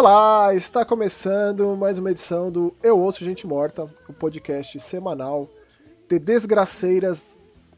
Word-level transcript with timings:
Olá, 0.00 0.54
está 0.54 0.82
começando 0.82 1.76
mais 1.76 1.98
uma 1.98 2.10
edição 2.10 2.50
do 2.50 2.74
Eu 2.82 2.98
Ouço 2.98 3.22
Gente 3.22 3.46
Morta, 3.46 3.86
o 4.08 4.14
podcast 4.14 4.80
semanal 4.80 5.46
de 6.08 6.18
desgraceiras 6.18 7.36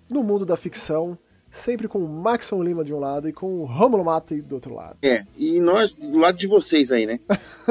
no 0.09 0.23
mundo 0.23 0.47
da 0.47 0.57
ficção, 0.57 1.19
sempre 1.51 1.89
com 1.89 1.99
o 1.99 2.09
Maxon 2.09 2.63
Lima 2.63 2.85
de 2.85 2.95
um 2.95 3.01
lado 3.01 3.29
e 3.29 3.33
com 3.33 3.59
o 3.59 3.65
Rômulo 3.65 4.05
Mata 4.05 4.37
do 4.37 4.55
outro 4.55 4.73
lado. 4.73 4.99
É, 5.03 5.25
e 5.37 5.59
nós 5.59 5.97
do 5.97 6.17
lado 6.17 6.39
de 6.39 6.47
vocês 6.47 6.93
aí, 6.93 7.07
né? 7.07 7.19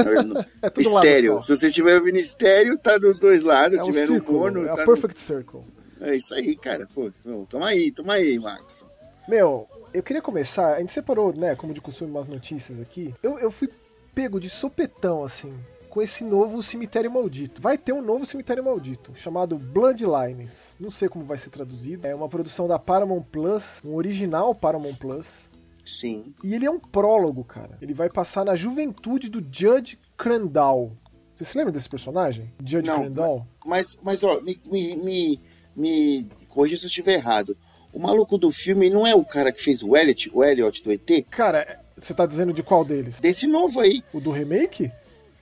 É 0.61 0.69
tudo 0.69 0.89
um 0.89 0.95
estéreo. 0.95 1.35
só. 1.35 1.41
Se 1.43 1.47
vocês 1.47 1.71
estiverem 1.71 1.99
ouvindo 1.99 2.17
estéreo, 2.17 2.77
tá 2.77 2.97
dos 2.97 3.19
dois 3.19 3.43
lados. 3.43 3.79
É 3.79 3.83
um 3.83 3.85
tiver 3.85 4.01
no 4.01 4.15
círculo, 4.15 4.37
corno, 4.37 4.65
é 4.65 4.75
tá 4.75 4.83
a 4.83 4.85
Perfect 4.85 5.17
Circle. 5.17 5.61
no... 5.97 6.07
É 6.07 6.13
isso 6.13 6.35
aí, 6.35 6.57
cara. 6.57 6.89
Pô, 6.93 7.09
toma 7.47 7.67
aí, 7.67 7.89
toma 7.89 8.15
aí, 8.15 8.37
Max. 8.37 8.83
Meu, 9.29 9.65
eu 9.93 10.03
queria 10.03 10.21
começar, 10.21 10.75
a 10.75 10.79
gente 10.79 10.91
separou, 10.91 11.33
né, 11.33 11.55
como 11.55 11.73
de 11.73 11.79
costume, 11.79 12.11
umas 12.11 12.27
notícias 12.27 12.81
aqui. 12.81 13.15
Eu, 13.23 13.39
eu 13.39 13.49
fui 13.49 13.69
pego 14.13 14.39
de 14.39 14.49
sopetão, 14.49 15.23
assim, 15.23 15.53
com 15.89 16.01
esse 16.01 16.23
novo 16.23 16.63
cemitério 16.63 17.11
maldito. 17.11 17.61
Vai 17.61 17.77
ter 17.77 17.93
um 17.93 18.01
novo 18.01 18.25
cemitério 18.25 18.63
maldito, 18.63 19.11
chamado 19.15 19.57
Bloodlines. 19.57 20.75
Não 20.79 20.89
sei 20.89 21.09
como 21.09 21.25
vai 21.25 21.37
ser 21.37 21.49
traduzido. 21.49 22.07
É 22.07 22.15
uma 22.15 22.29
produção 22.29 22.67
da 22.67 22.79
Paramount 22.79 23.23
Plus, 23.23 23.81
um 23.83 23.95
original 23.95 24.55
Paramount 24.55 24.95
Plus. 24.95 25.49
Sim. 25.85 26.33
E 26.43 26.53
ele 26.53 26.65
é 26.65 26.71
um 26.71 26.79
prólogo, 26.79 27.43
cara. 27.43 27.77
Ele 27.81 27.93
vai 27.93 28.09
passar 28.09 28.45
na 28.45 28.55
juventude 28.55 29.29
do 29.29 29.39
Judge 29.39 29.99
Crandall. 30.15 30.93
Você 31.33 31.43
se 31.43 31.57
lembra 31.57 31.73
desse 31.73 31.89
personagem? 31.89 32.51
Judge 32.63 32.87
Não, 32.87 33.01
Crandall? 33.01 33.47
Mas, 33.65 33.99
mas 34.03 34.23
ó, 34.23 34.39
me, 34.41 34.59
me, 34.65 34.95
me, 34.95 35.41
me 35.75 36.29
corrija 36.47 36.77
se 36.77 36.85
eu 36.85 36.87
estiver 36.87 37.15
errado. 37.15 37.57
O 37.93 37.99
maluco 37.99 38.37
do 38.37 38.49
filme 38.49 38.89
não 38.89 39.05
é 39.05 39.13
o 39.13 39.25
cara 39.25 39.51
que 39.51 39.61
fez 39.61 39.83
o 39.83 39.97
Elliot, 39.97 40.31
o 40.33 40.43
Elliot 40.43 40.83
do 40.83 40.91
ET? 40.91 41.25
Cara, 41.29 41.80
você 42.01 42.13
tá 42.13 42.25
dizendo 42.25 42.51
de 42.53 42.63
qual 42.63 42.83
deles? 42.83 43.19
Desse 43.19 43.47
novo 43.47 43.79
aí. 43.79 44.03
O 44.13 44.19
do 44.19 44.31
remake? 44.31 44.91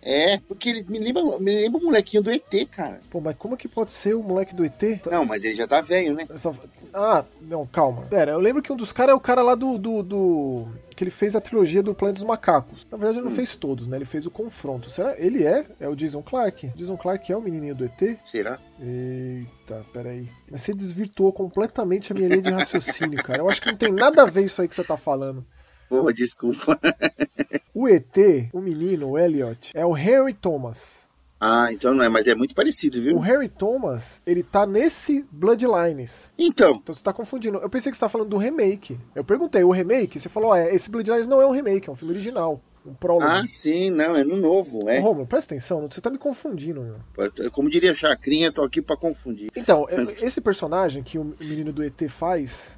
É, 0.01 0.37
porque 0.47 0.69
ele 0.69 0.85
me 0.87 0.97
lembra, 0.97 1.21
me 1.39 1.53
lembra 1.53 1.81
o 1.81 1.83
molequinho 1.83 2.23
do 2.23 2.31
ET, 2.31 2.49
cara. 2.71 3.01
Pô, 3.09 3.19
mas 3.19 3.35
como 3.35 3.57
que 3.57 3.67
pode 3.67 3.91
ser 3.91 4.13
o 4.15 4.23
moleque 4.23 4.55
do 4.55 4.63
ET? 4.63 4.81
Não, 5.11 5.25
mas 5.25 5.43
ele 5.43 5.53
já 5.55 5.67
tá 5.67 5.81
velho, 5.81 6.13
né? 6.15 6.25
Só- 6.37 6.55
Ah, 6.93 7.25
não, 7.41 7.67
calma. 7.67 8.03
Pera, 8.03 8.31
eu 8.31 8.39
lembro 8.39 8.61
que 8.61 8.71
um 8.71 8.77
dos 8.77 8.93
caras 8.93 9.11
é 9.11 9.15
o 9.15 9.19
cara 9.19 9.41
lá 9.41 9.55
do, 9.55 9.77
do, 9.77 10.01
do- 10.01 10.67
Que 10.95 11.03
ele 11.03 11.11
fez 11.11 11.35
a 11.35 11.41
trilogia 11.41 11.83
do 11.83 11.93
Planeta 11.93 12.19
dos 12.19 12.27
Macacos. 12.27 12.87
Na 12.89 12.97
verdade, 12.97 13.19
ele 13.19 13.27
não 13.27 13.35
fez 13.35 13.57
todos, 13.57 13.87
né? 13.87 13.97
Ele 13.97 14.05
fez 14.05 14.25
o 14.25 14.31
confronto. 14.31 14.89
Será? 14.89 15.15
Ele 15.17 15.43
é? 15.45 15.65
É 15.81 15.89
o 15.89 15.95
Jason 15.97 16.21
Clark? 16.23 16.71
Jason 16.77 16.95
Clark 16.95 17.29
é 17.29 17.35
o 17.35 17.41
menininho 17.41 17.75
do 17.75 17.83
ET? 17.83 18.17
Será? 18.23 18.57
Eita, 18.81 19.83
peraí. 19.91 20.27
Mas 20.49 20.61
você 20.61 20.73
desvirtuou 20.73 21.31
completamente 21.33 22.11
a 22.11 22.15
minha 22.15 22.29
linha 22.29 22.41
de 22.41 22.51
raciocínio, 22.51 23.21
cara. 23.21 23.39
Eu 23.39 23.49
acho 23.49 23.61
que 23.61 23.69
não 23.69 23.77
tem 23.77 23.91
nada 23.91 24.23
a 24.23 24.25
ver 24.25 24.45
isso 24.45 24.61
aí 24.61 24.67
que 24.67 24.75
você 24.75 24.83
tá 24.83 24.95
falando. 24.97 25.45
Pô, 25.89 26.11
desculpa. 26.13 26.79
O 27.73 27.87
ET, 27.87 28.17
o 28.51 28.59
menino, 28.59 29.11
o 29.11 29.17
Elliot, 29.17 29.71
é 29.73 29.85
o 29.85 29.91
Harry 29.93 30.33
Thomas. 30.33 31.07
Ah, 31.39 31.71
então 31.71 31.93
não 31.93 32.03
é, 32.03 32.09
mas 32.09 32.27
é 32.27 32.35
muito 32.35 32.53
parecido, 32.53 32.97
O 32.97 33.01
viu? 33.01 33.17
Harry 33.19 33.47
Thomas, 33.47 34.21
ele 34.25 34.43
tá 34.43 34.65
nesse 34.65 35.25
Bloodlines. 35.31 36.33
Então, 36.37 36.75
Então 36.75 36.93
você 36.93 37.01
tá 37.01 37.13
confundindo. 37.13 37.57
Eu 37.59 37.69
pensei 37.69 37.89
que 37.89 37.97
você 37.97 38.01
tá 38.01 38.09
falando 38.09 38.29
do 38.29 38.37
remake. 38.37 38.99
Eu 39.15 39.23
perguntei, 39.23 39.63
o 39.63 39.71
remake? 39.71 40.19
Você 40.19 40.27
falou, 40.27 40.49
ó, 40.51 40.55
é, 40.57 40.73
esse 40.75 40.89
Bloodlines 40.89 41.27
não 41.27 41.41
é 41.41 41.45
um 41.47 41.51
remake, 41.51 41.87
é 41.87 41.91
um 41.91 41.95
filme 41.95 42.13
original. 42.13 42.61
Um 42.85 42.93
prólogo. 42.93 43.25
ah, 43.25 43.43
sim, 43.47 43.89
não, 43.89 44.15
é 44.15 44.23
no 44.23 44.35
novo, 44.35 44.89
é. 44.89 44.99
Romulo, 44.99 45.27
presta 45.27 45.53
atenção, 45.53 45.87
você 45.89 46.01
tá 46.01 46.09
me 46.09 46.17
confundindo, 46.17 46.81
meu. 46.81 47.51
Como 47.51 47.69
diria 47.69 47.93
Chacrinha, 47.93 48.51
tô 48.51 48.63
aqui 48.63 48.81
pra 48.81 48.97
confundir. 48.97 49.51
Então, 49.55 49.85
é- 49.91 50.25
esse 50.25 50.41
personagem 50.41 51.03
que 51.03 51.17
o 51.17 51.35
menino 51.39 51.71
do 51.71 51.83
ET 51.83 52.01
faz. 52.09 52.77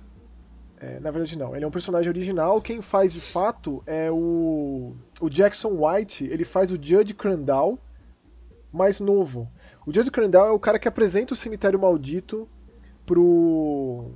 É, 0.82 1.00
na 1.00 1.12
verdade, 1.12 1.38
não. 1.38 1.56
Ele 1.56 1.64
é 1.64 1.68
um 1.68 1.72
personagem 1.72 2.10
original. 2.10 2.60
Quem 2.60 2.82
faz 2.82 3.14
de 3.14 3.22
fato 3.22 3.84
é 3.86 4.10
o. 4.12 4.96
O 5.22 5.30
Jackson 5.30 5.78
White. 5.86 6.26
Ele 6.26 6.44
faz 6.44 6.72
o 6.72 6.76
Judge 6.76 7.14
Crandall 7.14 7.78
mais 8.74 9.00
novo. 9.00 9.48
O 9.86 9.94
Judge 9.94 10.10
Crandall 10.10 10.48
é 10.48 10.52
o 10.52 10.60
cara 10.60 10.80
que 10.80 10.88
apresenta 10.88 11.34
o 11.34 11.38
cemitério 11.38 11.80
maldito 11.80 12.50
pro. 13.06 14.12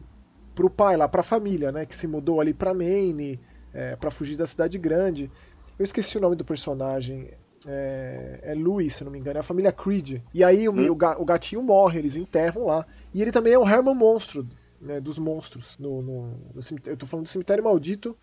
pro 0.55 0.69
pai 0.69 0.97
lá, 0.97 1.07
pra 1.07 1.21
família, 1.21 1.71
né? 1.71 1.85
Que 1.85 1.95
se 1.95 2.07
mudou 2.07 2.41
ali 2.41 2.53
pra 2.53 2.73
Maine, 2.73 3.39
é, 3.73 3.95
pra 3.95 4.09
fugir 4.09 4.35
da 4.35 4.47
cidade 4.47 4.77
grande. 4.79 5.29
Eu 5.77 5.83
esqueci 5.83 6.17
o 6.17 6.21
nome 6.21 6.35
do 6.35 6.45
personagem. 6.45 7.29
É, 7.67 8.39
é 8.43 8.53
Louis, 8.53 8.93
se 8.93 9.03
não 9.03 9.11
me 9.11 9.17
engano, 9.19 9.37
é 9.37 9.39
a 9.39 9.43
família 9.43 9.71
Creed. 9.71 10.21
E 10.33 10.43
aí 10.43 10.69
o, 10.69 10.71
Hum. 10.71 10.87
o 10.91 11.21
o 11.21 11.25
gatinho 11.25 11.61
morre, 11.61 11.99
eles 11.99 12.15
enterram 12.15 12.65
lá. 12.65 12.85
E 13.13 13.21
ele 13.21 13.31
também 13.31 13.53
é 13.53 13.59
o 13.59 13.67
Herman 13.67 13.95
Monstro, 13.95 14.47
né, 14.85 15.01
dos 15.01 15.18
monstros. 15.18 15.75
No, 15.79 16.01
no- 16.01 16.40
no 16.53 16.62
cemitério- 16.62 16.94
eu 16.94 16.97
tô 16.97 17.06
falando 17.06 17.25
do 17.25 17.29
Cemitério 17.29 17.63
Maldito, 17.63 18.16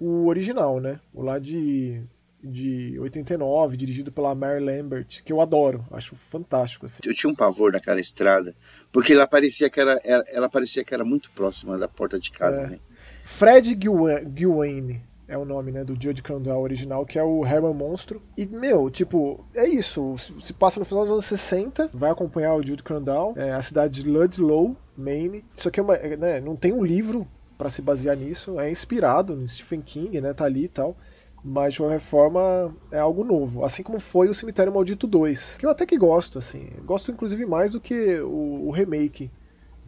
o 0.00 0.26
original, 0.26 0.80
né? 0.80 1.00
O 1.14 1.22
lá 1.22 1.38
de, 1.38 2.02
de 2.42 2.98
89, 3.00 3.76
dirigido 3.76 4.12
pela 4.12 4.34
Mary 4.34 4.62
Lambert, 4.62 5.22
que 5.24 5.32
eu 5.32 5.40
adoro, 5.40 5.84
acho 5.90 6.14
fantástico. 6.16 6.86
Assim. 6.86 7.00
Eu 7.04 7.14
tinha 7.14 7.30
um 7.30 7.34
pavor 7.34 7.72
naquela 7.72 8.00
estrada, 8.00 8.54
porque 8.92 9.12
ela 9.12 9.26
parecia 9.26 9.70
que 9.70 9.80
era, 9.80 9.98
ela, 10.04 10.24
ela 10.28 10.48
parecia 10.48 10.84
que 10.84 10.92
era 10.94 11.04
muito 11.04 11.30
próxima 11.32 11.78
da 11.78 11.88
porta 11.88 12.18
de 12.18 12.30
casa, 12.30 12.60
É. 12.60 12.66
né? 12.66 12.78
Fred 13.24 13.76
Gilwa- 13.80 14.22
Gilwaine 14.34 15.02
é 15.28 15.36
o 15.36 15.44
nome, 15.44 15.70
né, 15.70 15.84
do 15.84 15.92
Judge 15.92 16.22
Crandall 16.22 16.62
original, 16.62 17.04
que 17.04 17.18
é 17.18 17.22
o 17.22 17.44
Herman 17.44 17.74
Monstro. 17.74 18.22
E, 18.36 18.46
meu, 18.46 18.90
tipo, 18.90 19.44
é 19.54 19.68
isso. 19.68 20.16
Se, 20.16 20.54
passa 20.54 20.80
no 20.80 20.86
final 20.86 21.04
dos 21.04 21.12
anos 21.12 21.26
60, 21.26 21.90
vai 21.92 22.10
acompanhar 22.10 22.54
o 22.54 22.66
Jude 22.66 22.82
Crandall, 22.82 23.34
é, 23.36 23.52
a 23.52 23.60
cidade 23.60 24.02
de 24.02 24.10
Ludlow, 24.10 24.74
Maine. 24.96 25.44
Isso 25.54 25.68
aqui 25.68 25.78
é 25.78 25.82
uma, 25.82 25.94
é, 25.94 26.16
né, 26.16 26.40
não 26.40 26.56
tem 26.56 26.72
um 26.72 26.82
livro 26.82 27.28
pra 27.58 27.68
se 27.68 27.82
basear 27.82 28.16
nisso, 28.16 28.58
é 28.58 28.70
inspirado 28.70 29.36
no 29.36 29.46
Stephen 29.46 29.82
King, 29.82 30.20
né, 30.20 30.32
tá 30.32 30.44
ali 30.44 30.64
e 30.64 30.68
tal. 30.68 30.96
Mas 31.44 31.74
de 31.74 31.80
qualquer 31.80 32.00
forma 32.00 32.74
é 32.90 32.98
algo 32.98 33.22
novo. 33.22 33.64
Assim 33.64 33.82
como 33.82 34.00
foi 34.00 34.28
o 34.28 34.34
Cemitério 34.34 34.72
Maldito 34.72 35.06
2. 35.06 35.58
Que 35.58 35.66
eu 35.66 35.70
até 35.70 35.86
que 35.86 35.96
gosto, 35.96 36.38
assim. 36.38 36.68
Gosto 36.84 37.12
inclusive 37.12 37.46
mais 37.46 37.72
do 37.72 37.80
que 37.80 38.18
o, 38.20 38.66
o 38.66 38.70
remake 38.70 39.30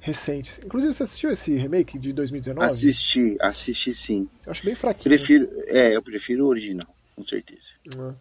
recente. 0.00 0.60
Inclusive, 0.64 0.92
você 0.92 1.02
assistiu 1.02 1.30
esse 1.30 1.52
remake 1.54 1.98
de 1.98 2.12
2019? 2.12 2.66
Assisti, 2.66 3.36
assisti 3.40 3.94
sim. 3.94 4.28
Eu 4.44 4.52
acho 4.52 4.64
bem 4.64 4.74
fraquinho. 4.74 5.04
Prefiro, 5.04 5.48
é, 5.66 5.94
eu 5.94 6.02
prefiro 6.02 6.46
o 6.46 6.48
original, 6.48 6.88
com 7.14 7.22
certeza. 7.22 7.68
né? 7.96 8.14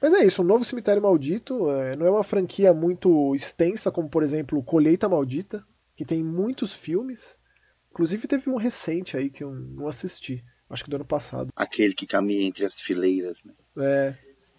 Mas 0.00 0.12
é 0.12 0.24
isso, 0.24 0.42
um 0.42 0.44
novo 0.44 0.64
Cemitério 0.64 1.00
Maldito 1.00 1.70
é, 1.70 1.96
não 1.96 2.06
é 2.06 2.10
uma 2.10 2.22
franquia 2.22 2.74
muito 2.74 3.34
extensa, 3.34 3.90
como 3.90 4.06
por 4.08 4.22
exemplo 4.22 4.62
Colheita 4.62 5.08
Maldita, 5.08 5.64
que 5.96 6.04
tem 6.04 6.22
muitos 6.22 6.74
filmes. 6.74 7.38
Inclusive 7.90 8.28
teve 8.28 8.50
um 8.50 8.56
recente 8.56 9.16
aí 9.16 9.30
que 9.30 9.42
eu 9.42 9.54
não 9.54 9.88
assisti, 9.88 10.44
acho 10.68 10.84
que 10.84 10.90
do 10.90 10.96
ano 10.96 11.06
passado. 11.06 11.50
Aquele 11.56 11.94
que 11.94 12.06
caminha 12.06 12.42
entre 12.42 12.66
as 12.66 12.80
fileiras, 12.80 13.42
né? 13.44 13.54
É. 13.78 14.14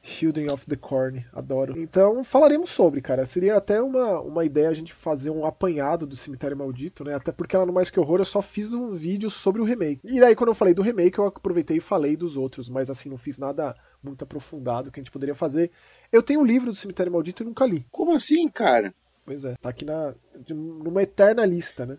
Children 0.06 0.52
of 0.52 0.68
the 0.68 0.76
Corn, 0.76 1.26
adoro. 1.34 1.78
Então 1.80 2.24
falaremos 2.24 2.70
sobre, 2.70 3.02
cara. 3.02 3.26
Seria 3.26 3.58
até 3.58 3.82
uma, 3.82 4.22
uma 4.22 4.46
ideia 4.46 4.70
a 4.70 4.74
gente 4.74 4.94
fazer 4.94 5.32
um 5.32 5.44
apanhado 5.44 6.06
do 6.06 6.16
Cemitério 6.16 6.56
Maldito, 6.56 7.04
né? 7.04 7.16
Até 7.16 7.32
porque 7.32 7.58
lá 7.58 7.66
no 7.66 7.74
Mais 7.74 7.90
Que 7.90 8.00
Horror 8.00 8.20
eu 8.20 8.26
só 8.26 8.40
fiz 8.40 8.72
um 8.72 8.92
vídeo 8.92 9.32
sobre 9.32 9.64
o 9.64 9.66
remake. 9.66 10.00
E 10.04 10.20
daí 10.20 10.36
quando 10.36 10.50
eu 10.50 10.56
falei 10.56 10.76
do 10.76 10.84
remake 10.84 11.18
eu 11.18 11.26
aproveitei 11.26 11.78
e 11.78 11.82
falei 11.82 12.16
dos 12.16 12.38
outros, 12.38 12.70
mas 12.70 12.88
assim, 12.88 13.10
não 13.10 13.18
fiz 13.18 13.40
nada 13.40 13.76
muito 14.04 14.24
aprofundado 14.24 14.92
que 14.92 15.00
a 15.00 15.02
gente 15.02 15.12
poderia 15.12 15.34
fazer. 15.34 15.72
Eu 16.12 16.22
tenho 16.22 16.42
o 16.42 16.46
livro 16.46 16.72
do 16.72 16.78
Cemitério 16.78 17.12
Maldito 17.12 17.42
e 17.42 17.46
nunca 17.46 17.66
li. 17.66 17.88
Como 17.90 18.14
assim, 18.14 18.48
cara? 18.48 18.94
Pois 19.26 19.44
é, 19.44 19.56
tá 19.56 19.70
aqui 19.70 19.84
na, 19.84 20.14
numa 20.52 21.02
eterna 21.02 21.44
lista, 21.48 21.84
né? 21.84 21.98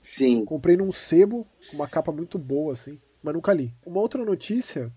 Sim. 0.00 0.46
Comprei 0.46 0.78
num 0.78 0.90
sebo, 0.90 1.46
com 1.70 1.76
uma 1.76 1.88
capa 1.88 2.10
muito 2.10 2.38
boa, 2.38 2.72
assim, 2.72 2.98
mas 3.22 3.34
nunca 3.34 3.52
li. 3.52 3.74
Uma 3.84 4.00
outra 4.00 4.24
notícia 4.24 4.90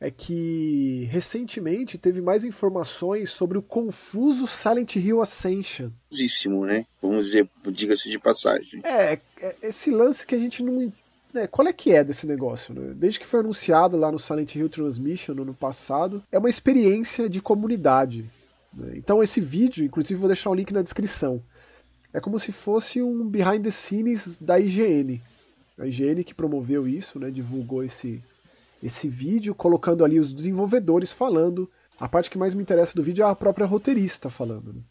é 0.00 0.10
que 0.10 1.08
recentemente 1.10 1.96
teve 1.96 2.20
mais 2.20 2.44
informações 2.44 3.30
sobre 3.30 3.56
o 3.56 3.62
confuso 3.62 4.46
Silent 4.46 4.96
Hill 4.96 5.22
Ascension. 5.22 5.90
Famosíssimo, 6.10 6.66
né? 6.66 6.86
Vamos 7.00 7.26
dizer, 7.26 7.48
diga-se 7.72 8.10
de 8.10 8.18
passagem. 8.18 8.80
É, 8.84 9.18
é 9.40 9.56
esse 9.62 9.90
lance 9.90 10.26
que 10.26 10.34
a 10.34 10.38
gente 10.38 10.62
não. 10.62 10.92
né, 11.32 11.46
qual 11.46 11.66
é 11.66 11.72
que 11.72 11.92
é 11.92 12.04
desse 12.04 12.26
negócio? 12.26 12.74
Né? 12.74 12.92
Desde 12.94 13.18
que 13.20 13.26
foi 13.26 13.40
anunciado 13.40 13.96
lá 13.96 14.12
no 14.12 14.18
Silent 14.18 14.54
Hill 14.54 14.68
Transmission 14.68 15.34
no 15.34 15.42
ano 15.42 15.54
passado, 15.54 16.22
é 16.30 16.38
uma 16.38 16.50
experiência 16.50 17.28
de 17.28 17.40
comunidade. 17.40 18.24
né? 18.74 18.92
Então 18.96 19.22
esse 19.22 19.40
vídeo, 19.40 19.84
inclusive 19.84 20.20
vou 20.20 20.28
deixar 20.28 20.50
o 20.50 20.54
link 20.54 20.72
na 20.72 20.82
descrição, 20.82 21.42
é 22.12 22.20
como 22.20 22.38
se 22.38 22.52
fosse 22.52 23.00
um 23.02 23.26
behind 23.26 23.62
the 23.62 23.70
scenes 23.70 24.36
da 24.38 24.60
IGN. 24.60 25.20
A 25.78 25.86
IGN 25.86 26.22
que 26.24 26.34
promoveu 26.34 26.86
isso, 26.88 27.18
né, 27.18 27.30
divulgou 27.30 27.84
esse, 27.84 28.22
esse 28.86 29.08
vídeo, 29.08 29.54
colocando 29.54 30.04
ali 30.04 30.18
os 30.18 30.32
desenvolvedores 30.32 31.12
falando. 31.12 31.70
A 31.98 32.08
parte 32.08 32.30
que 32.30 32.38
mais 32.38 32.54
me 32.54 32.62
interessa 32.62 32.94
do 32.94 33.02
vídeo 33.02 33.24
é 33.24 33.28
a 33.28 33.34
própria 33.34 33.66
roteirista 33.66 34.30
falando, 34.30 34.72
né? 34.72 34.82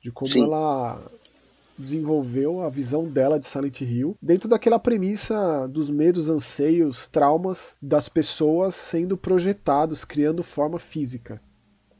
de 0.00 0.10
como 0.10 0.30
Sim. 0.30 0.44
ela 0.44 1.10
desenvolveu 1.78 2.62
a 2.62 2.68
visão 2.68 3.06
dela 3.06 3.38
de 3.38 3.46
Silent 3.46 3.80
Hill 3.80 4.16
dentro 4.20 4.48
daquela 4.48 4.78
premissa 4.78 5.66
dos 5.68 5.88
medos, 5.90 6.28
anseios, 6.28 7.08
traumas 7.08 7.74
das 7.80 8.08
pessoas 8.08 8.74
sendo 8.74 9.16
projetados, 9.16 10.04
criando 10.04 10.42
forma 10.42 10.78
física. 10.78 11.40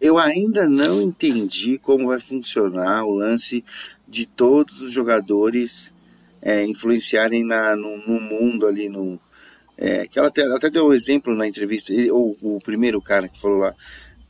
Eu 0.00 0.19
ainda 0.19 0.69
não 0.69 1.00
entendi 1.00 1.79
como 1.79 2.08
vai 2.08 2.20
funcionar 2.20 3.05
o 3.05 3.14
lance 3.14 3.64
de 4.08 4.25
todos 4.26 4.81
os 4.81 4.91
jogadores 4.91 5.94
é, 6.41 6.64
influenciarem 6.64 7.44
na, 7.44 7.76
no, 7.76 7.99
no, 8.06 8.20
mundo 8.20 8.67
ali, 8.67 8.88
no, 8.88 9.20
é, 9.81 10.06
que 10.06 10.19
ela 10.19 10.29
até, 10.29 10.43
ela 10.43 10.56
até 10.56 10.69
deu 10.69 10.88
um 10.88 10.93
exemplo 10.93 11.35
na 11.35 11.49
entrevista, 11.49 11.91
ele, 11.91 12.11
ou 12.11 12.37
o 12.43 12.61
primeiro 12.61 13.00
cara 13.00 13.27
que 13.27 13.41
falou 13.41 13.59
lá, 13.59 13.75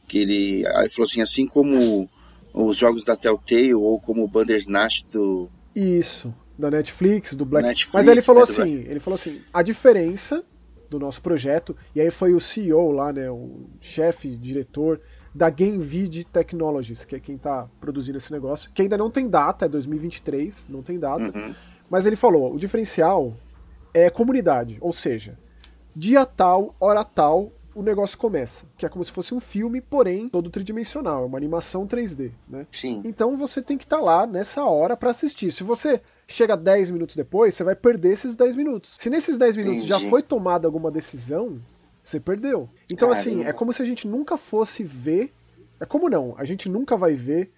que 0.06 0.18
ele, 0.18 0.64
ele 0.64 0.90
falou 0.90 1.04
assim, 1.04 1.20
assim 1.20 1.44
como 1.44 2.08
os 2.54 2.76
jogos 2.76 3.04
da 3.04 3.16
Telltale 3.16 3.74
ou 3.74 4.00
como 4.00 4.22
o 4.22 4.28
Bandersnatch 4.28 5.02
do... 5.12 5.50
Isso, 5.74 6.32
da 6.56 6.70
Netflix, 6.70 7.34
do 7.34 7.44
Black... 7.44 7.66
Netflix, 7.66 7.94
Mas 7.94 8.06
ele 8.06 8.22
falou 8.22 8.42
né, 8.42 8.48
assim, 8.48 8.76
Black... 8.76 8.90
ele 8.90 9.00
falou 9.00 9.14
assim, 9.16 9.40
a 9.52 9.62
diferença 9.62 10.44
do 10.88 11.00
nosso 11.00 11.20
projeto, 11.20 11.76
e 11.94 12.00
aí 12.00 12.10
foi 12.12 12.32
o 12.32 12.40
CEO 12.40 12.92
lá, 12.92 13.12
né, 13.12 13.28
o 13.28 13.66
chefe, 13.80 14.36
diretor 14.36 15.00
da 15.34 15.50
GameVid 15.50 16.24
Technologies, 16.24 17.04
que 17.04 17.16
é 17.16 17.20
quem 17.20 17.36
está 17.36 17.68
produzindo 17.80 18.18
esse 18.18 18.30
negócio, 18.32 18.70
que 18.72 18.82
ainda 18.82 18.96
não 18.96 19.10
tem 19.10 19.28
data, 19.28 19.66
é 19.66 19.68
2023, 19.68 20.66
não 20.68 20.82
tem 20.82 20.98
data, 20.98 21.36
uhum. 21.36 21.54
mas 21.88 22.06
ele 22.06 22.16
falou, 22.16 22.54
o 22.54 22.58
diferencial 22.58 23.36
é 23.92 24.10
comunidade, 24.10 24.78
ou 24.80 24.92
seja, 24.92 25.38
dia 25.94 26.24
tal, 26.24 26.74
hora 26.80 27.04
tal, 27.04 27.52
o 27.74 27.82
negócio 27.82 28.18
começa, 28.18 28.66
que 28.76 28.84
é 28.84 28.88
como 28.88 29.04
se 29.04 29.12
fosse 29.12 29.34
um 29.34 29.40
filme, 29.40 29.80
porém 29.80 30.28
todo 30.28 30.50
tridimensional, 30.50 31.22
é 31.22 31.26
uma 31.26 31.38
animação 31.38 31.86
3D, 31.86 32.32
né? 32.48 32.66
Sim. 32.70 33.02
Então 33.04 33.36
você 33.36 33.62
tem 33.62 33.78
que 33.78 33.84
estar 33.84 33.98
tá 33.98 34.02
lá 34.02 34.26
nessa 34.26 34.64
hora 34.64 34.96
para 34.96 35.10
assistir. 35.10 35.50
Se 35.52 35.62
você 35.62 36.00
chega 36.26 36.56
10 36.56 36.90
minutos 36.90 37.16
depois, 37.16 37.54
você 37.54 37.64
vai 37.64 37.76
perder 37.76 38.12
esses 38.12 38.36
10 38.36 38.56
minutos. 38.56 38.96
Se 38.98 39.08
nesses 39.08 39.38
10 39.38 39.56
minutos 39.56 39.84
Entendi. 39.84 40.02
já 40.02 40.10
foi 40.10 40.22
tomada 40.22 40.66
alguma 40.66 40.90
decisão, 40.90 41.60
você 42.02 42.18
perdeu. 42.18 42.68
Então 42.88 43.08
Caramba. 43.08 43.18
assim, 43.18 43.44
é 43.44 43.52
como 43.52 43.72
se 43.72 43.82
a 43.82 43.84
gente 43.84 44.08
nunca 44.08 44.36
fosse 44.36 44.82
ver, 44.82 45.32
é 45.78 45.84
como 45.84 46.08
não, 46.08 46.34
a 46.36 46.44
gente 46.44 46.68
nunca 46.68 46.96
vai 46.96 47.14
ver 47.14 47.52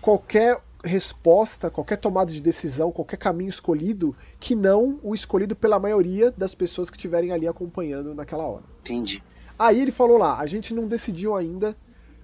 qualquer 0.00 0.60
resposta, 0.86 1.70
qualquer 1.70 1.96
tomada 1.96 2.32
de 2.32 2.40
decisão, 2.40 2.92
qualquer 2.92 3.16
caminho 3.16 3.48
escolhido, 3.48 4.16
que 4.40 4.54
não 4.54 4.98
o 5.02 5.14
escolhido 5.14 5.54
pela 5.54 5.78
maioria 5.78 6.30
das 6.30 6.54
pessoas 6.54 6.88
que 6.88 6.96
estiverem 6.96 7.32
ali 7.32 7.46
acompanhando 7.46 8.14
naquela 8.14 8.46
hora. 8.46 8.64
Entendi. 8.80 9.22
Aí 9.58 9.80
ele 9.80 9.90
falou 9.90 10.18
lá, 10.18 10.38
a 10.38 10.46
gente 10.46 10.74
não 10.74 10.86
decidiu 10.86 11.34
ainda 11.34 11.76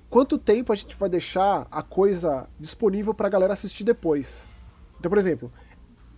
quanto 0.08 0.36
tempo 0.36 0.72
a 0.72 0.76
gente 0.76 0.94
vai 0.94 1.08
deixar 1.08 1.66
a 1.70 1.82
coisa 1.82 2.46
disponível 2.60 3.14
para 3.14 3.26
a 3.26 3.30
galera 3.30 3.54
assistir 3.54 3.84
depois. 3.84 4.46
Então, 5.00 5.08
por 5.08 5.18
exemplo, 5.18 5.50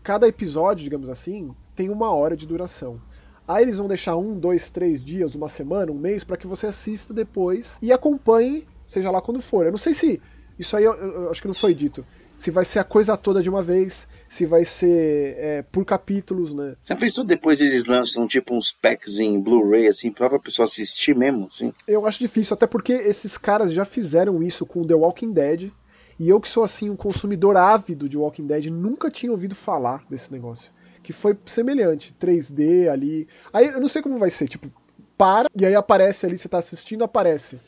cada 0.02 0.26
episódio, 0.26 0.82
digamos 0.82 1.08
assim, 1.08 1.54
tem 1.74 1.88
uma 1.88 2.12
hora 2.12 2.36
de 2.36 2.46
duração. 2.46 3.00
Aí 3.46 3.62
eles 3.62 3.76
vão 3.76 3.86
deixar 3.86 4.16
um, 4.16 4.38
dois, 4.38 4.70
três 4.70 5.04
dias, 5.04 5.34
uma 5.34 5.48
semana, 5.48 5.92
um 5.92 5.98
mês, 5.98 6.24
para 6.24 6.36
que 6.36 6.46
você 6.46 6.66
assista 6.66 7.14
depois 7.14 7.78
e 7.80 7.92
acompanhe, 7.92 8.66
seja 8.84 9.10
lá 9.10 9.20
quando 9.20 9.40
for. 9.40 9.64
Eu 9.64 9.72
não 9.72 9.78
sei 9.78 9.94
se. 9.94 10.20
Isso 10.58 10.76
aí 10.76 10.84
eu, 10.84 10.94
eu 10.94 11.30
acho 11.30 11.42
que 11.42 11.48
não 11.48 11.54
foi 11.54 11.74
dito 11.74 12.04
se 12.36 12.50
vai 12.50 12.64
ser 12.64 12.78
a 12.78 12.84
coisa 12.84 13.16
toda 13.16 13.42
de 13.42 13.48
uma 13.48 13.62
vez, 13.62 14.06
se 14.28 14.46
vai 14.46 14.64
ser 14.64 15.36
é, 15.38 15.62
por 15.70 15.84
capítulos, 15.84 16.52
né? 16.52 16.74
Já 16.84 16.96
pensou 16.96 17.24
depois 17.24 17.60
eles 17.60 17.86
lançam 17.86 18.26
tipo 18.26 18.54
uns 18.54 18.72
packs 18.72 19.18
em 19.18 19.40
Blu-ray, 19.40 19.86
assim, 19.86 20.12
pra 20.12 20.38
pessoa 20.38 20.64
assistir 20.64 21.14
mesmo, 21.16 21.48
assim? 21.50 21.72
Eu 21.86 22.06
acho 22.06 22.18
difícil, 22.18 22.54
até 22.54 22.66
porque 22.66 22.92
esses 22.92 23.38
caras 23.38 23.72
já 23.72 23.84
fizeram 23.84 24.42
isso 24.42 24.66
com 24.66 24.86
The 24.86 24.94
Walking 24.94 25.32
Dead, 25.32 25.70
e 26.18 26.28
eu 26.28 26.40
que 26.40 26.48
sou, 26.48 26.62
assim, 26.62 26.90
um 26.90 26.96
consumidor 26.96 27.56
ávido 27.56 28.08
de 28.08 28.16
Walking 28.16 28.46
Dead, 28.46 28.66
nunca 28.66 29.10
tinha 29.10 29.32
ouvido 29.32 29.54
falar 29.54 30.04
desse 30.08 30.32
negócio. 30.32 30.72
Que 31.02 31.12
foi 31.12 31.36
semelhante, 31.44 32.14
3D 32.18 32.88
ali. 32.88 33.28
Aí 33.52 33.66
eu 33.66 33.80
não 33.80 33.88
sei 33.88 34.00
como 34.00 34.18
vai 34.18 34.30
ser, 34.30 34.48
tipo, 34.48 34.70
para, 35.18 35.48
e 35.54 35.66
aí 35.66 35.74
aparece 35.74 36.24
ali, 36.24 36.38
você 36.38 36.48
tá 36.48 36.58
assistindo, 36.58 37.04
aparece. 37.04 37.58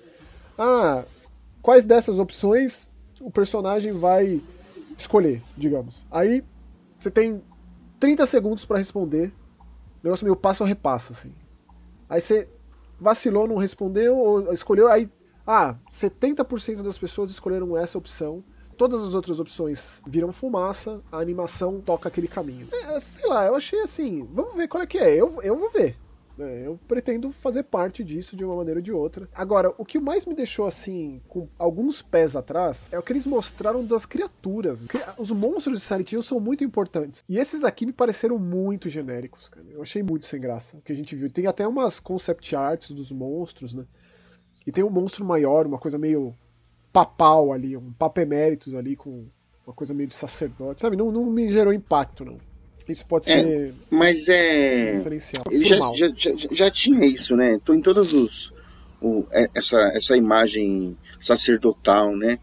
Ah, 0.59 1.05
quais 1.61 1.85
dessas 1.85 2.19
opções 2.19 2.91
o 3.21 3.31
personagem 3.31 3.93
vai 3.93 4.41
escolher, 4.97 5.43
digamos. 5.57 6.07
Aí 6.11 6.45
você 6.97 7.11
tem 7.11 7.43
30 8.01 8.27
segundos 8.27 8.65
para 8.65 8.79
responder. 8.79 9.33
O 10.03 10.05
negócio 10.07 10.25
meio 10.25 10.37
passo 10.37 10.63
ou 10.63 10.69
repassa, 10.69 11.13
assim. 11.13 11.33
Aí 12.09 12.21
você 12.21 12.49
vacilou, 13.01 13.47
não 13.47 13.57
respondeu, 13.57 14.17
ou 14.17 14.53
escolheu, 14.53 14.89
aí. 14.89 15.11
Ah, 15.47 15.77
70% 15.91 16.83
das 16.83 16.99
pessoas 16.99 17.31
escolheram 17.31 17.77
essa 17.77 17.97
opção. 17.97 18.43
Todas 18.77 19.03
as 19.03 19.15
outras 19.15 19.41
opções 19.41 20.03
viram 20.07 20.33
fumaça, 20.33 21.01
a 21.11 21.19
animação 21.19 21.81
toca 21.81 22.09
aquele 22.09 22.29
caminho. 22.29 22.69
É, 22.73 23.01
sei 23.01 23.27
lá, 23.27 23.47
eu 23.47 23.55
achei 23.55 23.81
assim, 23.81 24.29
vamos 24.33 24.57
ver 24.57 24.69
qual 24.69 24.83
é 24.83 24.87
que 24.87 24.99
é. 24.99 25.15
Eu, 25.15 25.41
eu 25.43 25.57
vou 25.57 25.71
ver. 25.71 25.97
É, 26.39 26.67
eu 26.67 26.79
pretendo 26.87 27.33
fazer 27.33 27.63
parte 27.63 28.05
disso 28.05 28.37
de 28.37 28.45
uma 28.45 28.57
maneira 28.57 28.79
ou 28.79 28.83
de 28.83 28.93
outra. 28.93 29.29
Agora, 29.35 29.73
o 29.79 29.85
que 29.85 29.99
mais 29.99 30.27
me 30.27 30.35
deixou 30.35 30.67
assim, 30.67 31.21
com 31.29 31.49
alguns 31.59 32.03
pés 32.03 32.37
atrás, 32.37 32.89
é 32.93 32.99
o 32.99 33.03
que 33.03 33.13
eles 33.13 33.27
mostraram 33.27 33.85
das 33.85 34.05
criaturas. 34.05 34.83
Os 35.19 35.31
monstros 35.31 35.79
de 35.79 35.85
Silent 35.85 36.13
Hill 36.13 36.23
são 36.23 36.39
muito 36.39 36.63
importantes. 36.63 37.25
E 37.29 37.39
esses 37.39 37.65
aqui 37.65 37.87
me 37.87 37.93
pareceram 37.93 38.39
muito 38.39 38.89
genéricos, 38.89 39.49
cara. 39.49 39.67
Eu 39.71 39.83
achei 39.83 40.03
muito 40.03 40.27
sem 40.27 40.41
graça 40.41 40.77
o 40.77 40.83
que 40.83 40.93
a 40.93 40.97
gente 40.97 41.17
viu. 41.17 41.31
Tem 41.31 41.47
até 41.47 41.67
umas 41.67 41.99
concept 41.99 42.55
arts 42.55 42.91
dos 42.91 43.11
monstros, 43.11 43.75
né? 43.75 43.85
E 44.67 44.73
tem 44.73 44.85
um 44.85 44.91
monstro 44.91 45.25
maior, 45.25 45.67
uma 45.67 45.79
coisa 45.79 45.97
meio 45.97 46.35
papal 46.93 47.53
ali, 47.53 47.77
um 47.77 47.93
papeméritos 47.93 48.75
ali 48.75 48.97
com 48.97 49.27
uma 49.67 49.75
coisa 49.75 49.95
meio 49.95 50.09
de 50.09 50.15
sacerdote. 50.15 50.83
Sabe, 50.83 50.97
não, 50.97 51.11
não 51.11 51.25
me 51.25 51.49
gerou 51.49 51.73
impacto, 51.73 52.25
não. 52.25 52.39
Isso 52.89 53.05
pode 53.07 53.31
é, 53.31 53.43
ser. 53.43 53.75
Mas 53.91 54.29
é. 54.29 54.97
Diferencial. 54.97 55.45
Ele 55.51 55.65
já, 55.65 55.77
já, 55.95 56.09
já, 56.09 56.33
já, 56.51 56.71
tinha 56.71 57.05
isso, 57.07 57.37
né? 57.37 57.61
Tô 57.65 57.75
em 57.75 57.81
todos 57.81 58.13
os. 58.13 58.55
O, 59.01 59.25
é, 59.31 59.49
essa, 59.55 59.79
essa 59.95 60.17
imagem 60.17 60.97
sacerdotal, 61.21 62.17
né? 62.17 62.39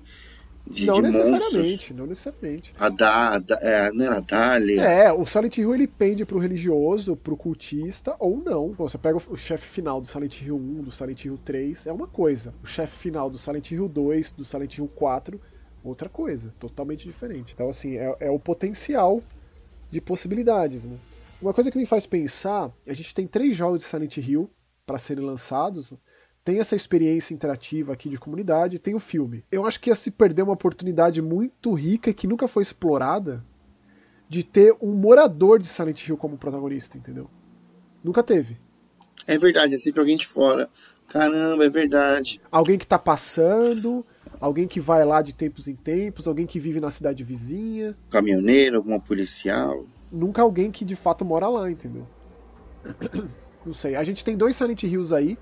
De, 0.66 0.86
não 0.86 0.96
de 0.96 1.02
necessariamente, 1.02 1.58
monstros. 1.58 1.98
não 1.98 2.06
necessariamente. 2.06 2.74
A 2.80 2.90
da, 2.90 3.38
da 3.40 3.60
é, 3.62 3.92
não 3.92 4.06
era 4.06 4.18
a 4.18 4.20
Dália. 4.22 4.82
É, 4.82 5.12
o 5.12 5.26
Silent 5.26 5.58
Hill 5.58 5.76
ele 5.76 5.88
pende 5.88 6.26
pro 6.26 6.40
religioso, 6.40 7.18
pro 7.18 7.36
cultista, 7.36 8.16
ou 8.18 8.38
não. 8.38 8.74
Pô, 8.74 8.88
você 8.88 8.98
pega 8.98 9.18
o 9.18 9.36
chefe 9.36 9.68
final 9.68 10.00
do 10.00 10.08
Silent 10.08 10.42
Hill 10.42 10.56
1, 10.56 10.84
do 10.84 10.92
Silent 10.92 11.26
Hill 11.26 11.38
3, 11.44 11.88
é 11.88 11.92
uma 11.92 12.08
coisa. 12.08 12.54
O 12.64 12.66
chefe 12.66 12.98
final 12.98 13.30
do 13.30 13.38
Silent 13.38 13.72
Hill 13.72 13.90
2, 13.90 14.32
do 14.32 14.46
Silent 14.46 14.78
Hill 14.78 14.90
4, 14.96 15.40
outra 15.84 16.08
coisa, 16.08 16.54
totalmente 16.58 17.06
diferente. 17.06 17.54
Então, 17.54 17.68
assim, 17.68 17.98
é, 17.98 18.16
é 18.22 18.32
o 18.32 18.40
potencial 18.40 19.22
de 19.94 20.02
possibilidades. 20.02 20.84
Né? 20.86 20.98
Uma 21.42 21.54
coisa 21.54 21.72
que 21.72 21.78
me 21.78 21.86
faz 21.86 22.06
pensar, 22.06 22.72
a 22.88 22.94
gente 22.94 23.14
tem 23.14 23.28
três 23.28 23.56
jogos 23.56 23.80
de 23.80 23.86
Silent 23.86 24.18
Hill 24.18 24.50
para 24.86 24.98
serem 24.98 25.24
lançados, 25.24 25.94
tem 26.44 26.60
essa 26.60 26.76
experiência 26.76 27.34
interativa 27.34 27.94
aqui 27.94 28.10
de 28.10 28.18
comunidade, 28.18 28.80
tem 28.80 28.96
o 28.96 29.00
filme. 29.00 29.46
Eu 29.50 29.66
acho 29.66 29.80
que 29.80 29.90
ia 29.90 29.96
se 29.96 30.12
perder 30.12 30.42
uma 30.42 30.54
oportunidade 30.54 31.22
muito 31.22 31.72
rica 31.74 32.10
e 32.10 32.14
que 32.14 32.28
nunca 32.28 32.48
foi 32.48 32.64
explorada 32.64 33.46
de 34.28 34.44
ter 34.44 34.76
um 34.82 34.92
morador 34.92 35.60
de 35.60 35.68
Silent 35.68 36.08
Hill 36.08 36.18
como 36.18 36.38
protagonista, 36.38 36.98
entendeu? 36.98 37.30
Nunca 38.04 38.22
teve. 38.22 38.58
É 39.26 39.38
verdade, 39.38 39.76
é 39.76 39.78
sempre 39.78 40.02
alguém 40.02 40.18
de 40.18 40.28
fora. 40.28 40.70
Caramba, 41.08 41.64
é 41.66 41.70
verdade. 41.70 42.42
Alguém 42.52 42.78
que 42.78 42.88
tá 42.88 43.00
passando, 43.00 44.06
alguém 44.44 44.68
que 44.68 44.82
vai 44.82 45.06
lá 45.06 45.22
de 45.22 45.34
tempos 45.34 45.70
em 45.70 45.76
tempos, 45.76 46.28
alguém 46.28 46.46
que 46.46 46.60
vive 46.60 46.82
na 46.82 46.92
cidade 46.92 47.24
vizinha. 47.24 47.96
Caminhoneiro, 48.10 48.76
alguma 48.76 49.00
policial. 49.00 49.86
Nunca 50.12 50.42
alguém 50.42 50.70
que 50.70 50.84
de 50.84 50.98
fato 50.98 51.24
mora 51.24 51.48
lá, 51.48 51.72
entendeu? 51.72 52.06
Não 53.66 53.72
sei. 53.72 53.96
A 53.96 54.04
gente 54.04 54.22
tem 54.22 54.36
dois 54.36 54.58
Silent 54.58 54.84
Hills 54.84 55.16
aí 55.16 55.38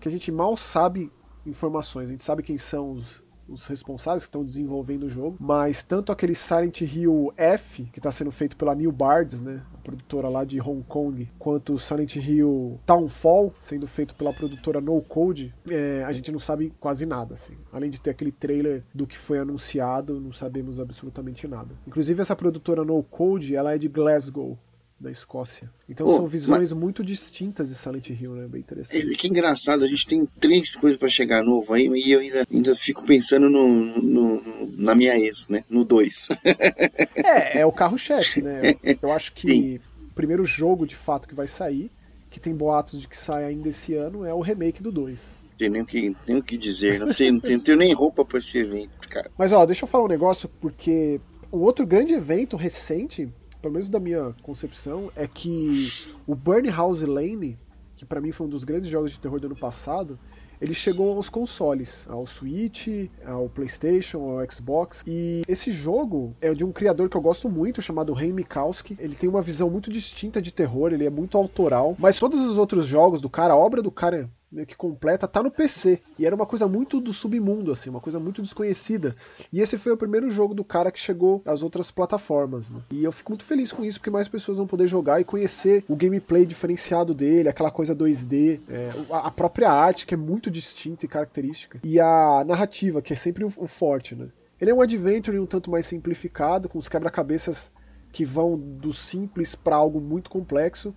que 0.00 0.08
a 0.08 0.10
gente 0.10 0.32
mal 0.32 0.56
sabe 0.56 1.12
informações. 1.44 2.08
A 2.08 2.12
gente 2.12 2.24
sabe 2.24 2.42
quem 2.42 2.56
são 2.56 2.92
os, 2.92 3.22
os 3.50 3.66
responsáveis 3.66 4.22
que 4.22 4.28
estão 4.28 4.44
desenvolvendo 4.44 5.04
o 5.04 5.08
jogo, 5.08 5.36
mas 5.38 5.82
tanto 5.82 6.12
aquele 6.12 6.34
Silent 6.34 6.80
Hill 6.82 7.32
F, 7.36 7.84
que 7.92 7.98
está 7.98 8.10
sendo 8.10 8.30
feito 8.30 8.56
pela 8.56 8.74
New 8.74 8.92
Bards, 8.92 9.40
né, 9.40 9.62
a 9.74 9.78
produtora 9.78 10.28
lá 10.28 10.44
de 10.44 10.60
Hong 10.60 10.82
Kong, 10.84 11.28
quanto 11.38 11.74
o 11.74 11.78
Silent 11.78 12.16
Hill 12.16 12.78
Townfall, 12.86 13.52
sendo 13.60 13.86
feito 13.86 14.14
pela 14.14 14.32
produtora 14.32 14.80
No 14.80 15.00
Code, 15.02 15.54
é, 15.70 16.04
a 16.04 16.12
gente 16.12 16.30
não 16.30 16.38
sabe 16.38 16.72
quase 16.80 17.04
nada. 17.06 17.34
Assim. 17.34 17.54
Além 17.72 17.90
de 17.90 18.00
ter 18.00 18.10
aquele 18.10 18.32
trailer 18.32 18.84
do 18.94 19.06
que 19.06 19.16
foi 19.16 19.38
anunciado, 19.38 20.20
não 20.20 20.32
sabemos 20.32 20.78
absolutamente 20.78 21.46
nada. 21.48 21.74
Inclusive, 21.86 22.20
essa 22.20 22.36
produtora 22.36 22.84
No 22.84 23.02
Code, 23.02 23.54
ela 23.54 23.74
é 23.74 23.78
de 23.78 23.88
Glasgow, 23.88 24.58
da 25.00 25.10
Escócia. 25.10 25.70
Então 25.88 26.06
são 26.06 26.28
visões 26.28 26.72
mas... 26.72 26.72
muito 26.72 27.02
distintas 27.02 27.70
de 27.70 27.74
Silent 27.74 28.10
Hill, 28.10 28.34
né? 28.34 28.46
Bem 28.46 28.60
interessante. 28.60 29.12
É, 29.12 29.16
que 29.16 29.26
engraçado, 29.26 29.82
a 29.82 29.88
gente 29.88 30.06
tem 30.06 30.28
três 30.38 30.76
coisas 30.76 30.98
para 30.98 31.08
chegar 31.08 31.42
novo 31.42 31.72
aí, 31.72 31.86
e 31.86 32.12
eu 32.12 32.20
ainda, 32.20 32.46
ainda 32.52 32.74
fico 32.74 33.02
pensando 33.04 33.48
no, 33.48 33.68
no, 34.00 34.42
na 34.76 34.94
minha 34.94 35.18
ex, 35.18 35.48
né? 35.48 35.64
No 35.70 35.84
2. 35.84 36.28
é, 37.16 37.60
é 37.60 37.66
o 37.66 37.72
carro-chefe, 37.72 38.42
né? 38.42 38.74
Eu 39.00 39.10
acho 39.10 39.32
que 39.32 39.40
Sim. 39.40 39.80
o 40.10 40.14
primeiro 40.14 40.44
jogo 40.44 40.86
de 40.86 40.94
fato 40.94 41.26
que 41.26 41.34
vai 41.34 41.48
sair, 41.48 41.90
que 42.28 42.38
tem 42.38 42.54
boatos 42.54 43.00
de 43.00 43.08
que 43.08 43.16
sai 43.16 43.44
ainda 43.44 43.70
esse 43.70 43.94
ano, 43.94 44.24
é 44.24 44.34
o 44.34 44.40
remake 44.40 44.82
do 44.82 44.92
2 44.92 45.40
tem 45.60 45.68
nem 45.68 45.82
o 45.82 45.84
que, 45.84 46.16
nem 46.26 46.38
o 46.38 46.42
que 46.42 46.56
dizer, 46.56 46.98
não 46.98 47.08
sei, 47.08 47.30
não 47.30 47.38
tenho, 47.38 47.58
não 47.58 47.64
tenho 47.64 47.76
nem 47.76 47.92
roupa 47.92 48.24
para 48.24 48.38
esse 48.38 48.56
evento, 48.56 49.06
cara. 49.10 49.30
Mas 49.36 49.52
ó, 49.52 49.66
deixa 49.66 49.84
eu 49.84 49.88
falar 49.88 50.04
um 50.04 50.08
negócio, 50.08 50.48
porque 50.58 51.20
um 51.52 51.58
outro 51.58 51.86
grande 51.86 52.14
evento 52.14 52.56
recente 52.56 53.28
pelo 53.60 53.74
menos 53.74 53.88
da 53.88 54.00
minha 54.00 54.34
concepção, 54.42 55.10
é 55.14 55.26
que 55.26 55.88
o 56.26 56.34
Burn 56.34 56.68
House 56.70 57.02
Lane, 57.02 57.58
que 57.96 58.04
para 58.04 58.20
mim 58.20 58.32
foi 58.32 58.46
um 58.46 58.50
dos 58.50 58.64
grandes 58.64 58.90
jogos 58.90 59.12
de 59.12 59.20
terror 59.20 59.40
do 59.40 59.46
ano 59.46 59.56
passado, 59.56 60.18
ele 60.60 60.74
chegou 60.74 61.16
aos 61.16 61.30
consoles, 61.30 62.06
ao 62.08 62.26
Switch, 62.26 62.86
ao 63.24 63.48
PlayStation, 63.48 64.18
ao 64.18 64.50
Xbox. 64.50 65.02
E 65.06 65.42
esse 65.48 65.72
jogo 65.72 66.36
é 66.38 66.52
de 66.52 66.64
um 66.64 66.70
criador 66.70 67.08
que 67.08 67.16
eu 67.16 67.20
gosto 67.20 67.48
muito, 67.48 67.80
chamado 67.80 68.12
Ray 68.12 68.30
Mikowski. 68.30 68.94
Ele 69.00 69.14
tem 69.14 69.28
uma 69.28 69.40
visão 69.40 69.70
muito 69.70 69.90
distinta 69.90 70.40
de 70.42 70.52
terror, 70.52 70.92
ele 70.92 71.06
é 71.06 71.10
muito 71.10 71.38
autoral. 71.38 71.96
Mas 71.98 72.18
todos 72.18 72.44
os 72.44 72.58
outros 72.58 72.84
jogos 72.84 73.22
do 73.22 73.30
cara, 73.30 73.54
a 73.54 73.56
obra 73.56 73.80
do 73.80 73.90
cara 73.90 74.28
meio 74.50 74.66
que 74.66 74.76
completa, 74.76 75.28
tá 75.28 75.42
no 75.42 75.50
PC. 75.50 76.00
E 76.18 76.26
era 76.26 76.34
uma 76.34 76.46
coisa 76.46 76.66
muito 76.66 77.00
do 77.00 77.12
submundo, 77.12 77.70
assim, 77.70 77.88
uma 77.88 78.00
coisa 78.00 78.18
muito 78.18 78.42
desconhecida. 78.42 79.14
E 79.52 79.60
esse 79.60 79.78
foi 79.78 79.92
o 79.92 79.96
primeiro 79.96 80.30
jogo 80.30 80.54
do 80.54 80.64
cara 80.64 80.90
que 80.90 80.98
chegou 80.98 81.42
às 81.44 81.62
outras 81.62 81.90
plataformas. 81.90 82.70
Né? 82.70 82.80
E 82.90 83.04
eu 83.04 83.12
fico 83.12 83.30
muito 83.30 83.44
feliz 83.44 83.72
com 83.72 83.84
isso, 83.84 83.98
porque 84.00 84.10
mais 84.10 84.28
pessoas 84.28 84.58
vão 84.58 84.66
poder 84.66 84.86
jogar 84.86 85.20
e 85.20 85.24
conhecer 85.24 85.84
o 85.88 85.94
gameplay 85.94 86.44
diferenciado 86.44 87.14
dele, 87.14 87.48
aquela 87.48 87.70
coisa 87.70 87.94
2D, 87.94 88.60
é, 88.68 88.90
a 89.10 89.30
própria 89.30 89.70
arte, 89.70 90.06
que 90.06 90.14
é 90.14 90.16
muito 90.16 90.50
distinta 90.50 91.04
e 91.04 91.08
característica, 91.08 91.78
e 91.84 92.00
a 92.00 92.44
narrativa, 92.46 93.00
que 93.00 93.12
é 93.12 93.16
sempre 93.16 93.44
o, 93.44 93.50
forte, 93.66 94.14
né? 94.14 94.28
Ele 94.60 94.70
é 94.70 94.74
um 94.74 94.82
adventure 94.82 95.38
um 95.38 95.46
tanto 95.46 95.70
mais 95.70 95.86
simplificado, 95.86 96.68
com 96.68 96.78
os 96.78 96.88
quebra-cabeças 96.88 97.70
que 98.12 98.24
vão 98.24 98.58
do 98.58 98.92
simples 98.92 99.54
para 99.54 99.76
algo 99.76 100.00
muito 100.00 100.28
complexo, 100.28 100.94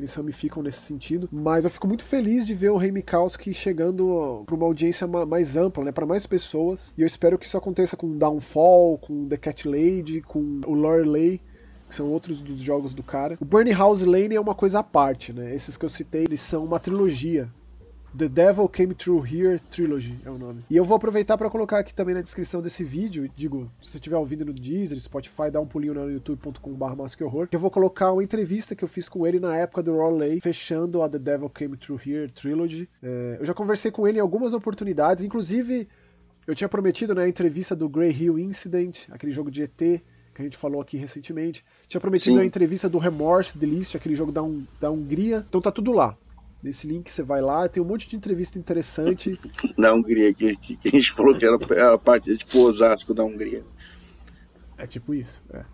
eles 0.00 0.14
ramificam 0.14 0.62
nesse 0.62 0.80
sentido. 0.80 1.28
Mas 1.30 1.64
eu 1.64 1.70
fico 1.70 1.86
muito 1.86 2.04
feliz 2.04 2.46
de 2.46 2.54
ver 2.54 2.70
o 2.70 2.76
Rei 2.76 2.90
Mikowski 2.90 3.52
chegando 3.54 4.42
para 4.46 4.54
uma 4.54 4.66
audiência 4.66 5.06
mais 5.06 5.56
ampla, 5.56 5.84
né, 5.84 5.92
para 5.92 6.06
mais 6.06 6.26
pessoas. 6.26 6.92
E 6.96 7.02
eu 7.02 7.06
espero 7.06 7.38
que 7.38 7.46
isso 7.46 7.56
aconteça 7.56 7.96
com 7.96 8.16
Downfall, 8.16 8.98
com 8.98 9.28
The 9.28 9.36
Cat 9.36 9.68
Lady, 9.68 10.22
com 10.22 10.60
o 10.66 10.74
Lorelei 10.74 11.40
que 11.88 11.96
são 11.96 12.08
outros 12.08 12.40
dos 12.40 12.60
jogos 12.60 12.94
do 12.94 13.02
cara. 13.02 13.36
O 13.40 13.44
Burning 13.44 13.72
House 13.72 14.02
Lane 14.02 14.36
é 14.36 14.40
uma 14.40 14.54
coisa 14.54 14.78
à 14.78 14.82
parte, 14.82 15.32
né? 15.32 15.52
Esses 15.52 15.76
que 15.76 15.84
eu 15.84 15.88
citei, 15.88 16.22
eles 16.22 16.40
são 16.40 16.64
uma 16.64 16.78
trilogia. 16.78 17.50
The 18.16 18.28
Devil 18.28 18.68
Came 18.68 18.94
Through 18.94 19.24
Here 19.26 19.60
Trilogy 19.70 20.18
é 20.24 20.30
o 20.30 20.38
nome. 20.38 20.64
E 20.68 20.76
eu 20.76 20.84
vou 20.84 20.96
aproveitar 20.96 21.38
para 21.38 21.48
colocar 21.48 21.78
aqui 21.78 21.94
também 21.94 22.14
na 22.14 22.20
descrição 22.20 22.60
desse 22.60 22.82
vídeo, 22.82 23.30
digo, 23.36 23.70
se 23.80 23.90
você 23.90 23.98
estiver 23.98 24.16
ouvindo 24.16 24.44
no 24.44 24.52
Deezer, 24.52 24.98
Spotify, 24.98 25.50
dá 25.50 25.60
um 25.60 25.66
pulinho 25.66 25.94
no 25.94 26.10
youtube.com.br 26.10 27.24
horror, 27.24 27.46
que 27.46 27.56
eu 27.56 27.60
vou 27.60 27.70
colocar 27.70 28.12
uma 28.12 28.22
entrevista 28.22 28.74
que 28.74 28.82
eu 28.82 28.88
fiz 28.88 29.08
com 29.08 29.26
ele 29.26 29.38
na 29.38 29.56
época 29.56 29.82
do 29.82 29.96
Lay, 30.10 30.40
fechando 30.40 31.02
a 31.02 31.08
The 31.08 31.18
Devil 31.18 31.50
Came 31.50 31.76
Through 31.76 32.00
Here 32.04 32.30
Trilogy. 32.30 32.88
É, 33.02 33.36
eu 33.38 33.44
já 33.44 33.54
conversei 33.54 33.90
com 33.90 34.06
ele 34.08 34.18
em 34.18 34.20
algumas 34.20 34.54
oportunidades, 34.54 35.24
inclusive 35.24 35.88
eu 36.46 36.54
tinha 36.54 36.68
prometido 36.68 37.14
na 37.14 37.22
né, 37.22 37.28
entrevista 37.28 37.76
do 37.76 37.88
Grey 37.88 38.10
Hill 38.10 38.38
Incident, 38.38 39.08
aquele 39.10 39.30
jogo 39.30 39.50
de 39.50 39.62
ET, 39.62 39.76
que 39.76 40.02
a 40.38 40.42
gente 40.42 40.56
falou 40.56 40.80
aqui 40.80 40.96
recentemente. 40.96 41.64
Tinha 41.86 42.00
prometido 42.00 42.36
Sim. 42.36 42.42
a 42.42 42.44
entrevista 42.44 42.88
do 42.88 42.98
Remorse 42.98 43.56
The 43.56 43.66
List, 43.66 43.94
aquele 43.94 44.14
jogo 44.14 44.32
da, 44.32 44.42
da 44.80 44.90
Hungria. 44.90 45.44
Então 45.48 45.60
tá 45.60 45.70
tudo 45.70 45.92
lá. 45.92 46.16
Nesse 46.62 46.86
link 46.86 47.10
você 47.10 47.22
vai 47.22 47.40
lá, 47.40 47.68
tem 47.68 47.82
um 47.82 47.86
monte 47.86 48.08
de 48.08 48.16
entrevista 48.16 48.58
interessante. 48.58 49.38
da 49.78 49.94
Hungria, 49.94 50.32
que, 50.34 50.56
que, 50.56 50.78
a 50.88 50.90
gente 50.90 51.12
falou 51.12 51.34
que 51.34 51.44
era, 51.44 51.56
era 51.74 51.98
parte, 51.98 52.36
tipo 52.36 52.58
Osasco 52.58 53.14
da 53.14 53.24
Hungria. 53.24 53.64
É 54.76 54.86
tipo 54.86 55.14
isso. 55.14 55.42
É. 55.52 55.64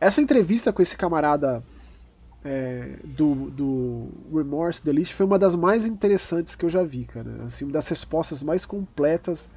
Essa 0.00 0.20
entrevista 0.20 0.72
com 0.72 0.82
esse 0.82 0.96
camarada 0.96 1.62
é, 2.44 2.96
do, 3.04 3.50
do 3.50 4.08
Remorse 4.32 4.82
The 4.82 4.92
List 4.92 5.12
foi 5.12 5.24
uma 5.24 5.38
das 5.38 5.54
mais 5.54 5.84
interessantes 5.84 6.56
que 6.56 6.64
eu 6.64 6.68
já 6.68 6.82
vi, 6.82 7.04
cara. 7.04 7.44
Assim, 7.44 7.64
uma 7.64 7.72
das 7.72 7.88
respostas 7.88 8.42
mais 8.42 8.66
completas. 8.66 9.48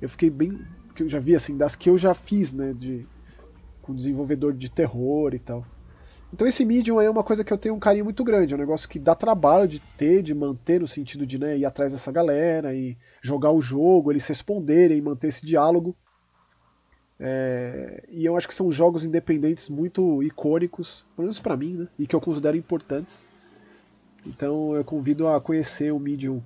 Eu 0.00 0.08
fiquei 0.08 0.30
bem. 0.30 0.60
que 0.94 1.02
eu 1.02 1.08
já 1.08 1.18
vi, 1.18 1.34
assim, 1.34 1.56
das 1.56 1.74
que 1.74 1.90
eu 1.90 1.98
já 1.98 2.14
fiz, 2.14 2.52
né? 2.52 2.72
De, 2.72 3.06
com 3.82 3.94
desenvolvedor 3.94 4.52
de 4.52 4.70
terror 4.70 5.34
e 5.34 5.38
tal. 5.40 5.66
Então 6.32 6.46
esse 6.46 6.64
Medium 6.64 7.00
é 7.00 7.10
uma 7.10 7.24
coisa 7.24 7.42
que 7.42 7.52
eu 7.52 7.58
tenho 7.58 7.74
um 7.74 7.78
carinho 7.78 8.04
muito 8.04 8.22
grande, 8.22 8.54
é 8.54 8.56
um 8.56 8.60
negócio 8.60 8.88
que 8.88 8.98
dá 8.98 9.14
trabalho 9.14 9.66
de 9.66 9.80
ter, 9.98 10.22
de 10.22 10.34
manter, 10.34 10.80
no 10.80 10.86
sentido 10.86 11.26
de 11.26 11.38
né, 11.38 11.58
ir 11.58 11.64
atrás 11.64 11.92
dessa 11.92 12.12
galera 12.12 12.74
e 12.74 12.96
jogar 13.20 13.50
o 13.50 13.60
jogo, 13.60 14.12
eles 14.12 14.26
responderem 14.26 14.98
e 14.98 15.02
manter 15.02 15.28
esse 15.28 15.44
diálogo. 15.44 15.96
É, 17.18 18.04
e 18.08 18.24
eu 18.24 18.36
acho 18.36 18.48
que 18.48 18.54
são 18.54 18.72
jogos 18.72 19.04
independentes 19.04 19.68
muito 19.68 20.22
icônicos, 20.22 21.04
pelo 21.16 21.26
menos 21.26 21.40
para 21.40 21.56
mim, 21.56 21.74
né, 21.74 21.88
e 21.98 22.06
que 22.06 22.14
eu 22.14 22.20
considero 22.20 22.56
importantes. 22.56 23.26
Então 24.24 24.74
eu 24.74 24.84
convido 24.84 25.26
a 25.26 25.40
conhecer 25.40 25.92
o 25.92 25.98
Medium 25.98 26.42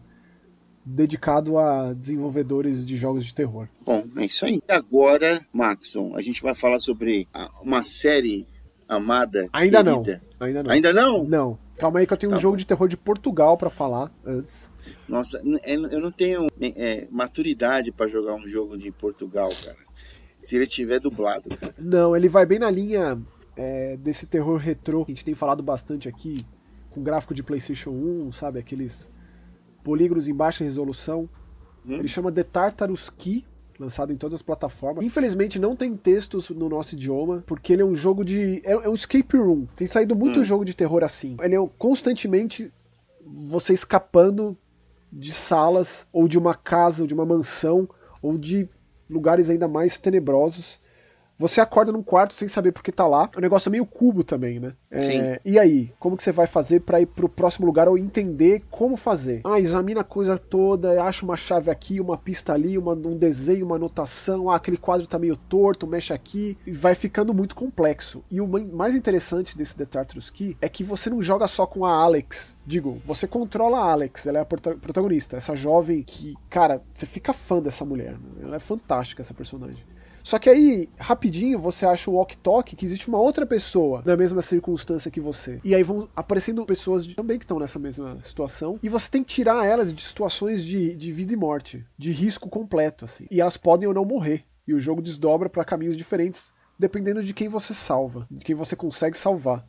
dedicado 0.84 1.58
a 1.58 1.92
desenvolvedores 1.92 2.84
de 2.84 2.96
jogos 2.96 3.24
de 3.24 3.34
terror. 3.34 3.68
Bom, 3.84 4.04
é 4.16 4.26
isso 4.26 4.44
aí. 4.44 4.62
Agora, 4.68 5.44
Maxon, 5.52 6.14
a 6.14 6.22
gente 6.22 6.42
vai 6.42 6.54
falar 6.54 6.78
sobre 6.78 7.26
uma 7.62 7.84
série 7.84 8.46
amada. 8.88 9.48
Ainda 9.52 9.82
querida. 9.82 10.22
não. 10.38 10.46
Ainda 10.46 10.62
não. 10.62 10.72
Ainda 10.72 10.92
não? 10.92 11.24
Não. 11.24 11.58
Calma 11.76 12.00
aí 12.00 12.06
que 12.06 12.12
eu 12.12 12.16
tenho 12.16 12.30
tá 12.30 12.38
um 12.38 12.40
jogo 12.40 12.56
de 12.56 12.66
terror 12.66 12.88
de 12.88 12.96
Portugal 12.96 13.56
para 13.56 13.70
falar 13.70 14.12
antes. 14.24 14.68
Nossa, 15.08 15.42
é, 15.62 15.74
eu 15.74 16.00
não 16.00 16.10
tenho 16.10 16.46
é, 16.60 17.08
maturidade 17.10 17.90
para 17.90 18.06
jogar 18.06 18.34
um 18.34 18.46
jogo 18.46 18.76
de 18.76 18.90
Portugal, 18.90 19.50
cara. 19.64 19.78
Se 20.38 20.56
ele 20.56 20.66
tiver 20.66 21.00
dublado, 21.00 21.48
cara. 21.56 21.74
Não, 21.78 22.14
ele 22.14 22.28
vai 22.28 22.46
bem 22.46 22.58
na 22.58 22.70
linha 22.70 23.20
é, 23.56 23.96
desse 23.96 24.26
terror 24.26 24.56
retrô 24.56 25.04
que 25.04 25.12
a 25.12 25.14
gente 25.14 25.24
tem 25.24 25.34
falado 25.34 25.62
bastante 25.62 26.08
aqui, 26.08 26.44
com 26.90 27.02
gráfico 27.02 27.34
de 27.34 27.42
PlayStation 27.42 27.90
1, 27.90 28.32
sabe? 28.32 28.58
Aqueles 28.58 29.10
polígonos 29.82 30.28
em 30.28 30.34
baixa 30.34 30.62
resolução. 30.62 31.28
Hum. 31.84 31.94
Ele 31.94 32.08
chama 32.08 32.30
The 32.30 32.42
Tartarus 32.42 33.10
Key, 33.10 33.44
lançado 33.78 34.12
em 34.12 34.16
todas 34.16 34.36
as 34.36 34.42
plataformas. 34.42 35.04
Infelizmente 35.04 35.58
não 35.58 35.74
tem 35.74 35.96
textos 35.96 36.50
no 36.50 36.68
nosso 36.68 36.94
idioma, 36.94 37.42
porque 37.46 37.72
ele 37.72 37.82
é 37.82 37.84
um 37.84 37.96
jogo 37.96 38.24
de. 38.24 38.62
É, 38.64 38.72
é 38.72 38.88
um 38.88 38.94
escape 38.94 39.36
room. 39.36 39.66
Tem 39.76 39.86
saído 39.86 40.14
muito 40.14 40.40
hum. 40.40 40.44
jogo 40.44 40.64
de 40.64 40.74
terror 40.74 41.02
assim. 41.02 41.36
Ele 41.40 41.54
é 41.54 41.68
constantemente 41.78 42.72
você 43.26 43.72
escapando 43.72 44.56
de 45.12 45.32
salas, 45.32 46.06
ou 46.12 46.26
de 46.26 46.38
uma 46.38 46.54
casa, 46.54 47.02
ou 47.02 47.06
de 47.06 47.14
uma 47.14 47.24
mansão, 47.24 47.88
ou 48.20 48.36
de 48.36 48.68
lugares 49.08 49.48
ainda 49.48 49.68
mais 49.68 49.98
tenebrosos. 49.98 50.80
Você 51.38 51.60
acorda 51.60 51.90
num 51.90 52.02
quarto 52.02 52.32
sem 52.32 52.46
saber 52.46 52.72
por 52.72 52.82
que 52.82 52.92
tá 52.92 53.06
lá. 53.06 53.28
O 53.36 53.40
negócio 53.40 53.68
é 53.68 53.72
meio 53.72 53.84
cubo 53.84 54.22
também, 54.22 54.60
né? 54.60 54.72
É, 54.90 55.40
e 55.44 55.58
aí, 55.58 55.92
como 55.98 56.16
que 56.16 56.22
você 56.22 56.30
vai 56.30 56.46
fazer 56.46 56.80
para 56.80 57.00
ir 57.00 57.06
pro 57.06 57.28
próximo 57.28 57.66
lugar 57.66 57.88
ou 57.88 57.98
entender 57.98 58.62
como 58.70 58.96
fazer? 58.96 59.40
Ah, 59.44 59.58
examina 59.58 60.02
a 60.02 60.04
coisa 60.04 60.38
toda, 60.38 61.02
acha 61.02 61.24
uma 61.24 61.36
chave 61.36 61.70
aqui, 61.70 62.00
uma 62.00 62.16
pista 62.16 62.52
ali, 62.52 62.78
uma, 62.78 62.92
um 62.92 63.16
desenho, 63.16 63.66
uma 63.66 63.76
anotação. 63.76 64.48
Ah, 64.48 64.56
aquele 64.56 64.76
quadro 64.76 65.06
tá 65.06 65.18
meio 65.18 65.36
torto, 65.36 65.86
mexe 65.86 66.12
aqui. 66.12 66.56
E 66.64 66.70
vai 66.70 66.94
ficando 66.94 67.34
muito 67.34 67.56
complexo. 67.56 68.22
E 68.30 68.40
o 68.40 68.46
mais 68.46 68.94
interessante 68.94 69.58
desse 69.58 69.76
The 69.76 69.86
Tartarus 69.86 70.30
Key 70.30 70.56
é 70.60 70.68
que 70.68 70.84
você 70.84 71.10
não 71.10 71.20
joga 71.20 71.46
só 71.48 71.66
com 71.66 71.84
a 71.84 71.90
Alex. 71.90 72.58
Digo, 72.64 73.00
você 73.04 73.26
controla 73.26 73.78
a 73.78 73.92
Alex, 73.92 74.26
ela 74.26 74.38
é 74.38 74.42
a 74.42 74.44
protagonista. 74.44 75.36
Essa 75.36 75.56
jovem 75.56 76.02
que, 76.02 76.34
cara, 76.48 76.80
você 76.92 77.06
fica 77.06 77.32
fã 77.32 77.60
dessa 77.60 77.84
mulher. 77.84 78.12
Né? 78.12 78.44
Ela 78.44 78.56
é 78.56 78.60
fantástica, 78.60 79.20
essa 79.20 79.34
personagem. 79.34 79.93
Só 80.24 80.38
que 80.38 80.48
aí, 80.48 80.88
rapidinho, 80.98 81.58
você 81.58 81.84
acha 81.84 82.10
o 82.10 82.14
walk 82.14 82.34
talk 82.38 82.74
que 82.74 82.84
existe 82.86 83.08
uma 83.08 83.18
outra 83.18 83.44
pessoa 83.44 84.02
na 84.06 84.16
mesma 84.16 84.40
circunstância 84.40 85.10
que 85.10 85.20
você. 85.20 85.60
E 85.62 85.74
aí 85.74 85.82
vão 85.82 86.08
aparecendo 86.16 86.64
pessoas 86.64 87.06
também 87.08 87.38
que 87.38 87.44
estão 87.44 87.58
nessa 87.58 87.78
mesma 87.78 88.18
situação. 88.22 88.80
E 88.82 88.88
você 88.88 89.10
tem 89.10 89.22
que 89.22 89.34
tirar 89.34 89.66
elas 89.66 89.92
de 89.92 90.00
situações 90.00 90.64
de, 90.64 90.96
de 90.96 91.12
vida 91.12 91.34
e 91.34 91.36
morte, 91.36 91.84
de 91.98 92.10
risco 92.10 92.48
completo, 92.48 93.04
assim. 93.04 93.26
E 93.30 93.38
elas 93.38 93.58
podem 93.58 93.86
ou 93.86 93.92
não 93.92 94.06
morrer. 94.06 94.44
E 94.66 94.72
o 94.72 94.80
jogo 94.80 95.02
desdobra 95.02 95.50
para 95.50 95.62
caminhos 95.62 95.94
diferentes, 95.94 96.54
dependendo 96.78 97.22
de 97.22 97.34
quem 97.34 97.46
você 97.46 97.74
salva, 97.74 98.26
de 98.30 98.42
quem 98.42 98.54
você 98.54 98.74
consegue 98.74 99.18
salvar. 99.18 99.68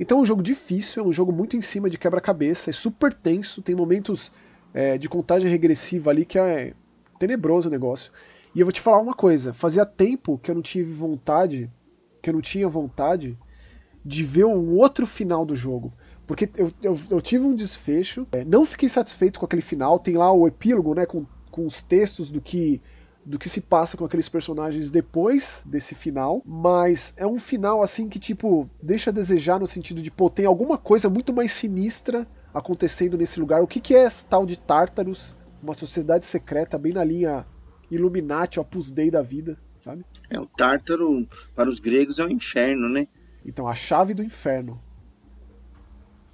Então 0.00 0.18
é 0.18 0.22
um 0.22 0.26
jogo 0.26 0.42
difícil, 0.42 1.04
é 1.04 1.06
um 1.06 1.12
jogo 1.12 1.30
muito 1.30 1.56
em 1.56 1.62
cima 1.62 1.88
de 1.88 1.96
quebra-cabeça, 1.96 2.70
é 2.70 2.72
super 2.72 3.14
tenso, 3.14 3.62
tem 3.62 3.76
momentos 3.76 4.32
é, 4.74 4.98
de 4.98 5.08
contagem 5.08 5.48
regressiva 5.48 6.10
ali 6.10 6.24
que 6.24 6.40
é 6.40 6.74
tenebroso 7.20 7.68
o 7.68 7.70
negócio. 7.70 8.10
E 8.56 8.60
eu 8.60 8.64
vou 8.64 8.72
te 8.72 8.80
falar 8.80 8.98
uma 8.98 9.12
coisa: 9.12 9.52
fazia 9.52 9.84
tempo 9.84 10.38
que 10.38 10.50
eu 10.50 10.54
não 10.54 10.62
tive 10.62 10.90
vontade, 10.90 11.70
que 12.22 12.30
eu 12.30 12.34
não 12.34 12.40
tinha 12.40 12.66
vontade 12.66 13.38
de 14.02 14.24
ver 14.24 14.46
um 14.46 14.74
outro 14.76 15.06
final 15.06 15.44
do 15.44 15.54
jogo. 15.54 15.92
Porque 16.26 16.48
eu, 16.56 16.72
eu, 16.82 16.98
eu 17.10 17.20
tive 17.20 17.44
um 17.44 17.54
desfecho, 17.54 18.26
é, 18.32 18.44
não 18.46 18.64
fiquei 18.64 18.88
satisfeito 18.88 19.38
com 19.38 19.44
aquele 19.44 19.60
final. 19.60 19.98
Tem 19.98 20.16
lá 20.16 20.32
o 20.32 20.48
epílogo, 20.48 20.94
né, 20.94 21.04
com, 21.04 21.26
com 21.50 21.66
os 21.66 21.82
textos 21.82 22.30
do 22.30 22.40
que 22.40 22.80
do 23.26 23.40
que 23.40 23.48
se 23.48 23.60
passa 23.60 23.96
com 23.96 24.04
aqueles 24.04 24.28
personagens 24.28 24.88
depois 24.88 25.64
desse 25.66 25.96
final, 25.96 26.40
mas 26.46 27.12
é 27.16 27.26
um 27.26 27.38
final 27.38 27.82
assim 27.82 28.08
que 28.08 28.20
tipo 28.20 28.70
deixa 28.80 29.10
a 29.10 29.12
desejar 29.12 29.58
no 29.58 29.66
sentido 29.66 30.00
de 30.00 30.12
pô, 30.12 30.30
tem 30.30 30.46
alguma 30.46 30.78
coisa 30.78 31.10
muito 31.10 31.32
mais 31.32 31.50
sinistra 31.50 32.24
acontecendo 32.54 33.18
nesse 33.18 33.40
lugar. 33.40 33.60
O 33.60 33.66
que 33.66 33.80
que 33.80 33.96
é 33.96 34.04
esse 34.04 34.24
tal 34.24 34.46
de 34.46 34.56
Tártaros? 34.56 35.36
Uma 35.60 35.74
sociedade 35.74 36.24
secreta 36.24 36.78
bem 36.78 36.92
na 36.92 37.02
linha 37.02 37.44
Illuminati, 37.90 38.58
Opus 38.58 38.90
Dei 38.90 39.10
da 39.10 39.22
vida, 39.22 39.58
sabe? 39.78 40.04
É, 40.28 40.38
o 40.38 40.46
Tártaro, 40.46 41.26
para 41.54 41.68
os 41.68 41.78
gregos, 41.78 42.18
é 42.18 42.24
o 42.24 42.30
inferno, 42.30 42.88
né? 42.88 43.06
Então, 43.44 43.66
a 43.66 43.74
chave 43.74 44.14
do 44.14 44.22
inferno. 44.22 44.80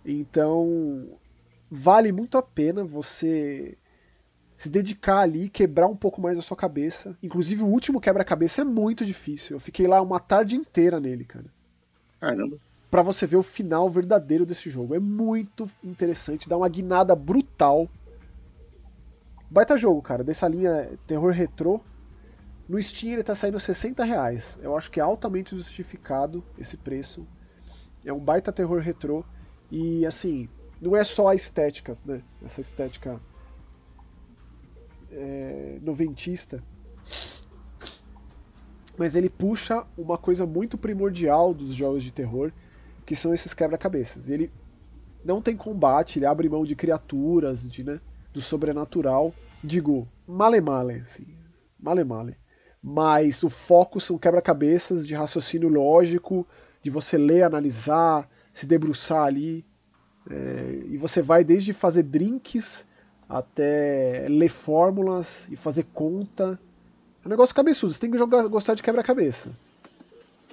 Então, 0.04 1.18
vale 1.70 2.10
muito 2.10 2.36
a 2.38 2.42
pena 2.42 2.84
você 2.84 3.76
se 4.54 4.68
dedicar 4.68 5.20
ali, 5.20 5.48
quebrar 5.48 5.86
um 5.86 5.96
pouco 5.96 6.20
mais 6.20 6.38
a 6.38 6.42
sua 6.42 6.56
cabeça. 6.56 7.16
Inclusive, 7.22 7.62
o 7.62 7.66
último 7.66 8.00
quebra-cabeça 8.00 8.62
é 8.62 8.64
muito 8.64 9.04
difícil. 9.04 9.56
Eu 9.56 9.60
fiquei 9.60 9.86
lá 9.86 10.00
uma 10.00 10.20
tarde 10.20 10.56
inteira 10.56 11.00
nele, 11.00 11.24
cara. 11.24 11.46
Caramba. 12.20 12.58
Pra 12.90 13.02
você 13.02 13.26
ver 13.26 13.36
o 13.36 13.42
final 13.42 13.88
verdadeiro 13.88 14.46
desse 14.46 14.70
jogo. 14.70 14.94
É 14.94 15.00
muito 15.00 15.68
interessante, 15.82 16.48
dá 16.48 16.56
uma 16.56 16.68
guinada 16.68 17.16
brutal 17.16 17.88
Baita 19.52 19.76
jogo, 19.76 20.00
cara, 20.00 20.24
dessa 20.24 20.48
linha 20.48 20.98
terror 21.06 21.30
retrô. 21.30 21.78
No 22.66 22.82
Steam 22.82 23.12
ele 23.12 23.22
tá 23.22 23.34
saindo 23.34 23.60
60 23.60 24.02
reais. 24.02 24.58
Eu 24.62 24.74
acho 24.74 24.90
que 24.90 24.98
é 24.98 25.02
altamente 25.02 25.54
justificado 25.54 26.42
esse 26.56 26.78
preço. 26.78 27.28
É 28.02 28.10
um 28.10 28.18
baita 28.18 28.50
terror 28.50 28.80
retrô. 28.80 29.22
E 29.70 30.06
assim, 30.06 30.48
não 30.80 30.96
é 30.96 31.04
só 31.04 31.28
a 31.28 31.34
estética, 31.34 31.92
né? 32.06 32.22
Essa 32.42 32.62
estética 32.62 33.20
é, 35.10 35.78
noventista. 35.82 36.64
Mas 38.96 39.14
ele 39.14 39.28
puxa 39.28 39.84
uma 39.98 40.16
coisa 40.16 40.46
muito 40.46 40.78
primordial 40.78 41.52
dos 41.52 41.74
jogos 41.74 42.02
de 42.02 42.10
terror, 42.10 42.50
que 43.04 43.14
são 43.14 43.34
esses 43.34 43.52
quebra-cabeças. 43.52 44.30
Ele 44.30 44.50
não 45.22 45.42
tem 45.42 45.54
combate, 45.54 46.18
ele 46.18 46.24
abre 46.24 46.48
mão 46.48 46.64
de 46.64 46.74
criaturas, 46.74 47.68
de, 47.68 47.84
né, 47.84 48.00
do 48.32 48.40
sobrenatural. 48.40 49.34
Digo, 49.62 50.08
male 50.26 50.60
male, 50.60 51.02
assim, 51.04 51.26
male 51.78 52.04
male. 52.04 52.36
Mas 52.82 53.42
o 53.42 53.50
foco 53.50 54.00
são 54.00 54.18
quebra-cabeças 54.18 55.06
de 55.06 55.14
raciocínio 55.14 55.68
lógico, 55.68 56.46
de 56.82 56.90
você 56.90 57.16
ler, 57.16 57.44
analisar, 57.44 58.28
se 58.52 58.66
debruçar 58.66 59.24
ali. 59.24 59.64
É, 60.28 60.82
e 60.86 60.96
você 60.96 61.22
vai 61.22 61.44
desde 61.44 61.72
fazer 61.72 62.02
drinks 62.02 62.84
até 63.28 64.26
ler 64.28 64.48
fórmulas 64.48 65.46
e 65.50 65.56
fazer 65.56 65.86
conta. 65.92 66.58
É 67.24 67.28
um 67.28 67.30
negócio 67.30 67.54
cabeçudo, 67.54 67.92
você 67.92 68.00
tem 68.00 68.10
que 68.10 68.18
jogar, 68.18 68.46
gostar 68.48 68.74
de 68.74 68.82
quebra-cabeça. 68.82 69.50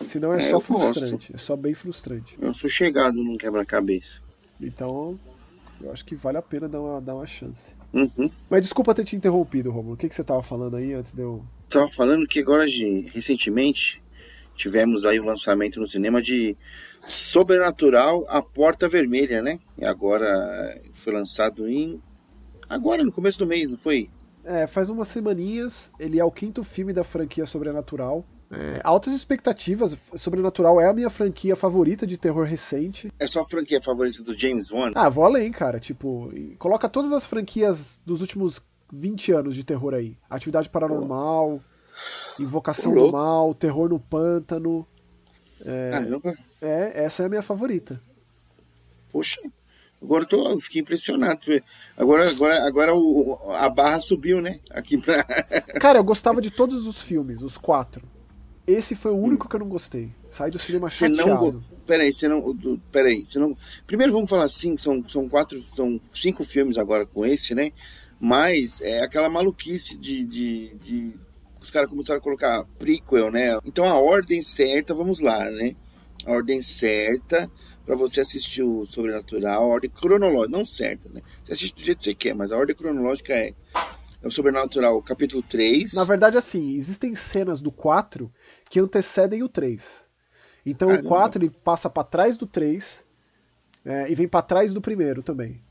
Senão 0.08 0.34
é, 0.34 0.38
é 0.38 0.42
só 0.42 0.60
frustrante, 0.60 1.12
gosto. 1.12 1.36
é 1.36 1.38
só 1.38 1.56
bem 1.56 1.74
frustrante. 1.74 2.38
Eu 2.40 2.54
sou 2.54 2.70
chegado 2.70 3.24
num 3.24 3.36
quebra-cabeça. 3.36 4.22
Então, 4.62 5.20
eu 5.82 5.92
acho 5.92 6.06
que 6.06 6.16
vale 6.16 6.38
a 6.38 6.42
pena 6.42 6.68
dar 6.68 6.82
uma, 6.82 7.02
dar 7.02 7.16
uma 7.16 7.26
chance. 7.26 7.74
Uhum. 7.94 8.30
Mas 8.50 8.62
desculpa 8.62 8.94
ter 8.94 9.04
te 9.04 9.16
interrompido, 9.16 9.72
Romulo. 9.72 9.96
O 9.96 9.98
que, 9.98 10.08
que 10.08 10.16
você 10.16 10.22
estava 10.22 10.44
falando 10.44 10.76
aí 10.76 10.94
antes 10.94 11.14
de 11.14 11.22
eu. 11.22 11.44
Tava 11.70 11.90
falando 11.90 12.28
que 12.28 12.40
agora, 12.40 12.68
de, 12.68 13.10
recentemente, 13.14 14.04
tivemos 14.56 15.06
aí 15.06 15.20
o 15.20 15.26
lançamento 15.26 15.80
no 15.80 15.88
cinema 15.88 16.22
de 16.22 16.58
Sobrenatural 17.08 18.26
A 18.28 18.42
Porta 18.42 18.88
Vermelha, 18.88 19.42
né? 19.42 19.60
E 19.78 19.86
agora 19.86 20.80
foi 20.92 21.14
lançado 21.14 21.68
em 21.68 22.02
Agora, 22.70 23.04
no 23.04 23.12
começo 23.12 23.40
do 23.40 23.48
mês, 23.48 23.68
não 23.68 23.78
foi? 23.78 24.12
É, 24.46 24.68
faz 24.68 24.92
umas 24.92 25.08
semaninhas. 25.08 25.92
Ele 26.00 26.20
é 26.20 26.24
o 26.24 26.32
quinto 26.32 26.64
filme 26.64 26.94
da 26.94 27.04
franquia 27.04 27.48
Sobrenatural. 27.48 28.24
É, 28.52 28.82
altas 28.84 29.14
expectativas. 29.14 29.96
Sobrenatural 30.16 30.82
é 30.82 30.90
a 30.90 30.94
minha 30.94 31.10
franquia 31.10 31.56
favorita 31.56 32.08
de 32.08 32.18
terror 32.18 32.46
recente. 32.46 33.12
É 33.20 33.28
só 33.28 33.42
a 33.42 33.46
franquia 33.46 33.82
favorita 33.82 34.24
do 34.24 34.38
James 34.38 34.72
Wan? 34.72 34.92
Ah, 34.96 35.10
vou 35.10 35.24
além, 35.24 35.52
cara. 35.52 35.80
Tipo, 35.80 36.32
coloca 36.58 36.90
todas 36.90 37.14
as 37.14 37.26
franquias 37.26 38.02
dos 38.06 38.22
últimos 38.22 38.62
20 38.92 39.32
anos 39.32 39.56
de 39.56 39.64
terror 39.64 39.94
aí. 39.94 40.18
Atividade 40.30 40.70
Paranormal, 40.70 41.62
oh. 41.62 42.42
Invocação 42.42 42.94
do 42.94 43.12
Mal, 43.12 43.54
Terror 43.54 43.90
no 43.90 44.00
Pântano. 44.00 44.88
É, 45.66 45.92
Caramba. 45.92 46.38
É, 46.62 47.04
essa 47.04 47.24
é 47.24 47.26
a 47.28 47.30
minha 47.30 47.44
favorita. 47.44 48.02
Poxa, 49.12 49.42
Agora 50.02 50.24
eu, 50.24 50.28
tô, 50.28 50.50
eu 50.50 50.60
fiquei 50.62 50.82
impressionado. 50.82 51.42
Agora, 51.98 52.30
agora, 52.30 52.66
agora 52.66 52.96
o, 52.96 53.52
a 53.52 53.68
barra 53.68 54.00
subiu, 54.00 54.40
né? 54.42 54.62
Aqui 54.72 54.98
pra. 54.98 55.24
Cara, 55.82 56.00
eu 56.00 56.04
gostava 56.04 56.42
de 56.42 56.50
todos 56.50 56.88
os 56.88 57.02
filmes, 57.02 57.42
os 57.42 57.58
quatro. 57.58 58.08
Esse 58.70 58.96
foi 58.96 59.12
o 59.12 59.18
único 59.18 59.50
que 59.50 59.56
eu 59.56 59.62
não 59.62 59.68
gostei. 59.68 60.12
Sai 60.30 60.52
do 60.52 60.60
cinema 60.60 60.88
você 60.88 61.08
chateado. 61.08 61.54
Não, 61.54 61.64
peraí, 61.88 62.14
você 62.14 62.28
não. 62.28 62.80
Peraí, 62.92 63.26
você 63.28 63.40
não. 63.40 63.56
Primeiro 63.88 64.14
vamos 64.14 64.30
falar 64.30 64.44
assim, 64.44 64.78
são, 64.78 65.04
são 65.10 65.28
quatro. 65.28 65.60
São 65.76 66.00
cinco 66.14 66.44
filmes 66.44 66.78
agora 66.78 67.04
com 67.04 67.26
esse, 67.26 67.56
né? 67.56 67.72
Mas 68.20 68.80
é 68.82 69.04
aquela 69.04 69.28
maluquice 69.28 69.98
de. 69.98 70.24
de, 70.24 70.76
de 70.76 71.14
os 71.60 71.72
caras 71.72 71.90
começaram 71.90 72.20
a 72.20 72.24
colocar 72.24 72.64
prequel, 72.78 73.32
né? 73.32 73.58
Então 73.66 73.90
a 73.90 73.96
ordem 73.96 74.44
certa, 74.44 74.94
vamos 74.94 75.20
lá, 75.20 75.50
né? 75.50 75.76
A 76.24 76.32
ordem 76.32 76.62
certa 76.62 77.50
para 77.84 77.96
você 77.96 78.22
assistir 78.22 78.62
o 78.62 78.86
Sobrenatural, 78.86 79.64
a 79.64 79.66
ordem 79.66 79.90
cronológica, 79.90 80.56
não 80.56 80.64
certa, 80.64 81.10
né? 81.10 81.24
Você 81.44 81.54
assiste 81.54 81.76
do 81.76 81.84
jeito 81.84 81.98
que 81.98 82.04
você 82.04 82.14
quer, 82.14 82.36
mas 82.36 82.52
a 82.52 82.58
ordem 82.58 82.76
cronológica 82.76 83.34
é, 83.34 83.56
é 84.22 84.28
o 84.28 84.32
Sobrenatural, 84.32 85.02
capítulo 85.02 85.42
3. 85.42 85.94
Na 85.94 86.04
verdade, 86.04 86.38
assim, 86.38 86.76
existem 86.76 87.16
cenas 87.16 87.60
do 87.60 87.72
4 87.72 88.32
que 88.70 88.80
antecedem 88.80 89.44
o 89.44 89.50
3. 89.50 90.06
Então 90.66 90.94
o 90.94 91.04
4 91.04 91.44
ele 91.44 91.50
passa 91.64 91.90
para 91.90 92.04
trás 92.04 92.38
do 92.38 92.46
3 92.46 93.04
é, 93.86 94.12
e 94.12 94.16
vem 94.16 94.28
para 94.28 94.42
trás 94.42 94.74
do 94.74 94.82
primeiro 94.82 95.24
também. 95.24 95.62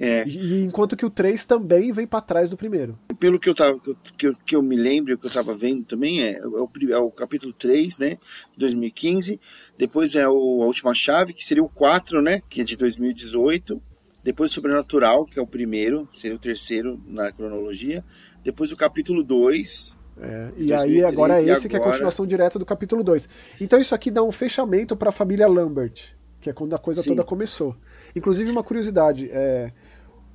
É. 0.00 0.26
E, 0.28 0.62
enquanto 0.62 0.96
que 0.96 1.04
o 1.04 1.10
3 1.10 1.44
também 1.44 1.90
vem 1.90 2.06
para 2.06 2.20
trás 2.20 2.48
do 2.48 2.56
primeiro. 2.56 2.96
Pelo 3.18 3.38
que 3.38 3.48
eu, 3.48 3.54
tava, 3.54 3.80
que, 4.16 4.28
eu, 4.28 4.36
que 4.46 4.54
eu 4.54 4.62
me 4.62 4.76
lembro, 4.76 5.18
que 5.18 5.26
eu 5.26 5.30
tava 5.30 5.52
vendo 5.52 5.84
também, 5.84 6.22
é, 6.22 6.38
é, 6.38 6.46
o, 6.46 6.70
é 6.90 6.98
o 6.98 7.10
capítulo 7.10 7.52
3, 7.52 7.98
né? 7.98 8.18
2015. 8.56 9.40
Depois 9.76 10.14
é 10.14 10.28
o, 10.28 10.62
a 10.62 10.66
última 10.66 10.94
chave, 10.94 11.32
que 11.32 11.44
seria 11.44 11.64
o 11.64 11.68
4, 11.68 12.22
né? 12.22 12.42
Que 12.48 12.60
é 12.60 12.64
de 12.64 12.76
2018. 12.76 13.82
Depois 14.22 14.50
o 14.52 14.54
Sobrenatural, 14.54 15.24
que 15.24 15.38
é 15.38 15.42
o 15.42 15.46
primeiro, 15.46 16.08
seria 16.12 16.36
o 16.36 16.40
terceiro 16.40 17.02
na 17.06 17.32
cronologia. 17.32 18.04
Depois 18.44 18.70
o 18.70 18.76
capítulo 18.76 19.24
2. 19.24 19.97
É, 20.20 20.48
e 20.56 20.66
2013, 20.66 20.84
aí 20.84 21.04
agora 21.04 21.34
é 21.34 21.36
esse 21.36 21.50
agora... 21.50 21.68
que 21.68 21.76
é 21.76 21.78
a 21.78 21.82
continuação 21.82 22.26
direta 22.26 22.58
do 22.58 22.66
capítulo 22.66 23.04
2. 23.04 23.28
Então 23.60 23.78
isso 23.78 23.94
aqui 23.94 24.10
dá 24.10 24.22
um 24.22 24.32
fechamento 24.32 24.96
para 24.96 25.10
a 25.10 25.12
família 25.12 25.46
Lambert, 25.46 26.14
que 26.40 26.50
é 26.50 26.52
quando 26.52 26.74
a 26.74 26.78
coisa 26.78 27.02
Sim. 27.02 27.10
toda 27.10 27.24
começou. 27.24 27.76
Inclusive 28.14 28.50
uma 28.50 28.64
curiosidade, 28.64 29.30
é, 29.32 29.72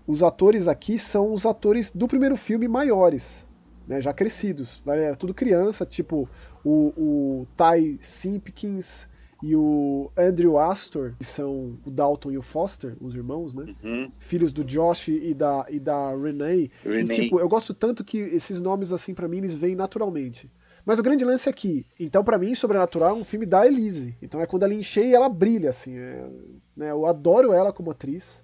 os 0.08 0.24
atores 0.24 0.68
aqui 0.68 0.98
são 0.98 1.32
os 1.32 1.46
atores 1.46 1.92
do 1.92 2.08
primeiro 2.08 2.38
filme 2.38 2.68
maiores, 2.68 3.46
né, 3.88 4.00
já 4.00 4.14
crescidos. 4.14 4.82
Né, 4.86 5.14
tudo 5.16 5.34
criança, 5.34 5.86
tipo 5.86 6.30
o, 6.64 6.94
o 6.96 7.48
Ty 7.58 7.98
Simpkins 8.00 9.08
e 9.44 9.58
o 9.58 10.10
Andrew 10.18 10.58
Astor, 10.58 11.16
que 11.20 11.26
são 11.26 11.78
o 11.86 11.92
Dalton 11.92 12.32
e 12.32 12.38
o 12.38 12.42
Foster, 12.42 12.96
os 13.02 13.14
irmãos, 13.14 13.54
né? 13.54 13.66
Uhum. 13.84 14.10
Filhos 14.18 14.54
do 14.54 14.64
Josh 14.64 15.10
e 15.10 15.34
da, 15.34 15.66
e 15.70 15.82
da 15.82 16.12
Renee. 16.16 16.72
Renee. 16.82 17.20
E, 17.20 17.24
tipo, 17.24 17.42
eu 17.42 17.50
gosto 17.50 17.74
tanto 17.74 18.06
que 18.06 18.18
esses 18.18 18.62
nomes, 18.62 18.94
assim, 18.94 19.14
para 19.14 19.28
mim, 19.28 19.40
eles 19.40 19.54
vêm 19.54 19.76
naturalmente. 19.76 20.50
Mas 20.86 20.98
o 20.98 21.04
grande 21.04 21.26
lance 21.26 21.50
é 21.50 21.52
que, 21.52 21.86
então, 22.00 22.24
para 22.24 22.38
mim, 22.38 22.56
Sobrenatural 22.56 23.10
é 23.10 23.20
um 23.20 23.24
filme 23.26 23.46
da 23.46 23.68
Elise. 23.68 24.16
Então 24.22 24.40
é 24.40 24.46
quando 24.46 24.64
ela 24.64 24.74
enche 24.74 25.02
e 25.02 25.14
ela 25.14 25.28
brilha, 25.28 25.72
assim. 25.72 25.98
É, 25.98 26.26
né, 26.74 26.92
eu 26.92 27.06
adoro 27.06 27.52
ela 27.52 27.74
como 27.74 27.92
atriz. 27.92 28.42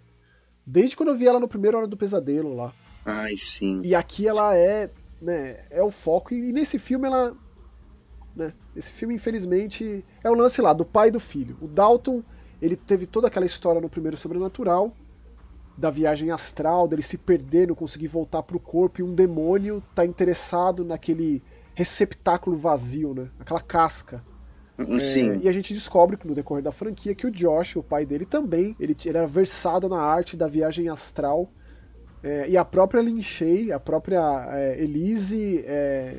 Desde 0.66 0.98
quando 0.98 1.10
eu 1.10 1.16
vi 1.16 1.28
ela 1.28 1.40
no 1.40 1.48
primeiro 1.48 1.78
Hora 1.78 1.88
do 1.88 1.96
Pesadelo 1.96 2.54
lá. 2.54 2.74
Ai, 3.06 3.38
sim. 3.38 3.82
E 3.86 3.96
aqui 3.96 4.28
ela 4.28 4.54
é, 4.54 4.92
né, 5.22 5.62
é 5.70 5.82
o 5.82 5.92
foco. 5.92 6.34
E 6.34 6.52
nesse 6.52 6.78
filme 6.78 7.08
ela. 7.08 7.38
Né, 8.40 8.54
esse 8.74 8.90
filme, 8.90 9.14
infelizmente, 9.14 10.06
é 10.24 10.32
o 10.32 10.34
lance 10.34 10.62
lá, 10.62 10.72
do 10.72 10.86
pai 10.86 11.10
e 11.10 11.12
do 11.12 11.20
filho. 11.20 11.58
O 11.62 11.68
Dalton, 11.68 12.24
ele 12.62 12.78
teve 12.78 13.06
toda 13.06 13.28
aquela 13.28 13.46
história 13.46 13.82
no 13.82 13.90
primeiro 13.90 14.16
sobrenatural, 14.16 14.96
da 15.78 15.90
viagem 15.90 16.32
astral, 16.32 16.88
dele 16.88 17.02
se 17.02 17.18
perder, 17.18 17.68
não 17.68 17.76
conseguir 17.76 18.08
voltar 18.08 18.42
pro 18.44 18.58
corpo, 18.58 19.02
e 19.02 19.04
um 19.04 19.14
demônio 19.14 19.84
tá 19.94 20.06
interessado 20.06 20.86
naquele 20.86 21.44
receptáculo 21.76 22.56
vazio, 22.56 23.14
né? 23.14 23.30
Aquela 23.38 23.60
casca. 23.60 24.24
Sim. 25.00 25.32
É, 25.32 25.38
e 25.40 25.50
a 25.50 25.52
gente 25.52 25.74
descobre 25.74 26.18
no 26.24 26.34
decorrer 26.34 26.64
da 26.64 26.72
franquia 26.72 27.14
que 27.14 27.28
o 27.28 27.32
Josh, 27.32 27.76
o 27.76 27.84
pai 27.84 28.06
dele, 28.06 28.24
também 28.24 28.74
ele, 28.80 28.96
ele 29.06 29.18
era 29.18 29.28
versado 29.28 29.90
na 29.90 30.02
arte 30.02 30.38
da 30.38 30.48
viagem 30.48 30.88
astral. 30.88 31.52
É, 32.24 32.50
e 32.50 32.56
a 32.56 32.64
própria 32.64 33.02
Lin 33.02 33.22
Shay, 33.22 33.70
a 33.74 33.80
própria 33.80 34.48
é, 34.54 34.82
Elise, 34.82 35.64
é, 35.66 36.18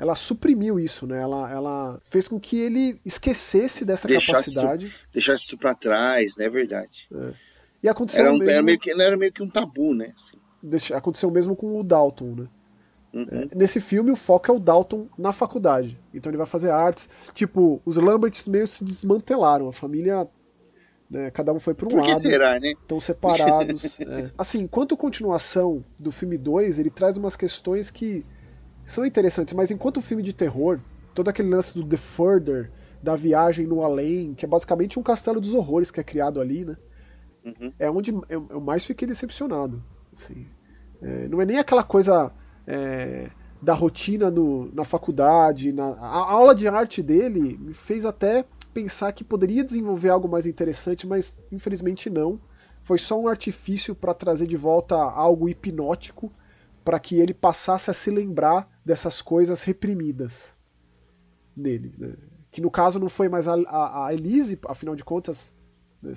ela 0.00 0.16
suprimiu 0.16 0.80
isso, 0.80 1.06
né? 1.06 1.20
Ela, 1.20 1.52
ela 1.52 2.00
fez 2.02 2.26
com 2.26 2.40
que 2.40 2.58
ele 2.58 2.98
esquecesse 3.04 3.84
dessa 3.84 4.08
deixasse 4.08 4.54
capacidade. 4.54 4.86
Isso, 4.86 5.06
deixasse 5.12 5.44
isso 5.44 5.58
pra 5.58 5.74
trás, 5.74 6.38
né? 6.38 6.46
É 6.46 6.48
verdade. 6.48 7.06
É. 7.14 7.34
E 7.82 7.88
aconteceu 7.88 8.24
era, 8.24 8.32
um, 8.32 8.38
mesmo... 8.38 8.50
era, 8.50 8.62
meio 8.62 8.78
que, 8.78 8.90
era 8.90 9.16
meio 9.18 9.30
que 9.30 9.42
um 9.42 9.48
tabu, 9.48 9.92
né? 9.92 10.14
Assim. 10.16 10.94
Aconteceu 10.94 11.30
mesmo 11.30 11.54
com 11.54 11.78
o 11.78 11.84
Dalton, 11.84 12.34
né? 12.34 12.48
Uhum. 13.12 13.26
É, 13.30 13.54
nesse 13.54 13.78
filme, 13.78 14.10
o 14.10 14.16
foco 14.16 14.50
é 14.50 14.54
o 14.54 14.58
Dalton 14.58 15.06
na 15.18 15.34
faculdade. 15.34 16.00
Então 16.14 16.30
ele 16.30 16.38
vai 16.38 16.46
fazer 16.46 16.70
artes. 16.70 17.10
Tipo, 17.34 17.82
os 17.84 17.98
Lamberts 17.98 18.48
meio 18.48 18.66
se 18.66 18.82
desmantelaram. 18.82 19.68
A 19.68 19.72
família. 19.72 20.26
Né, 21.10 21.30
cada 21.30 21.52
um 21.52 21.60
foi 21.60 21.74
para 21.74 21.86
um 21.86 21.90
Por 21.90 21.98
lado. 21.98 22.08
que 22.08 22.16
será, 22.16 22.58
né? 22.58 22.70
Estão 22.70 22.98
separados. 23.00 24.00
é. 24.00 24.30
Assim, 24.38 24.60
enquanto 24.60 24.96
continuação 24.96 25.84
do 25.98 26.10
filme 26.10 26.38
2, 26.38 26.78
ele 26.78 26.88
traz 26.88 27.18
umas 27.18 27.36
questões 27.36 27.90
que 27.90 28.24
são 28.90 29.04
interessantes, 29.04 29.54
mas 29.54 29.70
enquanto 29.70 30.02
filme 30.02 30.22
de 30.22 30.32
terror, 30.32 30.80
todo 31.14 31.28
aquele 31.28 31.48
lance 31.48 31.74
do 31.74 31.84
The 31.84 31.96
Further, 31.96 32.70
da 33.02 33.16
viagem 33.16 33.66
no 33.66 33.82
além, 33.82 34.34
que 34.34 34.44
é 34.44 34.48
basicamente 34.48 34.98
um 34.98 35.02
castelo 35.02 35.40
dos 35.40 35.52
horrores 35.52 35.90
que 35.90 36.00
é 36.00 36.04
criado 36.04 36.40
ali, 36.40 36.64
né? 36.64 36.76
Uhum. 37.44 37.72
É 37.78 37.90
onde 37.90 38.12
eu, 38.28 38.46
eu 38.50 38.60
mais 38.60 38.84
fiquei 38.84 39.08
decepcionado. 39.08 39.82
Assim. 40.12 40.46
É, 41.00 41.28
não 41.28 41.40
é 41.40 41.46
nem 41.46 41.58
aquela 41.58 41.82
coisa 41.82 42.32
é, 42.66 43.30
da 43.62 43.72
rotina 43.72 44.30
no, 44.30 44.72
na 44.74 44.84
faculdade. 44.84 45.72
Na, 45.72 45.92
a 45.92 46.30
aula 46.30 46.54
de 46.54 46.68
arte 46.68 47.02
dele 47.02 47.58
me 47.58 47.72
fez 47.72 48.04
até 48.04 48.44
pensar 48.74 49.12
que 49.12 49.24
poderia 49.24 49.64
desenvolver 49.64 50.10
algo 50.10 50.28
mais 50.28 50.46
interessante, 50.46 51.06
mas 51.06 51.36
infelizmente 51.50 52.10
não. 52.10 52.40
Foi 52.82 52.98
só 52.98 53.18
um 53.20 53.28
artifício 53.28 53.94
para 53.94 54.14
trazer 54.14 54.46
de 54.46 54.56
volta 54.56 54.96
algo 54.96 55.48
hipnótico 55.48 56.32
para 56.84 56.98
que 56.98 57.20
ele 57.20 57.34
passasse 57.34 57.90
a 57.90 57.94
se 57.94 58.10
lembrar 58.10 58.68
dessas 58.84 59.20
coisas 59.20 59.62
reprimidas 59.62 60.54
nele. 61.56 61.94
Né? 61.98 62.14
Que 62.50 62.60
no 62.60 62.70
caso 62.70 62.98
não 62.98 63.08
foi 63.08 63.28
mais 63.28 63.46
a, 63.46 63.54
a, 63.54 64.06
a 64.06 64.14
Elise, 64.14 64.58
afinal 64.66 64.96
de 64.96 65.04
contas, 65.04 65.52
né? 66.02 66.12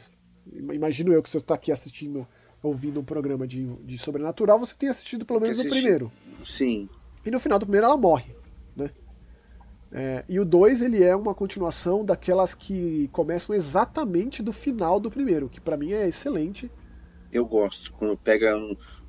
imagino 0.52 1.14
eu 1.14 1.22
que 1.22 1.30
você 1.30 1.38
está 1.38 1.56
aqui 1.56 1.72
assistindo, 1.72 2.28
ouvindo 2.62 3.00
um 3.00 3.04
programa 3.04 3.48
de, 3.48 3.66
de 3.84 3.98
sobrenatural, 3.98 4.60
você 4.60 4.76
tem 4.76 4.90
assistido 4.90 5.26
pelo 5.26 5.40
menos 5.40 5.60
o 5.60 5.70
primeiro. 5.70 6.12
Sim. 6.44 6.90
E 7.26 7.32
no 7.32 7.40
final 7.40 7.60
do 7.60 7.66
primeiro 7.66 7.86
ela 7.86 7.98
morre. 7.98 8.36
Né? 8.76 8.90
É, 9.92 10.26
e 10.28 10.40
o 10.40 10.46
2 10.46 10.82
ele 10.82 11.04
é 11.04 11.16
uma 11.16 11.34
continuação 11.34 12.04
daquelas 12.04 12.54
que 12.54 13.10
começam 13.12 13.56
exatamente 13.56 14.42
do 14.42 14.52
final 14.52 15.00
do 15.00 15.12
primeiro, 15.12 15.48
que 15.48 15.62
para 15.62 15.78
mim 15.78 15.92
é 15.94 16.08
excelente. 16.08 16.70
Eu 17.34 17.46
gosto, 17.46 17.92
quando 17.94 18.16
pega 18.16 18.56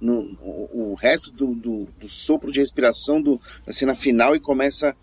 no, 0.01 0.37
o 0.73 0.95
resto 0.95 1.31
do, 1.33 1.55
do, 1.55 1.89
do, 2.01 2.09
sopro 2.09 2.51
de 2.51 2.61
respiração 2.61 3.21
do, 3.21 3.41
da 3.67 3.73
cena 3.73 3.95
final 3.95 4.35
e 4.35 4.41
começa 4.41 4.97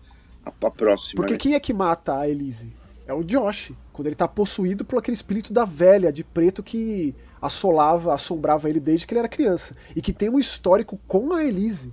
a, 0.44 0.48
a 0.50 0.70
próxima. 0.70 1.16
Porque 1.16 1.34
né? 1.34 1.38
quem 1.38 1.54
é 1.54 1.60
que 1.60 1.72
mata 1.72 2.18
a 2.18 2.28
Elise? 2.28 2.72
É 3.06 3.14
o 3.14 3.22
Josh, 3.22 3.72
quando 3.92 4.08
ele 4.08 4.16
tá 4.16 4.26
possuído 4.26 4.84
por 4.84 4.98
aquele 4.98 5.14
espírito 5.14 5.52
da 5.52 5.64
velha 5.64 6.12
de 6.12 6.24
preto 6.24 6.62
que 6.62 7.14
assolava, 7.40 8.12
assombrava 8.12 8.68
ele 8.68 8.80
desde 8.80 9.06
que 9.06 9.14
ele 9.14 9.20
era 9.20 9.28
criança. 9.28 9.76
E 9.94 10.02
que 10.02 10.12
tem 10.12 10.28
um 10.28 10.38
histórico 10.38 10.98
com 11.06 11.32
a 11.32 11.44
Elise. 11.44 11.92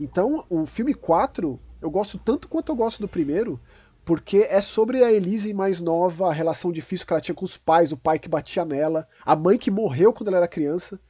Então, 0.00 0.44
o 0.48 0.64
filme 0.66 0.94
4 0.94 1.60
eu 1.82 1.90
gosto 1.90 2.16
tanto 2.16 2.48
quanto 2.48 2.70
eu 2.70 2.76
gosto 2.76 3.00
do 3.00 3.08
primeiro, 3.08 3.60
porque 4.04 4.46
é 4.48 4.60
sobre 4.60 5.02
a 5.02 5.12
Elise 5.12 5.54
mais 5.54 5.80
nova, 5.80 6.28
a 6.28 6.32
relação 6.32 6.72
difícil 6.72 7.06
que 7.06 7.12
ela 7.12 7.20
tinha 7.20 7.34
com 7.34 7.44
os 7.44 7.56
pais, 7.56 7.92
o 7.92 7.96
pai 7.96 8.18
que 8.18 8.28
batia 8.28 8.64
nela, 8.64 9.08
a 9.24 9.36
mãe 9.36 9.58
que 9.58 9.70
morreu 9.70 10.12
quando 10.12 10.28
ela 10.28 10.38
era 10.38 10.48
criança, 10.48 11.00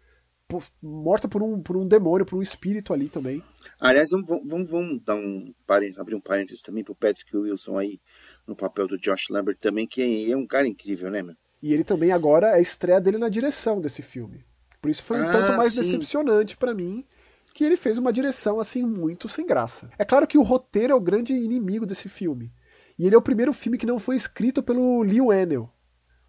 por, 0.46 0.62
morta 0.82 1.26
por 1.26 1.42
um, 1.42 1.62
por 1.62 1.76
um 1.76 1.86
demônio, 1.86 2.26
por 2.26 2.36
um 2.36 2.42
espírito 2.42 2.92
ali 2.92 3.08
também. 3.08 3.42
Aliás, 3.80 4.10
vamos, 4.10 4.26
vamos, 4.46 4.70
vamos 4.70 5.02
dar 5.02 5.14
um 5.14 5.54
parênteses, 5.66 5.98
abrir 5.98 6.14
um 6.14 6.20
parênteses 6.20 6.60
também 6.60 6.84
pro 6.84 6.94
Patrick 6.94 7.34
Wilson 7.34 7.78
aí, 7.78 8.00
no 8.46 8.54
papel 8.54 8.86
do 8.86 8.98
Josh 8.98 9.30
Lambert 9.30 9.56
também, 9.58 9.86
que 9.86 10.30
é 10.30 10.36
um 10.36 10.46
cara 10.46 10.68
incrível, 10.68 11.10
né, 11.10 11.22
meu? 11.22 11.34
E 11.62 11.72
ele 11.72 11.84
também 11.84 12.10
agora 12.10 12.48
é 12.48 12.54
a 12.54 12.60
estreia 12.60 13.00
dele 13.00 13.18
na 13.18 13.28
direção 13.28 13.80
desse 13.80 14.02
filme. 14.02 14.44
Por 14.80 14.90
isso 14.90 15.02
foi 15.02 15.20
um 15.20 15.28
ah, 15.28 15.32
tanto 15.32 15.56
mais 15.56 15.72
sim. 15.72 15.80
decepcionante 15.80 16.56
para 16.56 16.74
mim 16.74 17.06
que 17.54 17.64
ele 17.64 17.76
fez 17.76 17.98
uma 17.98 18.12
direção 18.12 18.58
assim 18.58 18.82
muito 18.82 19.28
sem 19.28 19.46
graça. 19.46 19.88
É 19.96 20.04
claro 20.04 20.26
que 20.26 20.36
o 20.36 20.42
roteiro 20.42 20.92
é 20.92 20.96
o 20.96 21.00
grande 21.00 21.32
inimigo 21.32 21.86
desse 21.86 22.08
filme. 22.08 22.52
E 22.98 23.06
ele 23.06 23.14
é 23.14 23.18
o 23.18 23.22
primeiro 23.22 23.52
filme 23.52 23.78
que 23.78 23.86
não 23.86 23.98
foi 23.98 24.16
escrito 24.16 24.62
pelo 24.62 25.02
Lee 25.02 25.18
Enel. 25.18 25.72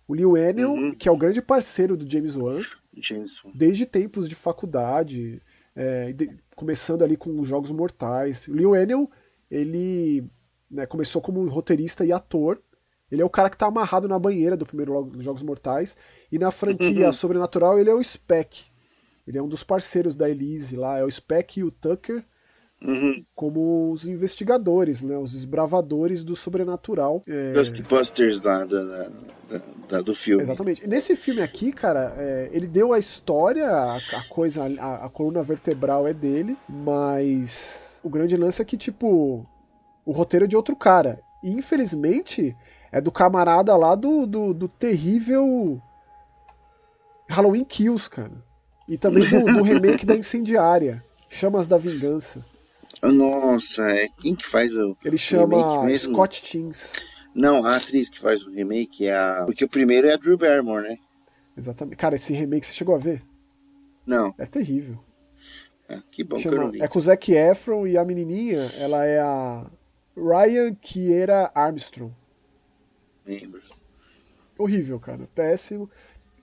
O 0.07 0.13
Lee 0.13 0.41
Enel, 0.41 0.71
uhum. 0.71 0.95
que 0.95 1.07
é 1.07 1.11
o 1.11 1.17
grande 1.17 1.41
parceiro 1.41 1.95
do 1.95 2.09
James 2.09 2.35
Wan, 2.35 2.61
James. 2.95 3.41
desde 3.53 3.85
tempos 3.85 4.27
de 4.27 4.35
faculdade, 4.35 5.41
é, 5.75 6.11
de, 6.11 6.29
começando 6.55 7.03
ali 7.03 7.15
com 7.15 7.39
os 7.39 7.47
Jogos 7.47 7.71
Mortais. 7.71 8.47
O 8.47 8.53
Lee 8.53 8.81
Enel, 8.81 9.09
ele 9.49 10.25
né, 10.69 10.85
começou 10.85 11.21
como 11.21 11.45
roteirista 11.47 12.05
e 12.05 12.11
ator. 12.11 12.61
Ele 13.11 13.21
é 13.21 13.25
o 13.25 13.29
cara 13.29 13.49
que 13.49 13.55
está 13.55 13.67
amarrado 13.67 14.07
na 14.07 14.17
banheira 14.17 14.57
do 14.57 14.65
primeiro 14.65 15.11
Jogos 15.19 15.43
Mortais. 15.43 15.95
E 16.31 16.39
na 16.39 16.51
franquia 16.51 17.07
uhum. 17.07 17.13
Sobrenatural, 17.13 17.79
ele 17.79 17.89
é 17.89 17.93
o 17.93 18.03
Spec. 18.03 18.65
Ele 19.25 19.37
é 19.37 19.41
um 19.41 19.47
dos 19.47 19.63
parceiros 19.63 20.15
da 20.15 20.29
Elise 20.29 20.75
lá, 20.75 20.97
é 20.97 21.03
o 21.03 21.09
Speck 21.09 21.57
e 21.59 21.63
o 21.63 21.71
Tucker, 21.71 22.25
uhum. 22.83 23.23
como 23.33 23.91
os 23.91 24.05
investigadores, 24.05 25.01
né, 25.01 25.17
os 25.17 25.33
esbravadores 25.33 26.23
do 26.23 26.35
sobrenatural. 26.35 27.21
É... 27.27 27.53
Ghostbusters 27.53 28.41
lá 28.41 28.65
da, 28.65 28.83
da, 28.83 29.11
da, 29.89 30.01
do 30.01 30.13
filme. 30.13 30.43
Exatamente. 30.43 30.87
Nesse 30.87 31.15
filme 31.15 31.41
aqui, 31.41 31.71
cara, 31.71 32.13
é, 32.17 32.49
ele 32.51 32.67
deu 32.67 32.93
a 32.93 32.99
história, 32.99 33.67
a, 33.67 33.97
a 33.97 34.23
coisa, 34.29 34.63
a, 34.79 35.05
a 35.05 35.09
coluna 35.09 35.41
vertebral 35.41 36.07
é 36.07 36.13
dele, 36.13 36.57
mas 36.67 37.99
o 38.03 38.09
grande 38.09 38.35
lance 38.35 38.61
é 38.61 38.65
que, 38.65 38.77
tipo, 38.77 39.43
o 40.05 40.11
roteiro 40.11 40.45
é 40.45 40.47
de 40.47 40.55
outro 40.55 40.75
cara. 40.75 41.19
E, 41.41 41.51
infelizmente, 41.51 42.55
é 42.91 42.99
do 42.99 43.11
camarada 43.11 43.75
lá 43.75 43.95
do, 43.95 44.25
do, 44.25 44.53
do 44.53 44.67
terrível 44.67 45.81
Halloween 47.27 47.63
Kills, 47.63 48.09
cara. 48.09 48.31
E 48.87 48.97
também 48.97 49.23
do, 49.23 49.45
do 49.45 49.63
remake 49.63 50.05
da 50.05 50.15
Incendiária, 50.17 51.03
Chamas 51.29 51.67
da 51.67 51.77
Vingança. 51.77 52.43
Nossa, 53.01 53.89
é 53.89 54.07
quem 54.19 54.35
que 54.35 54.45
faz 54.45 54.75
o 54.75 54.95
Ele 55.03 55.17
chama 55.17 55.57
Scott 55.97 56.41
Teams. 56.43 56.93
Não, 57.33 57.65
a 57.65 57.75
atriz 57.75 58.09
que 58.09 58.19
faz 58.19 58.45
o 58.45 58.51
remake 58.51 59.07
é 59.07 59.15
a. 59.15 59.43
Porque 59.45 59.65
o 59.65 59.69
primeiro 59.69 60.07
é 60.07 60.13
a 60.13 60.17
Drew 60.17 60.37
Barrymore, 60.37 60.87
né? 60.87 60.97
Exatamente. 61.57 61.97
Cara, 61.97 62.15
esse 62.15 62.33
remake 62.33 62.65
você 62.65 62.73
chegou 62.73 62.95
a 62.95 62.99
ver? 62.99 63.23
Não. 64.05 64.33
É 64.37 64.45
terrível. 64.45 65.03
É, 65.87 65.99
que 66.11 66.23
bom 66.23 66.37
chama... 66.37 66.55
que 66.55 66.59
eu 66.59 66.65
não 66.65 66.71
vi. 66.71 66.81
É 66.81 66.87
com 66.87 66.99
o 66.99 67.01
Zac 67.01 67.31
Efron 67.31 67.87
e 67.87 67.97
a 67.97 68.05
menininha, 68.05 68.71
ela 68.77 69.05
é 69.05 69.19
a 69.19 69.69
Ryan 70.15 70.73
Kiera 70.75 71.51
Armstrong. 71.53 72.13
Lembro. 73.25 73.61
Horrível, 74.57 74.99
cara. 74.99 75.27
Péssimo. 75.33 75.89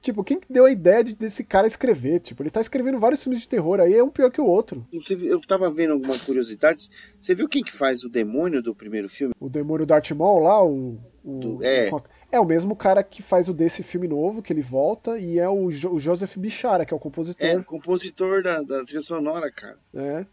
Tipo, 0.02 0.24
quem 0.24 0.40
deu 0.48 0.64
a 0.64 0.70
ideia 0.70 1.04
de, 1.04 1.14
desse 1.14 1.44
cara 1.44 1.66
escrever? 1.66 2.20
Tipo, 2.20 2.42
ele 2.42 2.50
tá 2.50 2.60
escrevendo 2.60 2.98
vários 2.98 3.22
filmes 3.22 3.40
de 3.40 3.48
terror 3.48 3.80
aí, 3.80 3.94
é 3.94 4.02
um 4.02 4.08
pior 4.08 4.30
que 4.30 4.40
o 4.40 4.46
outro. 4.46 4.86
eu 5.22 5.40
tava 5.42 5.68
vendo 5.68 5.92
algumas 5.92 6.22
curiosidades. 6.22 6.90
Você 7.20 7.34
viu 7.34 7.48
quem 7.48 7.62
que 7.62 7.72
faz 7.72 8.02
o 8.02 8.08
demônio 8.08 8.62
do 8.62 8.74
primeiro 8.74 9.08
filme? 9.08 9.34
O 9.38 9.48
demônio 9.48 9.84
Darth 9.84 10.10
Maul 10.12 10.40
lá, 10.40 10.64
o. 10.64 10.98
o 11.22 11.38
do, 11.38 11.64
é. 11.64 11.90
O, 11.92 12.02
é 12.32 12.40
o 12.40 12.46
mesmo 12.46 12.74
cara 12.74 13.02
que 13.02 13.22
faz 13.22 13.48
o 13.48 13.52
desse 13.52 13.82
filme 13.82 14.08
novo, 14.08 14.40
que 14.40 14.52
ele 14.52 14.62
volta, 14.62 15.18
e 15.18 15.38
é 15.38 15.48
o, 15.48 15.70
jo, 15.70 15.90
o 15.90 15.98
Joseph 15.98 16.36
Bichara, 16.38 16.86
que 16.86 16.94
é 16.94 16.96
o 16.96 17.00
compositor. 17.00 17.46
É, 17.46 17.56
o 17.56 17.64
compositor 17.64 18.42
da, 18.42 18.62
da 18.62 18.84
trilha 18.84 19.02
sonora, 19.02 19.50
cara. 19.50 19.78
É. 19.94 20.24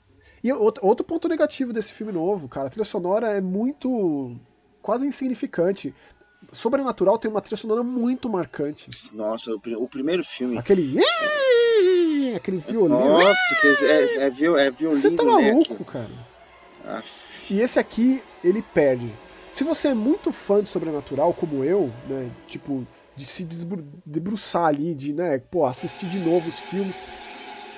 E 0.42 0.54
outro, 0.54 0.86
outro 0.86 1.06
ponto 1.06 1.28
negativo 1.28 1.74
desse 1.74 1.92
filme 1.92 2.14
novo, 2.14 2.48
cara, 2.48 2.68
a 2.68 2.70
trilha 2.70 2.86
sonora 2.86 3.32
é 3.32 3.42
muito. 3.42 4.40
quase 4.82 5.06
insignificante. 5.06 5.94
Sobrenatural 6.58 7.20
tem 7.20 7.30
uma 7.30 7.40
trilha 7.40 7.56
sonora 7.56 7.84
muito 7.84 8.28
marcante. 8.28 8.90
Nossa, 9.14 9.52
o, 9.52 9.62
o 9.78 9.88
primeiro 9.88 10.24
filme. 10.24 10.58
Aquele. 10.58 11.00
Aquele 12.36 12.58
violino. 12.58 13.00
Nossa, 13.00 13.56
que 13.62 13.68
é, 13.68 13.72
é, 13.72 14.24
é, 14.24 14.26
é 14.26 14.72
violino. 14.72 15.00
Você 15.00 15.12
tá 15.12 15.24
maluco, 15.24 15.74
né, 15.76 15.80
cara. 15.86 16.10
Aff. 16.98 17.54
E 17.54 17.62
esse 17.62 17.78
aqui, 17.78 18.24
ele 18.44 18.64
perde. 18.64 19.14
Se 19.52 19.64
você 19.64 19.90
é 19.90 19.94
muito 19.94 20.32
fã 20.32 20.64
de 20.64 20.68
Sobrenatural, 20.68 21.32
como 21.32 21.64
eu, 21.64 21.92
né? 22.10 22.32
Tipo, 22.48 22.88
de 23.16 23.26
se 23.26 23.48
debruçar 24.04 24.66
ali, 24.66 24.96
de, 24.96 25.14
né, 25.14 25.38
pô, 25.38 25.64
assistir 25.64 26.08
de 26.08 26.18
novo 26.18 26.50
os 26.50 26.60
filmes. 26.60 27.04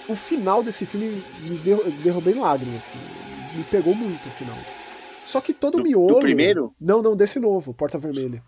O 0.08 0.16
final 0.16 0.64
desse 0.64 0.86
filme 0.86 1.22
me 1.42 1.58
derrubei 2.02 2.34
em 2.34 2.40
lágrimas, 2.40 2.78
assim. 2.78 2.98
Me 3.58 3.64
pegou 3.66 3.94
muito 3.94 4.26
o 4.26 4.32
final. 4.32 4.58
Só 5.26 5.42
que 5.42 5.54
todo 5.54 5.78
do, 5.78 5.82
o 5.82 5.84
miolo. 5.84 6.16
Do 6.16 6.20
primeiro? 6.20 6.74
Não, 6.80 7.02
não, 7.02 7.14
desse 7.16 7.40
novo, 7.40 7.74
Porta 7.74 7.98
Vermelha. 7.98 8.42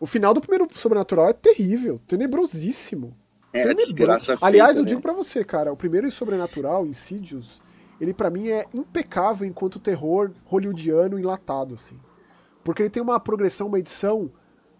O 0.00 0.06
final 0.06 0.32
do 0.32 0.40
primeiro 0.40 0.66
Sobrenatural 0.72 1.28
é 1.28 1.34
terrível, 1.34 2.00
tenebrosíssimo. 2.08 3.14
É, 3.52 3.64
Tenebroso. 3.64 3.84
desgraça 3.94 4.38
Aliás, 4.40 4.76
eu 4.78 4.84
né? 4.84 4.88
digo 4.88 5.02
para 5.02 5.12
você, 5.12 5.44
cara, 5.44 5.70
o 5.72 5.76
primeiro 5.76 6.10
Sobrenatural, 6.10 6.86
Insidious, 6.86 7.60
ele 8.00 8.14
para 8.14 8.30
mim 8.30 8.48
é 8.48 8.64
impecável 8.72 9.46
enquanto 9.46 9.78
terror 9.78 10.30
hollywoodiano 10.46 11.18
enlatado, 11.18 11.74
assim. 11.74 11.98
Porque 12.64 12.82
ele 12.82 12.90
tem 12.90 13.02
uma 13.02 13.20
progressão, 13.20 13.66
uma 13.66 13.78
edição 13.78 14.30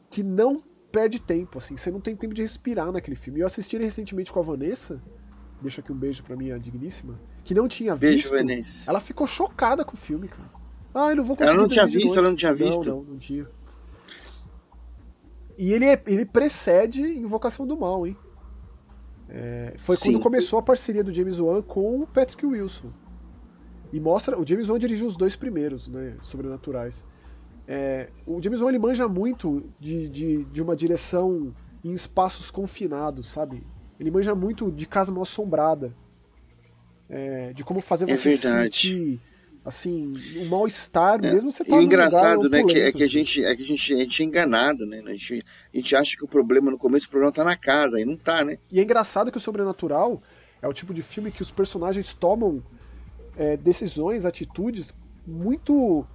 que 0.08 0.22
não 0.22 0.62
perde 0.90 1.20
tempo, 1.20 1.58
assim. 1.58 1.76
Você 1.76 1.90
não 1.90 2.00
tem 2.00 2.16
tempo 2.16 2.32
de 2.32 2.42
respirar 2.42 2.90
naquele 2.90 3.16
filme. 3.16 3.40
Eu 3.40 3.46
assisti 3.46 3.76
ele 3.76 3.84
recentemente 3.84 4.32
com 4.32 4.38
a 4.40 4.42
Vanessa, 4.42 5.02
deixa 5.60 5.82
aqui 5.82 5.92
um 5.92 5.96
beijo 5.96 6.22
pra 6.22 6.34
minha 6.36 6.58
digníssima, 6.58 7.20
que 7.44 7.52
não 7.52 7.68
tinha 7.68 7.94
visto. 7.94 8.30
Beijo, 8.30 8.30
Vanessa. 8.30 8.90
Ela 8.90 9.00
ficou 9.00 9.26
chocada 9.26 9.84
com 9.84 9.94
o 9.94 9.98
filme, 9.98 10.28
cara. 10.28 10.48
Ah, 10.94 11.10
eu 11.10 11.16
não 11.16 11.24
vou 11.24 11.36
conseguir. 11.36 11.52
Ela 11.54 11.62
não 11.62 11.68
tinha 11.68 11.86
visto, 11.86 12.18
ela 12.18 12.28
não 12.28 12.36
tinha 12.36 12.54
visto. 12.54 12.88
Não, 12.88 12.96
não, 12.96 13.04
não 13.04 13.18
tinha. 13.18 13.46
E 15.60 15.74
ele, 15.74 15.84
é, 15.84 16.02
ele 16.06 16.24
precede 16.24 17.02
Invocação 17.02 17.66
do 17.66 17.76
Mal, 17.76 18.06
hein? 18.06 18.16
É, 19.28 19.74
foi 19.76 19.94
Sim. 19.94 20.12
quando 20.12 20.22
começou 20.22 20.58
a 20.58 20.62
parceria 20.62 21.04
do 21.04 21.12
James 21.12 21.38
Wan 21.38 21.60
com 21.60 22.00
o 22.00 22.06
Patrick 22.06 22.46
Wilson. 22.46 22.88
E 23.92 24.00
mostra. 24.00 24.40
O 24.40 24.46
James 24.46 24.70
Wan 24.70 24.78
dirigiu 24.78 25.06
os 25.06 25.16
dois 25.16 25.36
primeiros, 25.36 25.86
né? 25.86 26.16
Sobrenaturais. 26.22 27.04
É, 27.68 28.08
o 28.26 28.42
James 28.42 28.62
Wan 28.62 28.70
ele 28.70 28.78
manja 28.78 29.06
muito 29.06 29.70
de, 29.78 30.08
de, 30.08 30.44
de 30.44 30.62
uma 30.62 30.74
direção 30.74 31.52
em 31.84 31.92
espaços 31.92 32.50
confinados, 32.50 33.26
sabe? 33.26 33.62
Ele 33.98 34.10
manja 34.10 34.34
muito 34.34 34.72
de 34.72 34.86
casa 34.86 35.12
mal 35.12 35.24
assombrada. 35.24 35.94
É, 37.06 37.52
de 37.52 37.64
como 37.64 37.82
fazer 37.82 38.08
é 38.08 38.16
você 38.16 38.30
verdade. 38.30 38.64
sentir 38.64 39.20
assim, 39.64 40.12
um 40.36 40.46
mal-estar 40.48 41.22
é. 41.24 41.32
mesmo 41.32 41.52
você 41.52 41.64
tá 41.64 41.76
E 41.76 41.78
o 41.78 41.82
engraçado, 41.82 42.48
né, 42.48 42.64
que, 42.64 42.78
é 42.78 42.92
que 42.92 43.02
a 43.02 43.06
assim. 43.06 43.08
gente 43.08 43.44
é 43.44 43.54
que 43.56 43.62
a 43.62 43.66
gente, 43.66 43.94
a 43.94 43.96
gente 43.98 44.22
é 44.22 44.26
enganado, 44.26 44.86
né? 44.86 45.02
A 45.06 45.10
gente, 45.12 45.44
a 45.72 45.76
gente 45.76 45.96
acha 45.96 46.16
que 46.16 46.24
o 46.24 46.28
problema 46.28 46.70
no 46.70 46.78
começo 46.78 47.06
o 47.06 47.10
problema 47.10 47.32
tá 47.32 47.44
na 47.44 47.56
casa, 47.56 48.00
e 48.00 48.04
não 48.04 48.16
tá, 48.16 48.44
né? 48.44 48.58
E 48.70 48.80
é 48.80 48.82
engraçado 48.82 49.30
que 49.30 49.36
o 49.36 49.40
sobrenatural 49.40 50.22
é 50.62 50.68
o 50.68 50.72
tipo 50.72 50.94
de 50.94 51.02
filme 51.02 51.30
que 51.30 51.42
os 51.42 51.50
personagens 51.50 52.14
tomam 52.14 52.62
é, 53.36 53.56
decisões, 53.56 54.24
atitudes 54.24 54.94
muito 55.26 56.06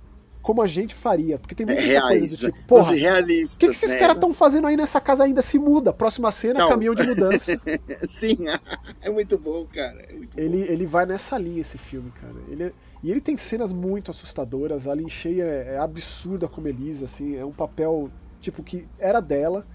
como 0.41 0.61
a 0.61 0.67
gente 0.67 0.93
faria. 0.93 1.39
Porque 1.39 1.55
tem 1.55 1.65
muita 1.65 1.81
É, 1.81 1.85
essa 1.85 2.01
coisa 2.01 2.17
reais, 2.19 2.31
do 2.37 2.37
tipo, 2.37 2.57
né? 2.57 2.63
porra, 2.67 2.91
o 2.91 3.57
que, 3.57 3.67
que 3.67 3.75
esses 3.75 3.89
né? 3.89 3.97
caras 3.97 4.15
estão 4.15 4.33
fazendo 4.33 4.67
aí 4.67 4.77
nessa 4.77 5.01
casa 5.01 5.23
ainda 5.23 5.41
se 5.41 5.57
muda? 5.57 5.91
Próxima 5.91 6.31
cena, 6.31 6.59
Não. 6.59 6.69
caminhão 6.69 6.93
de 6.93 7.03
mudança. 7.03 7.59
Sim, 8.07 8.37
é 9.01 9.09
muito 9.09 9.37
bom, 9.39 9.65
cara. 9.65 10.05
É 10.07 10.13
muito 10.13 10.39
ele, 10.39 10.61
ele 10.61 10.85
vai 10.85 11.05
nessa 11.07 11.37
linha, 11.37 11.61
esse 11.61 11.77
filme, 11.79 12.11
cara. 12.11 12.35
Ele 12.47 12.63
é- 12.65 12.73
e 13.05 13.11
ele 13.11 13.21
tem 13.21 13.37
cenas 13.37 13.71
muito 13.71 14.09
assustadoras. 14.09 14.87
A 14.87 14.95
Lin 14.95 15.05
é, 15.39 15.75
é 15.75 15.77
absurda 15.77 16.49
como 16.49 16.67
Elisa, 16.67 17.05
assim. 17.05 17.35
É 17.35 17.45
um 17.45 17.53
papel, 17.53 18.11
tipo, 18.41 18.63
que 18.63 18.89
era 18.97 19.21
dela. 19.21 19.67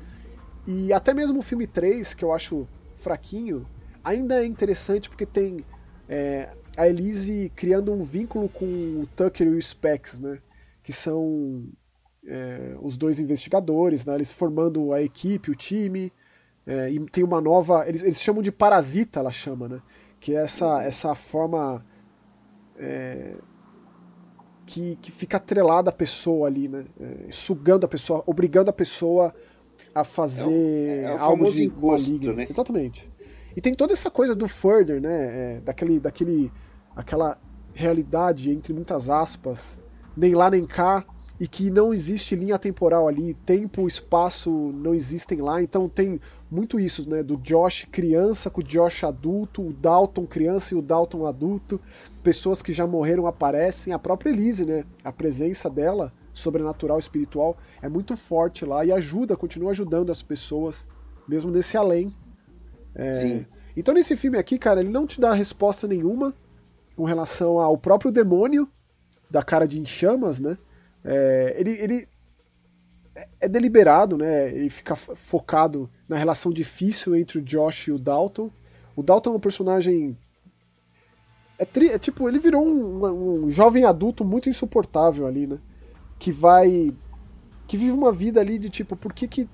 E 0.67 0.93
até 0.93 1.15
mesmo 1.15 1.39
o 1.39 1.43
filme 1.43 1.69
3, 1.69 2.13
que 2.13 2.25
eu 2.25 2.33
acho 2.33 2.69
fraquinho, 2.97 3.69
ainda 4.03 4.43
é 4.43 4.47
interessante 4.47 5.09
porque 5.09 5.27
tem 5.27 5.65
é, 6.09 6.57
a 6.77 6.89
Elise 6.89 7.53
criando 7.55 7.93
um 7.93 8.03
vínculo 8.03 8.49
com 8.49 8.67
o 8.67 9.07
Tucker 9.15 9.47
e 9.47 9.57
o 9.57 9.63
Specs, 9.63 10.19
né? 10.21 10.41
Que 10.83 10.93
são 10.93 11.69
é, 12.27 12.77
os 12.83 12.99
dois 12.99 13.21
investigadores, 13.21 14.05
né? 14.07 14.15
Eles 14.17 14.33
formando 14.33 14.93
a 14.93 15.03
equipe, 15.03 15.53
o 15.53 15.57
time. 15.57 16.13
é, 16.67 16.91
e 16.91 17.01
tem 17.11 17.25
uma 17.25 17.41
nova. 17.41 17.89
Eles, 17.89 18.03
eles 18.03 18.21
chamam 18.21 18.43
de 18.43 18.53
parasita, 18.53 19.21
ela 19.21 19.33
chama, 19.33 19.69
né? 19.69 19.83
Que 20.21 20.35
é 20.37 20.43
essa, 20.43 20.83
essa 20.83 21.15
forma. 21.15 21.87
É, 22.81 23.35
que, 24.67 24.97
que 24.97 25.13
fica 25.13 25.37
atrelada 25.37 25.91
à 25.91 25.93
pessoa 25.93 26.49
ali, 26.49 26.69
né? 26.69 26.85
É, 27.01 27.31
sugando 27.31 27.85
a 27.85 27.89
pessoa, 27.89 28.23
obrigando 28.27 28.71
a 28.71 28.73
pessoa 28.73 29.35
a 29.95 30.05
fazer 30.05 31.05
é 31.05 31.15
o 31.15 31.19
algo 31.19 31.51
de 31.51 31.65
encosto, 31.65 32.13
maligno. 32.13 32.35
né? 32.35 32.47
Exatamente. 32.49 33.11
E 33.57 33.61
tem 33.61 33.75
toda 33.75 33.93
essa 33.93 34.11
coisa 34.11 34.35
do 34.35 34.49
further, 34.49 35.01
né? 35.01 35.57
É, 35.57 35.61
daquele, 35.61 35.99
daquele, 35.99 36.53
aquela 36.95 37.39
realidade 37.75 38.51
entre 38.51 38.73
muitas 38.73 39.11
aspas, 39.11 39.79
nem 40.17 40.35
lá 40.35 40.51
nem 40.51 40.67
cá, 40.67 41.05
e 41.41 41.49
que 41.49 41.71
não 41.71 41.95
existe 41.95 42.37
linha 42.37 42.59
temporal 42.59 43.09
ali, 43.09 43.33
tempo, 43.47 43.89
espaço 43.89 44.51
não 44.51 44.95
existem 44.95 45.41
lá, 45.41 45.63
então 45.63 45.89
tem 45.89 46.21
muito 46.51 46.79
isso, 46.79 47.09
né? 47.09 47.23
Do 47.23 47.39
Josh 47.39 47.87
criança 47.91 48.51
com 48.51 48.61
o 48.61 48.65
Josh 48.65 49.05
adulto, 49.05 49.67
o 49.67 49.73
Dalton 49.73 50.27
criança 50.27 50.75
e 50.75 50.77
o 50.77 50.83
Dalton 50.83 51.27
adulto, 51.27 51.81
pessoas 52.23 52.63
que 52.63 52.73
já 52.73 52.87
morreram 52.87 53.27
aparecem, 53.27 53.93
a 53.93 53.99
própria 53.99 54.31
Elise, 54.31 54.65
né? 54.65 54.85
A 55.03 55.13
presença 55.13 55.69
dela, 55.71 56.13
sobrenatural, 56.33 56.99
espiritual, 56.99 57.57
é 57.83 57.89
muito 57.89 58.17
forte 58.17 58.65
lá 58.65 58.85
e 58.85 58.93
ajuda, 58.93 59.37
continua 59.37 59.71
ajudando 59.71 60.11
as 60.11 60.23
pessoas, 60.23 60.87
mesmo 61.27 61.51
nesse 61.51 61.77
além. 61.77 62.15
É, 62.95 63.13
Sim. 63.15 63.47
Então 63.77 63.95
nesse 63.95 64.17
filme 64.17 64.37
aqui, 64.39 64.59
cara, 64.59 64.81
ele 64.81 64.91
não 64.91 65.07
te 65.07 65.21
dá 65.21 65.33
resposta 65.33 65.87
nenhuma 65.87 66.35
com 66.97 67.05
relação 67.05 67.59
ao 67.59 67.79
próprio 67.79 68.11
demônio 68.13 68.69
da 69.31 69.43
cara 69.43 69.67
de 69.67 69.79
enchamas, 69.79 70.41
né? 70.41 70.59
É, 71.05 71.55
ele, 71.59 71.71
ele 71.71 72.09
é- 73.41 73.49
deliberado, 73.49 74.17
né? 74.17 74.49
Ele 74.53 74.69
fica 74.71 74.97
fo- 74.97 75.15
focado 75.15 75.89
na 76.09 76.17
relação 76.17 76.53
difícil 76.53 77.15
entre 77.15 77.39
o 77.39 77.43
Josh 77.43 77.89
e 77.89 77.93
o 77.93 77.99
Dalton. 77.99 78.51
O 78.97 79.03
Dalton 79.03 79.33
é 79.33 79.37
um 79.37 79.41
personagem. 79.41 80.19
É, 81.61 81.65
tri- 81.67 81.91
é 81.91 81.99
tipo, 81.99 82.27
ele 82.27 82.39
virou 82.39 82.65
um, 82.67 83.45
um 83.45 83.51
jovem 83.51 83.85
adulto 83.85 84.25
muito 84.25 84.49
insuportável 84.49 85.27
ali, 85.27 85.47
né? 85.47 85.59
Que 86.19 86.33
vai. 86.33 86.91
Que 87.69 87.77
vive 87.77 87.93
uma 87.93 88.11
vida 88.13 88.41
ali 88.41 88.59
de 88.59 88.71
tipo, 88.71 88.97
por 88.97 89.13
que 89.13 89.29
que. 89.29 89.49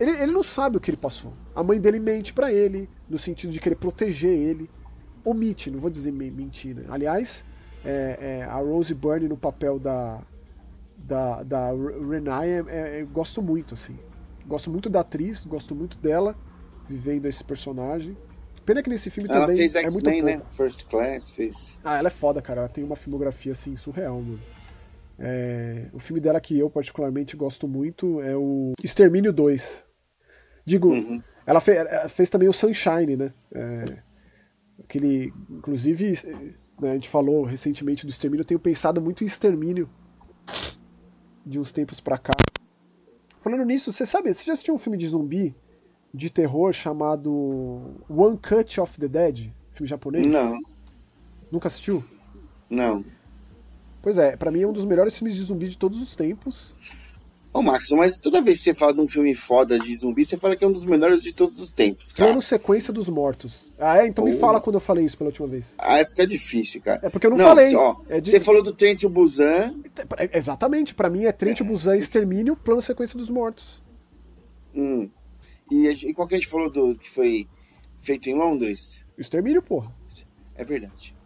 Ele, 0.00 0.10
ele 0.22 0.32
não 0.32 0.42
sabe 0.42 0.76
o 0.76 0.80
que 0.80 0.90
ele 0.90 0.96
passou. 0.96 1.32
A 1.54 1.62
mãe 1.62 1.80
dele 1.80 2.00
mente 2.00 2.32
pra 2.32 2.52
ele, 2.52 2.88
no 3.08 3.18
sentido 3.18 3.52
de 3.52 3.60
querer 3.60 3.76
proteger 3.76 4.30
ele. 4.30 4.68
Omite, 5.24 5.70
não 5.70 5.78
vou 5.78 5.90
dizer 5.90 6.12
me- 6.12 6.30
mentira. 6.30 6.86
Aliás, 6.88 7.44
é, 7.84 8.40
é, 8.40 8.44
a 8.44 8.56
Rose 8.58 8.94
Byrne 8.94 9.28
no 9.28 9.36
papel 9.36 9.78
da 9.78 10.22
da, 10.96 11.42
da 11.44 11.70
Renai 12.10 12.50
é, 12.50 13.00
é- 13.00 13.04
gosto 13.04 13.40
muito 13.42 13.74
assim 13.74 13.98
gosto 14.46 14.70
muito 14.70 14.90
da 14.90 15.00
atriz 15.00 15.44
gosto 15.44 15.74
muito 15.74 15.96
dela 16.02 16.36
vivendo 16.88 17.26
esse 17.26 17.44
personagem 17.44 18.16
pena 18.68 18.82
que 18.82 18.90
nesse 18.90 19.08
filme 19.08 19.28
Ela 19.30 19.40
também 19.46 19.56
fez 19.56 19.74
é 19.74 19.82
muito 19.90 20.10
X-Men, 20.10 20.22
pouco 20.22 20.38
né? 20.38 20.50
First 20.50 20.86
Class, 20.88 21.30
fez. 21.30 21.80
ah 21.82 21.96
ela 21.98 22.08
é 22.08 22.10
foda 22.10 22.42
cara 22.42 22.60
ela 22.60 22.68
tem 22.68 22.84
uma 22.84 22.96
filmografia 22.96 23.52
assim 23.52 23.74
surreal 23.76 24.20
mano 24.20 24.40
É, 25.18 25.88
o 25.92 25.98
filme 25.98 26.20
dela 26.20 26.38
que 26.40 26.56
eu 26.58 26.68
particularmente 26.70 27.34
gosto 27.36 27.66
muito 27.66 28.20
é 28.20 28.36
o 28.36 28.72
Extermínio 28.84 29.32
2 29.32 29.84
digo 30.66 30.88
Uhum. 30.90 31.22
ela, 31.46 31.60
fe- 31.60 31.76
ela 31.76 32.08
fez 32.10 32.28
também 32.30 32.48
o 32.48 32.52
Sunshine 32.52 33.16
né 33.16 33.32
É, 33.52 33.84
aquele 34.84 35.32
inclusive 35.50 36.12
né, 36.80 36.90
a 36.90 36.94
gente 36.94 37.08
falou 37.08 37.44
recentemente 37.44 38.04
do 38.06 38.10
Extermínio 38.10 38.42
eu 38.42 38.46
tenho 38.46 38.60
pensado 38.60 39.00
muito 39.00 39.24
em 39.24 39.26
Extermínio 39.26 39.88
de 41.44 41.58
uns 41.58 41.72
tempos 41.72 41.98
pra 41.98 42.18
cá. 42.18 42.34
Falando 43.40 43.64
nisso, 43.64 43.90
você 43.90 44.04
sabe, 44.04 44.32
você 44.34 44.44
já 44.44 44.52
assistiu 44.52 44.74
um 44.74 44.78
filme 44.78 44.98
de 44.98 45.08
zumbi 45.08 45.56
de 46.18 46.30
terror 46.30 46.72
chamado 46.72 47.30
One 48.08 48.36
Cut 48.36 48.80
of 48.80 48.98
the 48.98 49.08
Dead? 49.08 49.50
Filme 49.72 49.88
japonês? 49.88 50.26
Não, 50.26 50.58
Nunca 51.50 51.68
assistiu? 51.68 52.04
não. 52.68 53.04
Pois 54.02 54.16
é, 54.16 54.36
pra 54.36 54.50
mim 54.50 54.62
é 54.62 54.66
um 54.66 54.72
dos 54.72 54.84
melhores 54.84 55.18
filmes 55.18 55.34
de 55.34 55.42
zumbi 55.42 55.68
de 55.68 55.76
todos 55.76 56.00
os 56.00 56.14
tempos. 56.14 56.74
Ô, 57.52 57.62
Max, 57.62 57.90
mas 57.90 58.16
toda 58.18 58.40
vez 58.40 58.58
que 58.58 58.64
você 58.64 58.74
fala 58.74 58.94
de 58.94 59.00
um 59.00 59.08
filme 59.08 59.34
foda 59.34 59.76
de 59.78 59.94
zumbi, 59.96 60.24
você 60.24 60.36
fala 60.36 60.54
que 60.54 60.62
é 60.64 60.68
um 60.68 60.72
dos 60.72 60.84
melhores 60.84 61.20
de 61.20 61.32
todos 61.32 61.60
os 61.60 61.72
tempos, 61.72 62.12
cara. 62.12 62.28
Plano 62.28 62.40
Sequência 62.40 62.92
dos 62.92 63.08
Mortos. 63.08 63.72
Ah, 63.78 63.98
é? 63.98 64.06
Então 64.06 64.24
me 64.24 64.34
Oh. 64.34 64.38
fala 64.38 64.60
quando 64.60 64.74
eu 64.76 64.80
falei 64.80 65.04
isso 65.04 65.18
pela 65.18 65.28
última 65.28 65.48
vez. 65.48 65.74
Aí 65.78 66.04
fica 66.04 66.26
difícil, 66.26 66.80
cara. 66.82 67.00
É 67.02 67.08
porque 67.10 67.26
eu 67.26 67.30
não 67.30 67.38
falei. 67.38 67.74
Ó, 67.74 67.96
É 68.08 68.20
de- 68.20 68.30
Você 68.30 68.38
falou 68.38 68.62
do 68.62 68.72
Trent 68.72 69.04
Busan. 69.06 69.74
É, 70.16 70.38
Exatamente, 70.38 70.94
pra 70.94 71.10
mim 71.10 71.24
é 71.24 71.32
Trent 71.32 71.62
Busan 71.62 71.96
Extermínio, 71.96 72.54
Plano 72.54 72.80
Sequência 72.80 73.18
dos 73.18 73.28
Mortos. 73.30 73.82
Hum, 74.74 75.08
e, 75.70 75.88
a 75.88 75.92
e 75.92 76.14
qual 76.14 76.26
que 76.26 76.34
a 76.34 76.38
gente 76.38 76.48
falou 76.48 76.70
do 76.70 76.94
que 76.96 77.10
foi 77.10 77.48
feito 78.00 78.28
em 78.28 78.34
Londres? 78.34 79.06
Extermínio, 79.16 79.62
porra. 79.62 79.94
É 80.54 80.64
verdade. 80.64 81.16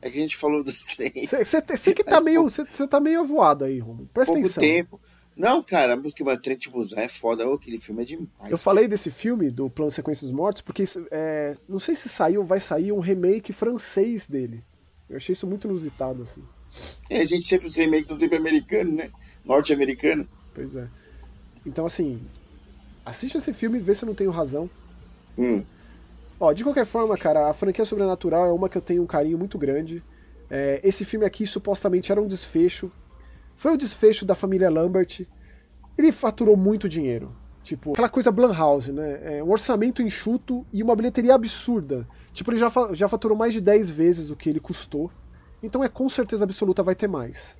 É 0.00 0.10
que 0.10 0.18
a 0.18 0.20
gente 0.20 0.36
falou 0.36 0.62
dos 0.62 0.82
três. 0.96 1.30
Você 1.30 1.94
que 1.94 2.04
tá 2.04 2.20
meio. 2.20 2.42
Você 2.44 2.64
tá 2.86 3.00
meio 3.00 3.20
avoado 3.20 3.64
aí, 3.64 3.78
Romulo. 3.78 4.08
Presta 4.12 4.32
pouco 4.32 4.46
atenção. 4.46 4.62
tempo. 4.62 5.00
Não, 5.36 5.62
cara, 5.62 5.98
porque 5.98 6.22
o 6.22 6.38
Trent 6.38 6.68
Busan 6.68 7.00
é 7.00 7.08
foda. 7.08 7.46
Ô, 7.46 7.54
aquele 7.54 7.78
filme 7.78 8.02
é 8.02 8.06
demais. 8.06 8.50
Eu 8.50 8.56
falei 8.56 8.88
desse 8.88 9.10
filme, 9.10 9.50
do 9.50 9.68
Plano 9.68 9.90
Sequência 9.90 10.26
dos 10.26 10.34
Mortos, 10.34 10.62
porque 10.62 10.84
é, 11.10 11.54
não 11.68 11.78
sei 11.78 11.94
se 11.94 12.08
saiu 12.08 12.40
ou 12.40 12.46
vai 12.46 12.58
sair 12.58 12.90
um 12.90 13.00
remake 13.00 13.52
francês 13.52 14.26
dele. 14.26 14.64
Eu 15.10 15.16
achei 15.18 15.34
isso 15.34 15.46
muito 15.46 15.68
inusitado, 15.68 16.22
assim. 16.22 16.42
É, 17.10 17.20
a 17.20 17.24
gente 17.24 17.46
sempre, 17.46 17.66
os 17.66 17.76
remakes 17.76 18.08
são 18.08 18.16
sempre 18.16 18.38
americanos, 18.38 18.94
né? 18.94 19.10
Norte-americano. 19.44 20.26
Pois 20.54 20.74
é. 20.74 20.88
Então, 21.66 21.84
assim, 21.84 22.20
assiste 23.06 23.36
esse 23.36 23.52
filme 23.52 23.78
e 23.78 23.80
vê 23.80 23.94
se 23.94 24.04
eu 24.04 24.08
não 24.08 24.14
tenho 24.14 24.30
razão. 24.30 24.68
Hum. 25.38 25.64
Ó, 26.38 26.52
de 26.52 26.62
qualquer 26.62 26.84
forma, 26.84 27.16
cara, 27.16 27.48
a 27.48 27.54
franquia 27.54 27.84
Sobrenatural 27.84 28.46
é 28.46 28.52
uma 28.52 28.68
que 28.68 28.76
eu 28.76 28.82
tenho 28.82 29.02
um 29.02 29.06
carinho 29.06 29.38
muito 29.38 29.56
grande. 29.56 30.04
É, 30.50 30.80
esse 30.84 31.04
filme 31.04 31.24
aqui 31.24 31.46
supostamente 31.46 32.12
era 32.12 32.20
um 32.20 32.26
desfecho. 32.28 32.90
Foi 33.54 33.72
o 33.72 33.76
desfecho 33.78 34.26
da 34.26 34.34
família 34.34 34.68
Lambert. 34.68 35.26
Ele 35.96 36.12
faturou 36.12 36.56
muito 36.56 36.88
dinheiro. 36.88 37.34
Tipo, 37.62 37.92
aquela 37.92 38.08
coisa 38.08 38.30
Blumhouse, 38.30 38.92
né? 38.92 39.38
É, 39.38 39.42
um 39.42 39.50
orçamento 39.50 40.02
enxuto 40.02 40.64
e 40.72 40.82
uma 40.82 40.94
bilheteria 40.94 41.34
absurda. 41.34 42.06
Tipo, 42.32 42.50
ele 42.52 42.58
já, 42.58 42.70
fa- 42.70 42.92
já 42.92 43.08
faturou 43.08 43.36
mais 43.36 43.52
de 43.54 43.60
10 43.60 43.90
vezes 43.90 44.30
o 44.30 44.36
que 44.36 44.48
ele 44.48 44.60
custou. 44.60 45.10
Então 45.62 45.82
é 45.82 45.88
com 45.88 46.08
certeza 46.08 46.44
absoluta 46.44 46.82
vai 46.82 46.94
ter 46.94 47.08
mais. 47.08 47.56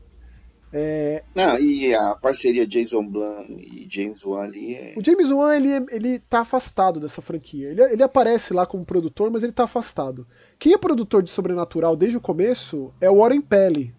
É, 0.79 1.25
Não, 1.35 1.59
e 1.59 1.95
a 1.95 2.15
parceria 2.17 2.67
Jason 2.67 3.07
Blum 3.07 3.47
e 3.59 3.87
James 3.91 4.23
Wan 4.23 4.43
ali 4.43 4.75
é. 4.75 4.95
O 4.95 5.03
James 5.03 5.31
Wan, 5.31 5.57
ele, 5.57 5.71
ele 5.91 6.19
tá 6.19 6.41
afastado 6.41 7.01
dessa 7.01 7.23
franquia. 7.23 7.71
Ele, 7.71 7.83
ele 7.83 8.03
aparece 8.03 8.53
lá 8.53 8.67
como 8.67 8.85
produtor, 8.85 9.31
mas 9.31 9.43
ele 9.43 9.55
tá 9.55 9.65
afastado. 9.65 10.27
Quem 10.59 10.75
é 10.75 10.79
produtor 10.79 11.23
de 11.23 11.31
Sobrenatural 11.31 11.97
desde 11.97 12.19
o 12.19 12.21
começo 12.21 12.93
é 13.01 13.09
o 13.09 13.17
Warren 13.21 13.41
Pelly, 13.41 13.95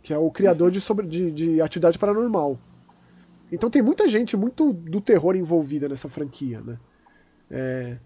que 0.00 0.14
é 0.14 0.16
o 0.16 0.30
criador 0.30 0.70
de, 0.70 0.80
sobre, 0.80 1.06
de, 1.06 1.30
de 1.30 1.60
Atividade 1.60 1.98
Paranormal. 1.98 2.58
Então 3.52 3.68
tem 3.68 3.82
muita 3.82 4.08
gente 4.08 4.34
muito 4.34 4.72
do 4.72 5.02
terror 5.02 5.36
envolvida 5.36 5.86
nessa 5.86 6.08
franquia, 6.08 6.62
né? 6.62 6.78
É, 7.50 7.96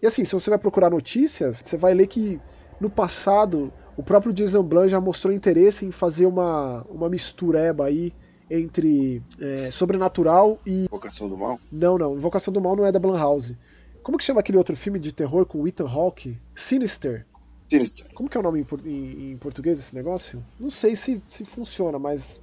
E 0.00 0.06
assim, 0.06 0.24
se 0.24 0.32
você 0.32 0.50
vai 0.50 0.58
procurar 0.60 0.88
notícias, 0.88 1.60
você 1.64 1.76
vai 1.76 1.94
ler 1.94 2.06
que 2.06 2.40
no 2.80 2.88
passado 2.88 3.72
o 3.96 4.02
próprio 4.02 4.32
Jason 4.32 4.62
Blum 4.62 4.88
já 4.88 5.00
mostrou 5.00 5.32
interesse 5.32 5.84
em 5.86 5.90
fazer 5.90 6.26
uma, 6.26 6.82
uma 6.88 7.08
mistureba 7.08 7.86
aí 7.86 8.12
entre 8.50 9.22
é, 9.40 9.70
Sobrenatural 9.70 10.58
e 10.66 10.86
Vocação 10.90 11.28
do 11.28 11.36
Mal? 11.36 11.58
não, 11.70 11.96
não. 11.96 12.14
Invocação 12.16 12.52
do 12.52 12.60
Mal 12.60 12.76
não 12.76 12.84
é 12.84 12.92
da 12.92 12.98
Blumhouse. 12.98 13.56
Como 14.02 14.18
que 14.18 14.24
chama 14.24 14.40
aquele 14.40 14.58
outro 14.58 14.76
filme 14.76 14.98
de 14.98 15.12
terror 15.12 15.46
com 15.46 15.58
o 15.60 15.68
Ethan 15.68 15.88
Hawke? 15.88 16.36
Sinister. 16.54 17.24
Sinister. 17.70 18.06
Como 18.14 18.28
que 18.28 18.36
é 18.36 18.40
o 18.40 18.42
nome 18.42 18.60
em, 18.84 18.90
em- 18.90 19.32
em 19.32 19.36
português 19.36 19.78
desse 19.78 19.94
negócio? 19.94 20.44
Não 20.58 20.70
sei 20.70 20.96
se, 20.96 21.22
se 21.28 21.44
funciona, 21.44 21.98
mas 21.98 22.42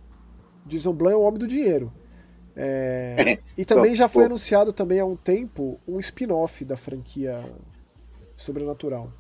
Jason 0.66 0.94
Blum 0.94 1.10
é 1.10 1.16
o 1.16 1.22
homem 1.22 1.40
do 1.40 1.48
dinheiro. 1.48 1.92
É, 2.56 3.38
e 3.58 3.64
também 3.66 3.94
já 3.94 4.08
foi 4.08 4.26
anunciado 4.26 4.74
também 4.74 5.00
há 5.00 5.06
um 5.06 5.16
tempo 5.16 5.80
um 5.88 6.00
spin-off 6.00 6.66
da 6.66 6.76
franquia 6.78 7.44
Sobrenatural. 8.36 9.12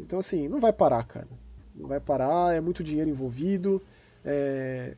Então 0.00 0.18
assim, 0.18 0.48
não 0.48 0.60
vai 0.60 0.72
parar, 0.72 1.04
cara. 1.04 1.28
Não 1.74 1.88
vai 1.88 2.00
parar, 2.00 2.54
é 2.54 2.60
muito 2.60 2.84
dinheiro 2.84 3.10
envolvido. 3.10 3.82
é, 4.24 4.96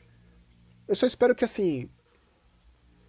eu 0.87 0.95
só 0.95 1.07
espero 1.07 1.35
que 1.35 1.45
assim 1.45 1.89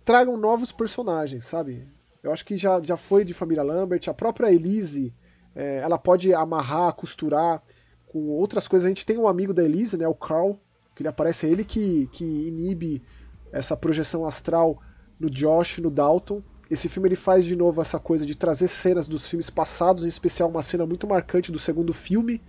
tragam 0.06 0.38
novos 0.38 0.72
personagens, 0.72 1.46
sabe? 1.46 1.88
Eu 2.22 2.32
acho 2.32 2.46
que 2.46 2.56
já, 2.56 2.82
já 2.82 2.96
foi 2.96 3.26
de 3.26 3.34
família 3.34 3.64
Lambert, 3.64 4.02
a 4.08 4.14
própria 4.14 4.52
Elise, 4.52 5.14
é, 5.56 5.78
ela 5.78 5.98
pode 5.98 6.34
amarrar, 6.34 6.94
costurar 6.94 7.62
com 8.08 8.30
outras 8.30 8.68
coisas. 8.68 8.86
A 8.86 8.90
gente 8.90 9.06
tem 9.06 9.18
um 9.18 9.28
amigo 9.28 9.54
da 9.54 9.64
Elise, 9.64 9.98
né, 9.98 10.08
o 10.08 10.14
Carl, 10.14 10.60
que 10.96 11.02
ele 11.02 11.10
aparece, 11.10 11.46
é 11.46 11.50
ele 11.50 11.64
que, 11.64 12.08
que 12.12 12.24
inibe 12.24 13.04
essa 13.52 13.76
projeção 13.76 14.26
astral 14.26 14.82
no 15.20 15.30
Josh, 15.30 15.80
no 15.80 15.90
Dalton. 15.90 16.42
Esse 16.70 16.88
filme 16.88 17.10
ele 17.10 17.16
faz 17.16 17.44
de 17.44 17.56
novo 17.56 17.82
essa 17.82 18.00
coisa 18.00 18.26
de 18.26 18.36
trazer 18.36 18.68
cenas 18.68 19.08
dos 19.08 19.28
filmes 19.28 19.50
passados, 19.50 20.04
em 20.04 20.08
especial 20.08 20.50
uma 20.50 20.64
cena 20.64 20.86
muito 20.86 21.08
marcante 21.08 21.52
do 21.52 21.60
segundo 21.60 21.94
filme, 21.94 22.42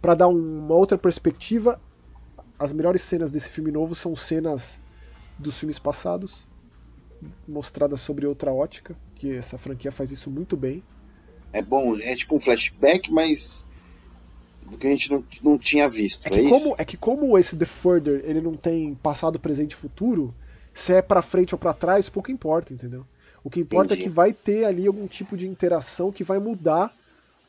para 0.00 0.14
dar 0.14 0.28
uma 0.28 0.74
outra 0.74 0.98
perspectiva. 0.98 1.80
As 2.58 2.72
melhores 2.72 3.02
cenas 3.02 3.30
desse 3.30 3.48
filme 3.48 3.70
novo 3.70 3.94
são 3.94 4.14
cenas 4.14 4.80
dos 5.38 5.58
filmes 5.58 5.78
passados, 5.78 6.46
mostradas 7.48 8.00
sobre 8.00 8.26
outra 8.26 8.52
ótica, 8.52 8.94
que 9.14 9.34
essa 9.34 9.56
franquia 9.56 9.90
faz 9.90 10.10
isso 10.10 10.30
muito 10.30 10.56
bem. 10.56 10.82
É 11.52 11.62
bom, 11.62 11.96
é 11.96 12.14
tipo 12.14 12.36
um 12.36 12.40
flashback, 12.40 13.10
mas 13.10 13.68
do 14.66 14.76
que 14.76 14.86
a 14.86 14.90
gente 14.90 15.10
não, 15.10 15.24
não 15.42 15.58
tinha 15.58 15.88
visto. 15.88 16.26
É 16.26 16.30
que, 16.30 16.40
é 16.40 16.48
como, 16.48 16.74
é 16.78 16.84
que 16.84 16.96
como 16.96 17.38
esse 17.38 17.56
The 17.56 17.64
Further 17.64 18.22
ele 18.24 18.40
não 18.40 18.54
tem 18.54 18.94
passado, 18.94 19.40
presente 19.40 19.72
e 19.72 19.76
futuro, 19.76 20.34
se 20.72 20.92
é 20.92 21.02
para 21.02 21.22
frente 21.22 21.54
ou 21.54 21.58
para 21.58 21.74
trás, 21.74 22.08
pouco 22.08 22.30
importa, 22.30 22.72
entendeu? 22.72 23.04
O 23.42 23.50
que 23.50 23.60
importa 23.60 23.94
Entendi. 23.94 24.02
é 24.02 24.04
que 24.04 24.14
vai 24.14 24.32
ter 24.32 24.64
ali 24.64 24.86
algum 24.86 25.06
tipo 25.06 25.36
de 25.36 25.48
interação 25.48 26.12
que 26.12 26.22
vai 26.22 26.38
mudar 26.38 26.94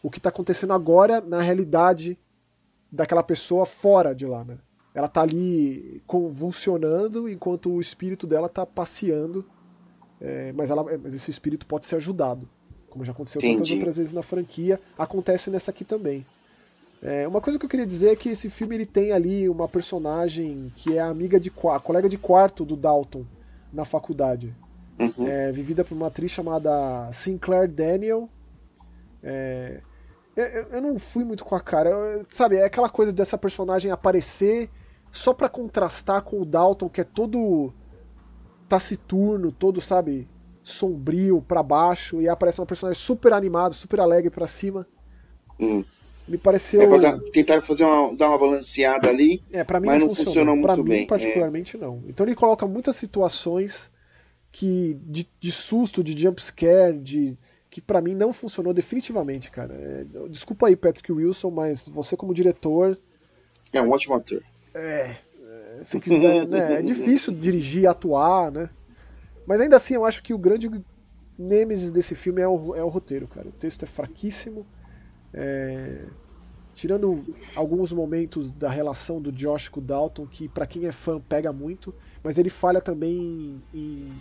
o 0.01 0.09
que 0.09 0.17
está 0.17 0.29
acontecendo 0.29 0.73
agora 0.73 1.21
na 1.21 1.41
realidade 1.41 2.17
daquela 2.91 3.23
pessoa 3.23 3.65
fora 3.65 4.13
de 4.13 4.25
lá, 4.25 4.43
né? 4.43 4.57
Ela 4.93 5.07
tá 5.07 5.21
ali 5.21 6.03
convulsionando 6.05 7.29
enquanto 7.29 7.71
o 7.71 7.79
espírito 7.79 8.27
dela 8.27 8.49
tá 8.49 8.65
passeando, 8.65 9.45
é, 10.19 10.51
mas, 10.51 10.69
ela, 10.69 10.83
mas 10.97 11.13
esse 11.13 11.31
espírito 11.31 11.65
pode 11.65 11.85
ser 11.85 11.95
ajudado, 11.95 12.47
como 12.89 13.05
já 13.05 13.13
aconteceu 13.13 13.39
Entendi. 13.39 13.57
tantas 13.57 13.71
outras 13.71 13.97
vezes 13.97 14.13
na 14.13 14.21
franquia, 14.21 14.79
acontece 14.97 15.49
nessa 15.49 15.71
aqui 15.71 15.85
também. 15.85 16.25
É, 17.01 17.27
uma 17.27 17.41
coisa 17.41 17.57
que 17.57 17.65
eu 17.65 17.69
queria 17.69 17.85
dizer 17.85 18.09
é 18.09 18.15
que 18.15 18.29
esse 18.29 18.49
filme 18.49 18.75
ele 18.75 18.85
tem 18.85 19.11
ali 19.11 19.49
uma 19.49 19.67
personagem 19.67 20.71
que 20.75 20.97
é 20.97 21.01
a 21.01 21.07
amiga 21.07 21.39
de 21.39 21.51
a 21.71 21.79
colega 21.79 22.07
de 22.07 22.17
quarto 22.17 22.63
do 22.63 22.75
Dalton 22.75 23.25
na 23.73 23.85
faculdade, 23.85 24.53
uhum. 24.99 25.27
é, 25.27 25.51
vivida 25.51 25.83
por 25.83 25.95
uma 25.95 26.07
atriz 26.07 26.29
chamada 26.31 27.11
Sinclair 27.13 27.67
Daniel. 27.67 28.29
É, 29.23 29.79
eu, 30.35 30.45
eu, 30.45 30.81
não 30.81 30.97
fui 30.97 31.23
muito 31.23 31.43
com 31.43 31.55
a 31.55 31.59
cara, 31.59 31.89
eu, 31.89 32.25
sabe? 32.29 32.55
É 32.55 32.65
aquela 32.65 32.89
coisa 32.89 33.11
dessa 33.11 33.37
personagem 33.37 33.91
aparecer 33.91 34.69
só 35.11 35.33
para 35.33 35.49
contrastar 35.49 36.21
com 36.21 36.41
o 36.41 36.45
Dalton 36.45 36.89
que 36.89 37.01
é 37.01 37.03
todo 37.03 37.73
taciturno, 38.69 39.51
todo 39.51 39.81
sabe 39.81 40.27
sombrio 40.63 41.41
para 41.41 41.61
baixo 41.61 42.21
e 42.21 42.29
aparece 42.29 42.61
uma 42.61 42.65
personagem 42.65 43.01
super 43.01 43.33
animada, 43.33 43.73
super 43.73 43.99
alegre 43.99 44.29
para 44.29 44.47
cima. 44.47 44.87
Uhum. 45.59 45.83
Me 46.27 46.37
pareceu. 46.37 46.81
É 46.81 46.87
pra 46.87 47.19
tentar 47.33 47.61
fazer 47.61 47.83
uma, 47.83 48.15
dar 48.15 48.29
uma 48.29 48.37
balanceada 48.37 49.09
ali. 49.09 49.43
É, 49.51 49.63
para 49.63 49.79
mim 49.79 49.87
mas 49.87 49.99
não, 49.99 50.07
não 50.07 50.15
funcionou, 50.15 50.55
muito 50.55 50.65
pra 50.65 50.75
bem. 50.81 51.01
Mim, 51.01 51.07
particularmente, 51.07 51.75
é. 51.75 51.79
não. 51.79 52.01
Então 52.07 52.25
ele 52.25 52.35
coloca 52.35 52.65
muitas 52.65 52.95
situações 52.95 53.91
que 54.51 54.97
de, 55.03 55.27
de 55.39 55.51
susto, 55.51 56.03
de 56.03 56.17
jumpscare, 56.17 56.97
de 56.97 57.37
que 57.71 57.79
para 57.79 58.01
mim 58.01 58.13
não 58.13 58.33
funcionou 58.33 58.73
definitivamente, 58.73 59.49
cara. 59.49 59.73
É, 59.73 60.05
desculpa 60.27 60.67
aí, 60.67 60.75
Patrick 60.75 61.09
Wilson, 61.09 61.49
mas 61.49 61.87
você 61.87 62.17
como 62.17 62.33
diretor. 62.33 62.99
É 63.71 63.81
um 63.81 63.89
ótimo 63.89 64.13
ator. 64.13 64.43
É. 64.73 65.15
é 65.79 65.79
se 65.81 65.97
quiser, 65.97 66.45
né, 66.45 66.79
é 66.79 66.81
difícil 66.83 67.33
dirigir, 67.33 67.87
atuar, 67.87 68.51
né? 68.51 68.69
Mas 69.47 69.61
ainda 69.61 69.77
assim, 69.77 69.93
eu 69.93 70.03
acho 70.03 70.21
que 70.21 70.33
o 70.33 70.37
grande 70.37 70.69
nêmesis 71.39 71.93
desse 71.93 72.13
filme 72.13 72.41
é 72.41 72.47
o, 72.47 72.75
é 72.75 72.83
o 72.83 72.89
roteiro, 72.89 73.25
cara. 73.25 73.47
O 73.47 73.53
texto 73.53 73.83
é 73.83 73.87
fraquíssimo. 73.87 74.67
É, 75.33 76.03
tirando 76.75 77.23
alguns 77.55 77.93
momentos 77.93 78.51
da 78.51 78.69
relação 78.69 79.21
do 79.21 79.31
Josh 79.31 79.69
com 79.69 79.79
o 79.79 79.83
Dalton, 79.83 80.27
que 80.27 80.49
para 80.49 80.65
quem 80.65 80.87
é 80.87 80.91
fã 80.91 81.21
pega 81.21 81.53
muito, 81.53 81.95
mas 82.21 82.37
ele 82.37 82.49
falha 82.49 82.81
também 82.81 83.63
em, 83.73 84.11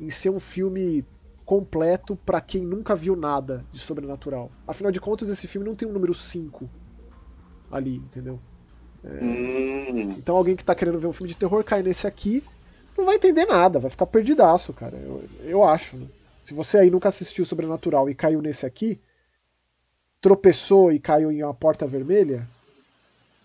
em 0.00 0.08
ser 0.08 0.30
um 0.30 0.38
filme 0.38 1.04
completo 1.48 2.14
para 2.14 2.42
quem 2.42 2.60
nunca 2.60 2.94
viu 2.94 3.16
nada 3.16 3.64
de 3.72 3.78
sobrenatural. 3.78 4.50
Afinal 4.66 4.92
de 4.92 5.00
contas, 5.00 5.30
esse 5.30 5.46
filme 5.46 5.66
não 5.66 5.74
tem 5.74 5.88
um 5.88 5.92
número 5.92 6.12
5 6.12 6.68
ali, 7.70 7.96
entendeu? 7.96 8.38
É, 9.02 9.24
hum. 9.24 10.10
Então 10.10 10.36
alguém 10.36 10.54
que 10.54 10.62
tá 10.62 10.74
querendo 10.74 10.98
ver 10.98 11.06
um 11.06 11.12
filme 11.12 11.30
de 11.30 11.38
terror 11.38 11.64
cai 11.64 11.82
nesse 11.82 12.06
aqui, 12.06 12.44
não 12.98 13.06
vai 13.06 13.14
entender 13.14 13.46
nada, 13.46 13.78
vai 13.78 13.88
ficar 13.88 14.04
perdidaço, 14.04 14.74
cara. 14.74 14.94
Eu, 14.98 15.24
eu 15.42 15.64
acho, 15.64 15.96
né? 15.96 16.06
Se 16.42 16.52
você 16.52 16.76
aí 16.76 16.90
nunca 16.90 17.08
assistiu 17.08 17.46
Sobrenatural 17.46 18.10
e 18.10 18.14
caiu 18.14 18.42
nesse 18.42 18.66
aqui, 18.66 19.00
tropeçou 20.20 20.92
e 20.92 20.98
caiu 20.98 21.32
em 21.32 21.42
uma 21.42 21.54
porta 21.54 21.86
vermelha? 21.86 22.46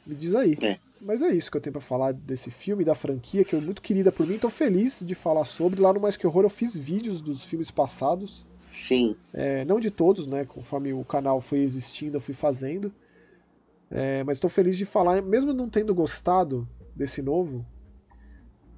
Me 0.05 0.13
diz 0.13 0.35
aí. 0.35 0.57
É. 0.61 0.77
Mas 1.05 1.21
é 1.21 1.29
isso 1.29 1.51
que 1.51 1.57
eu 1.57 1.61
tenho 1.61 1.73
para 1.73 1.81
falar 1.81 2.13
desse 2.13 2.49
filme, 2.49 2.85
da 2.85 2.95
franquia, 2.95 3.43
que 3.43 3.55
é 3.55 3.59
muito 3.59 3.81
querida 3.81 4.11
por 4.11 4.25
mim. 4.25 4.37
Tô 4.37 4.49
feliz 4.49 5.03
de 5.05 5.13
falar 5.13 5.43
sobre. 5.43 5.81
Lá 5.81 5.91
no 5.91 5.99
Mais 5.99 6.15
Que 6.15 6.25
Horror 6.25 6.43
eu 6.43 6.49
fiz 6.49 6.77
vídeos 6.77 7.21
dos 7.21 7.43
filmes 7.43 7.69
passados. 7.69 8.47
Sim. 8.71 9.15
É, 9.33 9.65
não 9.65 9.79
de 9.79 9.91
todos, 9.91 10.25
né? 10.25 10.45
Conforme 10.45 10.93
o 10.93 11.03
canal 11.03 11.41
foi 11.41 11.59
existindo, 11.59 12.17
eu 12.17 12.21
fui 12.21 12.33
fazendo. 12.33 12.91
É, 13.91 14.23
mas 14.23 14.37
estou 14.37 14.49
feliz 14.49 14.77
de 14.77 14.85
falar, 14.85 15.21
mesmo 15.21 15.53
não 15.53 15.69
tendo 15.69 15.93
gostado 15.93 16.67
desse 16.95 17.21
novo. 17.21 17.65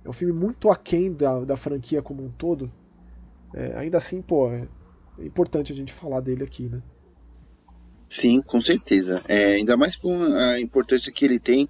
É 0.03 0.09
um 0.09 0.13
filme 0.13 0.33
muito 0.33 0.69
aquém 0.69 1.13
da, 1.13 1.39
da 1.41 1.55
franquia 1.55 2.01
como 2.01 2.23
um 2.23 2.29
todo. 2.29 2.71
É, 3.53 3.77
ainda 3.77 3.97
assim, 3.97 4.21
pô, 4.21 4.51
é 4.51 4.67
importante 5.19 5.71
a 5.71 5.75
gente 5.75 5.93
falar 5.93 6.19
dele 6.19 6.43
aqui, 6.43 6.63
né? 6.63 6.81
Sim, 8.09 8.41
com 8.41 8.61
certeza. 8.61 9.21
É, 9.27 9.53
ainda 9.53 9.77
mais 9.77 9.95
com 9.95 10.13
a 10.21 10.59
importância 10.59 11.11
que 11.11 11.23
ele 11.23 11.39
tem 11.39 11.67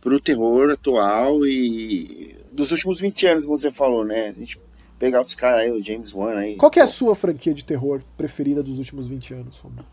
para 0.00 0.14
o 0.14 0.20
terror 0.20 0.70
atual 0.70 1.46
e 1.46 2.36
dos 2.50 2.70
últimos 2.70 3.00
20 3.00 3.26
anos, 3.26 3.44
como 3.44 3.56
você 3.56 3.70
falou, 3.70 4.04
né? 4.04 4.28
A 4.28 4.32
gente 4.32 4.60
pegar 4.98 5.20
os 5.20 5.34
caras 5.34 5.62
aí, 5.62 5.70
o 5.70 5.82
James 5.82 6.12
Wan 6.12 6.36
aí. 6.36 6.56
Qual 6.56 6.70
que 6.70 6.80
é 6.80 6.82
a 6.82 6.86
sua 6.86 7.14
franquia 7.14 7.54
de 7.54 7.64
terror 7.64 8.02
preferida 8.16 8.62
dos 8.62 8.78
últimos 8.78 9.08
20 9.08 9.34
anos, 9.34 9.56
Fomar? 9.56 9.84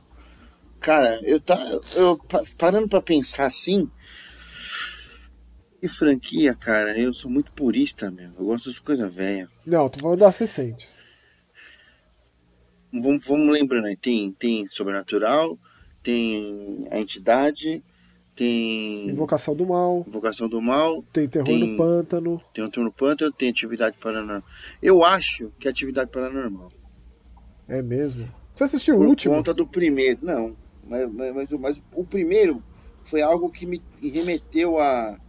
Cara, 0.79 1.19
eu 1.23 1.39
tá 1.39 1.57
eu 1.95 2.19
parando 2.57 2.87
para 2.87 3.01
pensar 3.01 3.47
assim, 3.47 3.89
e 5.81 5.87
franquia, 5.87 6.55
cara, 6.55 6.97
eu 6.97 7.13
sou 7.13 7.29
muito 7.29 7.51
purista 7.51 8.09
mesmo. 8.09 8.35
Eu 8.39 8.45
gosto 8.45 8.69
das 8.69 8.79
coisas 8.79 9.13
velhas. 9.13 9.49
Não, 9.65 9.89
tô 9.89 9.99
falando 9.99 10.19
das 10.19 10.37
recentes. 10.37 11.01
Vamos, 12.91 13.25
vamos 13.25 13.51
lembrando 13.51 13.85
aí, 13.85 13.95
tem, 13.95 14.31
tem 14.31 14.65
Sobrenatural, 14.65 15.57
tem 16.01 16.87
a 16.89 16.99
entidade, 16.99 17.83
tem. 18.37 19.09
Invocação 19.09 19.55
do 19.55 19.65
Mal. 19.65 20.05
Invocação 20.07 20.47
do 20.47 20.61
Mal. 20.61 21.03
Tem 21.11 21.27
Terror 21.27 21.47
tem, 21.47 21.71
no 21.71 21.75
Pântano. 21.75 22.41
Tem 22.53 22.63
o 22.63 22.69
Terror 22.69 22.85
no 22.85 22.91
Pântano, 22.91 23.31
tem 23.31 23.49
Atividade 23.49 23.97
Paranormal. 23.97 24.43
Eu 24.81 25.03
acho 25.03 25.51
que 25.59 25.67
é 25.67 25.71
Atividade 25.71 26.11
Paranormal. 26.11 26.71
É 27.67 27.81
mesmo? 27.81 28.29
Você 28.53 28.63
assistiu 28.63 28.95
Por 28.95 29.07
o 29.07 29.09
último? 29.09 29.33
Por 29.33 29.39
conta 29.39 29.53
do 29.53 29.67
primeiro. 29.67 30.19
Não. 30.21 30.55
Mas, 30.87 31.11
mas, 31.11 31.35
mas, 31.35 31.51
mas, 31.53 31.83
o 31.93 32.05
primeiro 32.05 32.63
foi 33.03 33.21
algo 33.21 33.49
que 33.49 33.65
me 33.65 33.81
remeteu 34.01 34.79
a. 34.79 35.19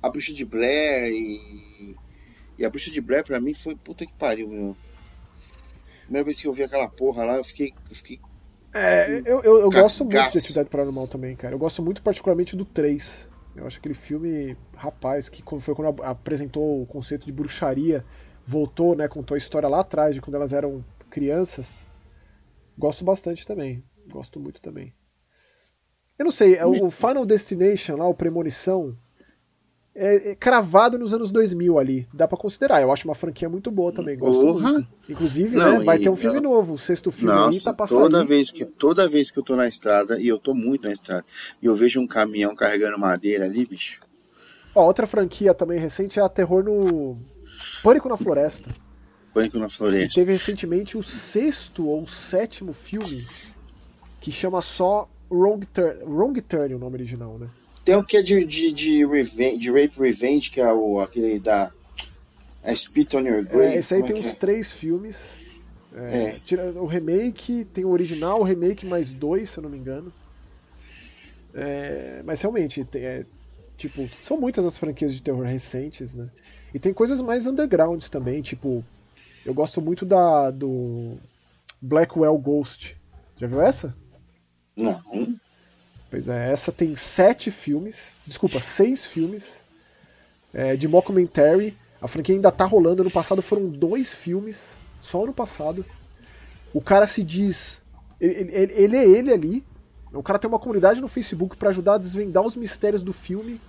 A 0.00 0.08
Bruxa 0.08 0.32
de 0.32 0.44
Blair 0.44 1.12
e. 1.12 1.96
E 2.56 2.64
a 2.64 2.70
Bruxa 2.70 2.90
de 2.90 3.00
Blair 3.00 3.24
pra 3.24 3.40
mim 3.40 3.52
foi 3.52 3.74
puta 3.74 4.06
que 4.06 4.12
pariu, 4.12 4.48
meu. 4.48 4.76
Primeira 6.02 6.24
vez 6.24 6.40
que 6.40 6.46
eu 6.46 6.52
vi 6.52 6.62
aquela 6.62 6.88
porra 6.88 7.24
lá, 7.24 7.36
eu 7.36 7.44
fiquei, 7.44 7.72
eu 7.90 7.96
fiquei 7.96 8.20
é, 8.74 9.22
eu, 9.24 9.42
eu, 9.42 9.60
eu 9.60 9.70
gosto 9.70 10.04
muito 10.04 10.30
de 10.32 10.38
Atividade 10.38 10.68
Paranormal 10.68 11.06
também, 11.06 11.36
cara. 11.36 11.54
Eu 11.54 11.58
gosto 11.58 11.82
muito 11.82 12.02
particularmente 12.02 12.56
do 12.56 12.64
3. 12.64 13.28
Eu 13.54 13.66
acho 13.66 13.78
aquele 13.78 13.94
filme, 13.94 14.56
rapaz, 14.74 15.28
que 15.28 15.42
foi 15.60 15.74
quando 15.74 16.02
apresentou 16.02 16.82
o 16.82 16.86
conceito 16.86 17.24
de 17.24 17.32
bruxaria, 17.32 18.04
voltou, 18.44 18.96
né, 18.96 19.06
contou 19.06 19.36
a 19.36 19.38
história 19.38 19.68
lá 19.68 19.80
atrás, 19.80 20.14
de 20.14 20.20
quando 20.20 20.34
elas 20.34 20.52
eram 20.52 20.84
crianças. 21.08 21.84
Gosto 22.76 23.04
bastante 23.04 23.46
também. 23.46 23.84
Gosto 24.10 24.40
muito 24.40 24.60
também. 24.60 24.92
Eu 26.18 26.24
não 26.24 26.32
sei, 26.32 26.56
é 26.56 26.66
o 26.66 26.90
Final 26.90 27.24
Destination 27.24 27.96
lá, 27.96 28.06
o 28.06 28.14
Premonição, 28.14 28.96
é, 29.94 30.30
é, 30.30 30.34
cravado 30.34 30.98
nos 30.98 31.14
anos 31.14 31.30
2000 31.30 31.78
ali. 31.78 32.08
Dá 32.12 32.26
para 32.26 32.36
considerar. 32.36 32.82
Eu 32.82 32.92
acho 32.92 33.06
uma 33.06 33.14
franquia 33.14 33.48
muito 33.48 33.70
boa 33.70 33.92
também. 33.92 34.16
Gosto 34.18 34.40
Porra. 34.40 34.72
muito. 34.72 34.88
Inclusive, 35.08 35.56
não, 35.56 35.78
né, 35.78 35.84
vai 35.84 35.98
ter 35.98 36.08
um 36.08 36.16
filme 36.16 36.40
novo. 36.40 36.74
O 36.74 36.78
sexto 36.78 37.10
filme 37.10 37.34
nossa, 37.34 37.48
ali 37.48 37.60
tá 37.60 37.72
passando. 37.72 38.00
Toda 38.00 38.24
vez, 38.24 38.50
que, 38.50 38.64
toda 38.64 39.08
vez 39.08 39.30
que 39.30 39.38
eu 39.38 39.42
tô 39.42 39.54
na 39.54 39.68
estrada, 39.68 40.20
e 40.20 40.26
eu 40.26 40.38
tô 40.38 40.52
muito 40.52 40.84
na 40.84 40.92
estrada, 40.92 41.24
e 41.62 41.66
eu 41.66 41.76
vejo 41.76 42.00
um 42.00 42.06
caminhão 42.06 42.56
carregando 42.56 42.98
madeira 42.98 43.44
ali, 43.44 43.64
bicho. 43.64 44.00
Ó, 44.74 44.84
outra 44.84 45.06
franquia 45.06 45.54
também 45.54 45.78
recente 45.78 46.18
é 46.18 46.22
a 46.22 46.28
Terror 46.28 46.64
no. 46.64 47.16
Pânico 47.82 48.08
na 48.08 48.16
Floresta. 48.16 48.70
Pânico 49.32 49.58
na 49.58 49.68
Floresta. 49.68 50.12
E 50.12 50.14
teve 50.14 50.32
recentemente 50.32 50.98
o 50.98 51.02
sexto 51.02 51.86
ou 51.86 52.06
sétimo 52.06 52.72
filme 52.72 53.26
que 54.20 54.32
chama 54.32 54.60
só 54.60 55.08
Wrong 55.30 55.64
Turn. 55.66 56.02
Wrong 56.04 56.40
Turn 56.40 56.74
o 56.74 56.78
nome 56.78 56.96
original, 56.96 57.38
né? 57.38 57.48
Tem 57.84 57.96
um 57.96 58.02
que 58.02 58.16
é 58.16 58.22
de, 58.22 58.44
de, 58.46 58.72
de, 58.72 59.06
revenge, 59.06 59.58
de 59.58 59.70
Rape 59.70 59.98
Revenge, 59.98 60.50
que 60.50 60.60
é 60.60 60.72
o, 60.72 61.00
aquele 61.00 61.38
da. 61.38 61.70
É 62.62 62.74
Spit 62.74 63.14
on 63.16 63.20
Your 63.20 63.44
Grave. 63.44 63.74
É, 63.74 63.76
esse 63.76 63.94
aí 63.94 64.00
como 64.00 64.12
tem 64.14 64.22
é 64.22 64.26
uns 64.26 64.32
é? 64.32 64.36
três 64.36 64.72
filmes. 64.72 65.36
É, 65.94 66.24
É. 66.24 66.38
tira- 66.44 66.72
o 66.72 66.86
remake, 66.86 67.66
tem 67.72 67.84
o 67.84 67.90
original, 67.90 68.40
o 68.40 68.42
remake 68.42 68.86
mais 68.86 69.12
dois, 69.12 69.50
se 69.50 69.58
eu 69.58 69.62
não 69.62 69.70
me 69.70 69.76
engano. 69.78 70.12
É, 71.54 72.22
mas 72.24 72.40
realmente, 72.40 72.84
tem- 72.84 73.02
é, 73.04 73.26
tipo, 73.76 74.08
são 74.22 74.38
muitas 74.40 74.64
as 74.64 74.76
franquias 74.78 75.14
de 75.14 75.22
terror 75.22 75.44
recentes, 75.44 76.14
né? 76.14 76.28
E 76.72 76.78
tem 76.78 76.92
coisas 76.92 77.20
mais 77.20 77.46
undergrounds 77.46 78.08
também, 78.10 78.42
tipo, 78.42 78.84
eu 79.46 79.54
gosto 79.54 79.80
muito 79.80 80.04
da 80.04 80.50
do 80.50 81.16
Blackwell 81.80 82.36
Ghost. 82.38 82.96
Já 83.36 83.46
viu 83.46 83.60
essa? 83.60 83.94
Não. 84.76 85.00
Pois 86.14 86.28
é, 86.28 86.52
essa 86.52 86.70
tem 86.70 86.94
sete 86.94 87.50
filmes, 87.50 88.20
desculpa, 88.24 88.60
seis 88.60 89.04
filmes 89.04 89.64
é, 90.52 90.76
de 90.76 90.86
mockumentary. 90.86 91.74
A 92.00 92.06
franquia 92.06 92.36
ainda 92.36 92.52
tá 92.52 92.64
rolando. 92.64 93.02
Ano 93.02 93.10
passado 93.10 93.42
foram 93.42 93.68
dois 93.68 94.14
filmes, 94.14 94.76
só 95.02 95.24
ano 95.24 95.32
passado. 95.32 95.84
O 96.72 96.80
cara 96.80 97.08
se 97.08 97.20
diz. 97.20 97.82
Ele, 98.20 98.48
ele- 98.54 98.72
ele 98.74 98.96
é 98.96 99.04
ele 99.08 99.32
ali. 99.32 99.64
O 100.12 100.22
cara 100.22 100.38
tem 100.38 100.48
uma 100.48 100.60
comunidade 100.60 101.00
no 101.00 101.08
Facebook 101.08 101.56
pra 101.56 101.70
ajudar 101.70 101.94
a 101.94 101.98
desvendar 101.98 102.44
os 102.44 102.54
mistérios 102.54 103.02
do 103.02 103.12
filme. 103.12 103.60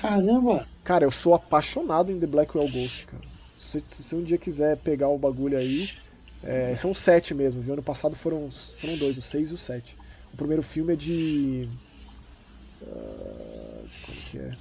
Caramba! 0.00 0.66
Cara, 0.82 1.04
eu 1.04 1.12
sou 1.12 1.32
apaixonado 1.32 2.10
em 2.10 2.18
The 2.18 2.26
Blackwell 2.26 2.68
Ghost, 2.68 3.06
cara. 3.06 3.22
Se 3.56 3.68
você, 3.68 3.82
se 3.88 4.02
você 4.02 4.16
um 4.16 4.24
dia 4.24 4.36
quiser 4.36 4.78
pegar 4.78 5.06
o 5.10 5.16
bagulho 5.16 5.56
aí, 5.56 5.88
é, 6.42 6.74
são 6.74 6.92
sete 6.92 7.34
mesmo, 7.34 7.62
viu? 7.62 7.74
Ano 7.74 7.84
passado 7.84 8.16
foram, 8.16 8.50
foram 8.50 8.96
dois, 8.96 9.16
o 9.16 9.22
seis 9.22 9.52
e 9.52 9.54
o 9.54 9.56
sete. 9.56 9.96
O 10.36 10.44
primeiro 10.44 10.62
filme 10.62 10.92
é 10.92 10.96
de. 10.96 11.66
ah, 12.82 13.84
como 14.04 14.18
que 14.30 14.38
é? 14.38 14.52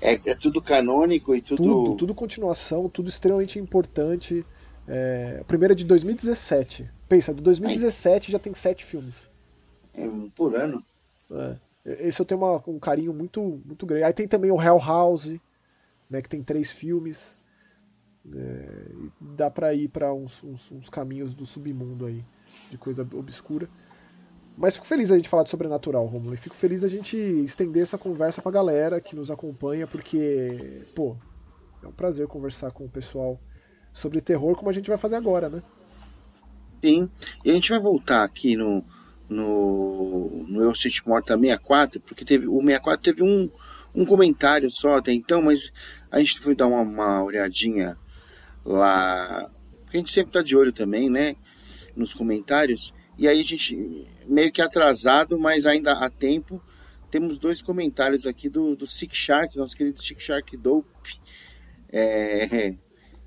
É, 0.00 0.12
é 0.30 0.34
tudo 0.36 0.62
canônico 0.62 1.34
e 1.34 1.42
tudo. 1.42 1.56
Tudo, 1.60 1.96
tudo 1.96 2.14
continuação, 2.14 2.88
tudo 2.88 3.08
extremamente 3.08 3.58
importante. 3.58 4.46
É, 4.86 5.38
o 5.40 5.44
primeiro 5.44 5.72
é 5.72 5.74
de 5.74 5.84
2017. 5.84 6.88
Pensa, 7.08 7.34
de 7.34 7.42
2017 7.42 8.30
já 8.30 8.38
tem 8.38 8.54
sete 8.54 8.84
filmes. 8.84 9.28
É 9.92 10.04
um 10.06 10.30
por 10.30 10.54
ano. 10.54 10.84
É. 11.32 11.56
Esse 12.06 12.22
eu 12.22 12.26
tenho 12.26 12.40
uma- 12.40 12.62
um 12.68 12.78
carinho 12.78 13.12
muito, 13.12 13.60
muito 13.66 13.84
grande. 13.86 14.04
Aí 14.04 14.12
tem 14.12 14.28
também 14.28 14.52
o 14.52 14.62
Hell 14.62 14.78
House, 14.78 15.34
né, 16.08 16.22
que 16.22 16.28
tem 16.28 16.44
três 16.44 16.70
filmes. 16.70 17.36
É, 18.32 18.86
dá 19.20 19.50
pra 19.50 19.74
ir 19.74 19.88
pra 19.88 20.14
uns, 20.14 20.44
uns- 20.44 20.70
uns 20.70 20.88
caminhos 20.88 21.34
do 21.34 21.44
submundo 21.44 22.06
aí, 22.06 22.22
de 22.70 22.78
coisa 22.78 23.02
obscura. 23.14 23.68
Mas 24.58 24.74
fico 24.74 24.88
feliz 24.88 25.12
a 25.12 25.16
gente 25.16 25.28
falar 25.28 25.44
de 25.44 25.50
sobrenatural, 25.50 26.04
Romulo. 26.04 26.34
E 26.34 26.36
fico 26.36 26.56
feliz 26.56 26.82
a 26.82 26.88
gente 26.88 27.16
estender 27.16 27.80
essa 27.80 27.96
conversa 27.96 28.42
pra 28.42 28.50
galera 28.50 29.00
que 29.00 29.14
nos 29.14 29.30
acompanha, 29.30 29.86
porque, 29.86 30.82
pô, 30.96 31.16
é 31.80 31.86
um 31.86 31.92
prazer 31.92 32.26
conversar 32.26 32.72
com 32.72 32.84
o 32.84 32.88
pessoal 32.88 33.40
sobre 33.92 34.20
terror, 34.20 34.56
como 34.56 34.68
a 34.68 34.72
gente 34.72 34.88
vai 34.88 34.98
fazer 34.98 35.14
agora, 35.14 35.48
né? 35.48 35.62
Sim. 36.84 37.08
E 37.44 37.52
a 37.52 37.54
gente 37.54 37.70
vai 37.70 37.78
voltar 37.78 38.24
aqui 38.24 38.56
no. 38.56 38.84
No, 39.28 40.46
no 40.48 40.62
Eu 40.62 40.72
Street 40.72 41.02
Morta 41.06 41.36
64, 41.36 42.00
porque 42.00 42.24
teve, 42.24 42.48
o 42.48 42.62
64 42.62 43.02
teve 43.02 43.22
um, 43.22 43.50
um 43.94 44.06
comentário 44.06 44.70
só 44.70 44.96
até 44.96 45.12
então, 45.12 45.42
mas 45.42 45.70
a 46.10 46.18
gente 46.18 46.40
foi 46.40 46.54
dar 46.54 46.66
uma, 46.66 46.80
uma 46.80 47.22
olhadinha 47.22 47.98
lá. 48.64 49.50
Porque 49.82 49.98
a 49.98 50.00
gente 50.00 50.10
sempre 50.10 50.32
tá 50.32 50.40
de 50.40 50.56
olho 50.56 50.72
também, 50.72 51.10
né? 51.10 51.36
Nos 51.94 52.14
comentários. 52.14 52.94
E 53.18 53.26
aí 53.26 53.40
a 53.40 53.44
gente, 53.44 54.06
meio 54.26 54.52
que 54.52 54.62
atrasado, 54.62 55.38
mas 55.38 55.66
ainda 55.66 55.92
há 55.92 56.08
tempo, 56.08 56.62
temos 57.10 57.38
dois 57.38 57.60
comentários 57.60 58.26
aqui 58.26 58.48
do, 58.48 58.76
do 58.76 58.86
Sick 58.86 59.16
Shark, 59.16 59.58
nosso 59.58 59.76
querido 59.76 60.00
Sick 60.00 60.22
Shark 60.22 60.56
Dope. 60.56 61.18
É, 61.90 62.74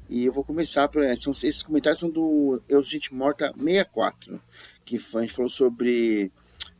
e 0.10 0.26
eu 0.26 0.32
vou 0.32 0.46
começar. 0.46 0.88
Pra, 0.88 1.16
são, 1.18 1.34
esses 1.34 1.62
comentários 1.62 2.00
são 2.00 2.10
do 2.10 2.62
Eu 2.70 2.82
Gente 2.82 3.14
Morta 3.14 3.54
64, 3.58 4.42
que 4.86 4.96
a 4.96 5.22
gente 5.22 5.34
falou 5.34 5.50
sobre 5.50 6.32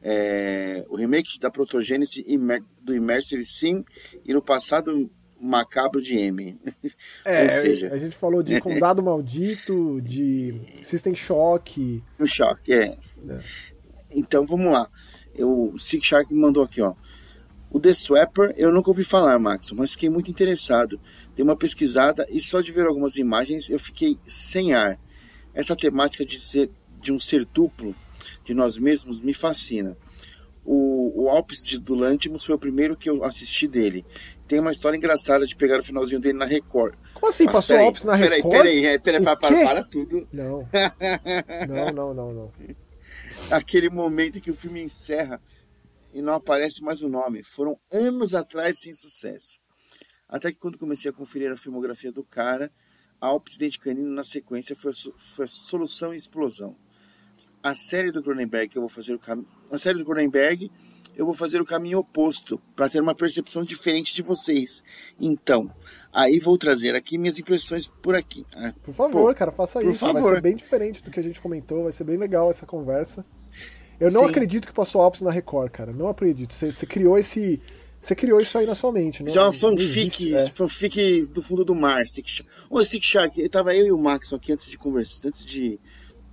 é, 0.02 0.86
o 0.90 0.96
remake 0.96 1.40
da 1.40 1.52
Protogênese 1.52 2.26
do 2.82 2.96
Immersive 2.96 3.46
Sim 3.46 3.84
e 4.24 4.34
no 4.34 4.42
passado 4.42 5.10
macabro 5.42 6.02
de 6.02 6.16
M. 6.18 6.60
É, 7.26 7.44
Ou 7.44 7.50
seja- 7.50 7.94
a 7.94 7.98
gente 7.98 8.16
falou 8.16 8.42
de 8.44 8.60
Condado 8.62 9.02
Maldito, 9.04 10.00
de 10.02 10.62
System 10.84 11.16
Shock. 11.16 12.04
Um 12.20 12.26
choque, 12.26 12.74
é. 12.74 12.98
É. 13.30 13.40
Então 14.12 14.46
vamos 14.46 14.72
lá. 14.72 14.88
Eu, 15.34 15.72
o 15.74 15.80
Sick 15.80 16.06
Shark 16.06 16.34
me 16.34 16.40
mandou 16.40 16.64
aqui, 16.64 16.82
ó. 16.82 16.94
O 17.70 17.80
The 17.80 17.94
Swapper 17.94 18.54
eu 18.58 18.72
nunca 18.72 18.90
ouvi 18.90 19.04
falar, 19.04 19.40
Max, 19.40 19.72
mas 19.72 19.94
fiquei 19.94 20.10
muito 20.10 20.30
interessado. 20.30 21.00
Dei 21.36 21.44
uma 21.44 21.56
pesquisada 21.56 22.26
e 22.30 22.42
só 22.42 22.60
de 22.60 22.72
ver 22.72 22.86
algumas 22.86 23.16
imagens 23.16 23.70
eu 23.70 23.80
fiquei 23.80 24.20
sem 24.28 24.74
ar. 24.74 25.00
Essa 25.54 25.76
temática 25.76 26.26
de, 26.26 26.40
ser, 26.40 26.70
de 27.02 27.14
um 27.14 27.20
ser 27.20 27.46
duplo 27.46 27.96
de 28.44 28.54
nós 28.54 28.78
mesmos 28.78 29.22
me 29.22 29.34
fascina. 29.34 29.98
O, 30.66 31.24
o 31.24 31.30
Alpes 31.30 31.64
de, 31.64 31.80
do 31.80 31.96
Lantimos 31.96 32.44
foi 32.44 32.56
o 32.56 32.60
primeiro 32.60 32.96
que 32.98 33.10
eu 33.10 33.24
assisti 33.24 33.68
dele. 33.68 34.06
Tem 34.52 34.60
uma 34.60 34.74
história 34.74 34.98
engraçada 34.98 35.48
de 35.48 35.56
pegar 35.56 35.80
o 35.80 35.82
finalzinho 35.82 36.20
dele 36.20 36.38
na 36.38 36.44
Record. 36.44 36.94
Como 37.14 37.28
assim? 37.30 37.46
Mas 37.46 37.54
Passou 37.54 37.78
peraí, 37.78 37.86
Alpes 37.86 38.04
na 38.04 38.18
peraí, 38.18 38.42
Record? 38.42 38.52
Peraí, 38.58 38.82
peraí, 38.82 39.00
peraí, 39.00 39.22
O 39.22 39.24
para, 39.24 39.38
para, 39.38 39.64
para 39.64 39.84
tudo. 39.86 40.28
Não. 40.30 40.68
Não, 41.70 41.86
não, 41.94 42.14
não, 42.14 42.34
não. 42.34 42.52
aquele 43.50 43.90
momento 43.90 44.42
que 44.42 44.52
o 44.52 44.54
filme 44.54 44.82
encerra 44.82 45.42
e 46.14 46.22
não 46.22 46.34
aparece 46.34 46.84
mais 46.84 47.00
o 47.02 47.08
nome. 47.08 47.42
Foram 47.44 47.80
anos 47.90 48.36
atrás 48.36 48.78
sem 48.82 48.94
sucesso. 48.94 49.62
Até 50.28 50.52
que 50.52 50.58
quando 50.58 50.78
comecei 50.78 51.10
a 51.10 51.14
conferir 51.14 51.50
a 51.50 51.56
filmografia 51.56 52.12
do 52.12 52.22
cara, 52.26 52.70
Alpes 53.22 53.58
Dente 53.58 53.80
Canino 53.80 54.12
na 54.12 54.26
sequência 54.26 54.76
foi 54.76 54.92
foi 55.18 55.48
solução 55.48 56.14
e 56.14 56.18
explosão. 56.18 56.76
A 57.64 57.74
série 57.74 58.12
do 58.12 58.22
Cronenberg 58.22 58.76
eu 58.76 58.82
vou 58.82 58.90
fazer 58.90 59.14
o 59.14 59.20
caminho. 59.20 59.48
A 59.72 59.78
série 59.78 60.00
do 60.00 60.04
Cronenberg 60.04 60.70
eu 61.22 61.26
vou 61.26 61.36
fazer 61.36 61.62
o 61.62 61.66
caminho 61.66 62.00
oposto 62.00 62.60
para 62.76 62.90
ter 62.90 63.00
uma 63.00 63.14
percepção 63.14 63.64
diferente 63.64 64.16
de 64.16 64.24
vocês. 64.24 64.84
Então, 65.20 65.72
aí 66.12 66.40
vou 66.40 66.58
trazer 66.58 66.96
aqui 66.96 67.16
minhas 67.16 67.38
impressões 67.38 67.86
por 67.86 68.16
aqui. 68.16 68.44
Ah, 68.56 68.74
Por 68.82 68.92
favor, 68.92 69.32
Pô, 69.32 69.36
cara, 69.38 69.52
faça 69.52 69.80
por 69.80 69.92
isso. 69.92 70.04
Vai 70.04 70.16
favor. 70.16 70.34
ser 70.34 70.42
bem 70.42 70.56
diferente 70.56 71.04
do 71.04 71.12
que 71.12 71.20
a 71.20 71.24
gente 71.24 71.40
comentou, 71.40 71.84
vai 71.84 71.92
ser 71.92 72.06
bem 72.06 72.18
legal 72.18 72.50
essa 72.50 72.66
conversa. 72.66 73.24
Eu 74.00 74.12
não 74.12 74.24
Sim. 74.24 74.32
acredito 74.32 74.66
que 74.66 74.74
passou 74.74 75.00
Alpes 75.00 75.22
na 75.22 75.30
Record, 75.30 75.70
cara. 75.72 75.94
Não 75.94 76.08
acredito. 76.08 76.56
Você, 76.56 76.72
você 76.72 76.88
criou 76.88 77.20
esse. 77.20 77.62
Você 78.02 78.16
criou 78.16 78.42
isso 78.42 78.58
aí 78.58 78.66
na 78.66 78.74
sua 78.74 78.92
mente. 78.92 79.24
Isso 79.24 79.38
é 79.38 79.44
uma 79.44 79.54
fanfic, 79.54 80.34
existe, 80.34 80.34
é. 80.34 80.50
fanfic 80.50 81.28
do 81.28 81.44
fundo 81.44 81.64
do 81.64 81.76
mar. 81.76 82.04
Shark. 82.08 82.50
Ô, 82.68 82.84
Sick 82.84 83.06
Shark, 83.06 83.40
eu 83.40 83.48
tava 83.48 83.76
eu 83.76 83.86
e 83.86 83.92
o 83.92 83.98
Max 84.00 84.34
aqui 84.34 84.52
antes 84.52 84.72
de 84.72 84.76
conversar, 84.76 85.28
antes 85.28 85.46
de, 85.46 85.80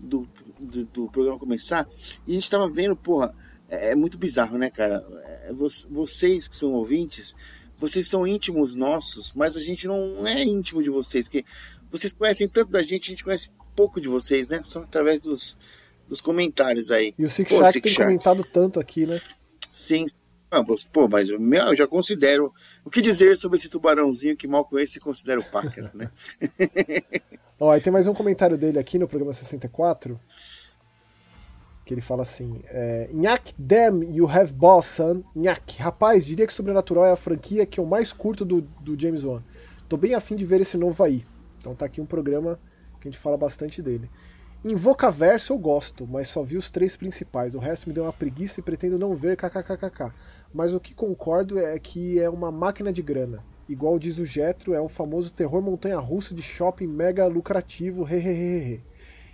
do, 0.00 0.26
do, 0.58 0.84
do 0.86 1.08
programa 1.08 1.38
começar, 1.38 1.86
e 2.26 2.32
a 2.32 2.34
gente 2.34 2.50
tava 2.50 2.66
vendo, 2.70 2.96
porra, 2.96 3.34
é, 3.68 3.92
é 3.92 3.94
muito 3.94 4.18
bizarro, 4.18 4.56
né, 4.58 4.70
cara? 4.70 5.04
É, 5.46 5.52
vo- 5.52 5.68
vocês 5.90 6.46
que 6.48 6.56
são 6.56 6.72
ouvintes, 6.72 7.34
vocês 7.78 8.08
são 8.08 8.26
íntimos 8.26 8.74
nossos, 8.74 9.32
mas 9.34 9.56
a 9.56 9.60
gente 9.60 9.86
não 9.86 10.26
é 10.26 10.42
íntimo 10.42 10.82
de 10.82 10.90
vocês, 10.90 11.24
porque 11.24 11.44
vocês 11.90 12.12
conhecem 12.12 12.48
tanto 12.48 12.70
da 12.70 12.82
gente, 12.82 13.04
a 13.04 13.12
gente 13.12 13.24
conhece 13.24 13.50
pouco 13.76 14.00
de 14.00 14.08
vocês, 14.08 14.48
né? 14.48 14.60
Só 14.64 14.80
através 14.80 15.20
dos, 15.20 15.58
dos 16.08 16.20
comentários 16.20 16.90
aí. 16.90 17.14
E 17.18 17.24
o 17.24 17.30
Six 17.30 17.48
Pô, 17.48 17.64
Shack 17.64 17.80
tem 17.80 17.94
comentado 17.94 18.42
tanto 18.44 18.80
aqui, 18.80 19.06
né? 19.06 19.20
Sim. 19.70 20.06
Ah, 20.50 20.64
pô, 20.64 21.06
mas 21.06 21.28
eu 21.28 21.38
já 21.76 21.86
considero. 21.86 22.52
O 22.84 22.90
que 22.90 23.02
dizer 23.02 23.36
sobre 23.36 23.56
esse 23.58 23.68
tubarãozinho 23.68 24.36
que 24.36 24.48
mal 24.48 24.64
conheço 24.64 24.96
e 24.98 25.00
considero 25.00 25.44
pacas, 25.44 25.92
né? 25.92 26.10
Ó, 27.60 27.70
aí 27.70 27.80
tem 27.80 27.92
mais 27.92 28.06
um 28.06 28.14
comentário 28.14 28.56
dele 28.56 28.78
aqui 28.78 28.98
no 28.98 29.06
programa 29.08 29.32
64. 29.32 30.18
Que 31.88 31.94
ele 31.94 32.02
fala 32.02 32.20
assim: 32.20 32.60
é, 32.66 33.08
damn, 33.58 34.04
you 34.14 34.28
have 34.28 34.52
boss, 34.52 34.84
son. 34.84 35.22
Nhaque, 35.34 35.80
rapaz, 35.80 36.22
diria 36.22 36.46
que 36.46 36.52
Sobrenatural 36.52 37.06
é 37.06 37.12
a 37.12 37.16
franquia 37.16 37.64
que 37.64 37.80
eu 37.80 37.86
mais 37.86 38.12
curto 38.12 38.44
do, 38.44 38.60
do 38.60 39.00
James 39.00 39.24
Wan. 39.24 39.42
Tô 39.88 39.96
bem 39.96 40.12
afim 40.12 40.36
de 40.36 40.44
ver 40.44 40.60
esse 40.60 40.76
novo 40.76 41.02
aí. 41.02 41.24
Então 41.56 41.74
tá 41.74 41.86
aqui 41.86 41.98
um 41.98 42.04
programa 42.04 42.60
que 43.00 43.08
a 43.08 43.10
gente 43.10 43.18
fala 43.18 43.38
bastante 43.38 43.80
dele. 43.80 44.10
Invocaverso 44.62 45.54
eu 45.54 45.58
gosto, 45.58 46.06
mas 46.06 46.28
só 46.28 46.42
vi 46.42 46.58
os 46.58 46.70
três 46.70 46.94
principais. 46.94 47.54
O 47.54 47.58
resto 47.58 47.88
me 47.88 47.94
deu 47.94 48.02
uma 48.02 48.12
preguiça 48.12 48.60
e 48.60 48.62
pretendo 48.62 48.98
não 48.98 49.14
ver 49.14 49.34
kkkk. 49.34 50.12
Mas 50.52 50.74
o 50.74 50.80
que 50.80 50.92
concordo 50.92 51.58
é 51.58 51.78
que 51.78 52.20
é 52.20 52.28
uma 52.28 52.52
máquina 52.52 52.92
de 52.92 53.00
grana. 53.00 53.42
Igual 53.66 53.98
diz 53.98 54.18
o 54.18 54.26
Jetro, 54.26 54.74
é 54.74 54.80
o 54.80 54.88
famoso 54.88 55.32
terror 55.32 55.62
montanha-russa 55.62 56.34
de 56.34 56.42
shopping 56.42 56.86
mega 56.86 57.26
lucrativo, 57.26 58.06
hehehehe. 58.06 58.82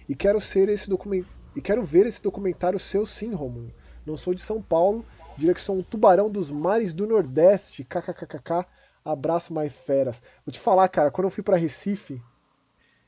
E 0.09 0.15
quero 0.15 0.41
ser 0.41 0.69
esse 0.69 0.89
document... 0.89 1.25
e 1.55 1.61
quero 1.61 1.83
ver 1.83 2.07
esse 2.07 2.23
documentário 2.23 2.79
seu 2.79 3.05
sim, 3.07 3.33
Romulo. 3.33 3.73
Não 4.07 4.17
sou 4.17 4.35
de 4.35 4.43
São 4.43 4.61
Paulo, 4.61 5.05
diria 5.37 5.55
que 5.55 5.61
sou 5.61 5.77
um 5.79 5.83
tubarão 5.83 6.31
dos 6.31 6.51
mares 6.51 6.93
do 6.95 7.07
Nordeste, 7.07 7.85
kkkk. 7.85 8.67
Abraço 9.05 9.53
mais 9.53 9.73
feras. 9.73 10.23
Vou 10.47 10.53
te 10.53 10.59
falar, 10.61 10.89
cara, 10.89 11.11
quando 11.11 11.27
eu 11.27 11.31
fui 11.31 11.43
pra 11.43 11.57
Recife 11.57 12.23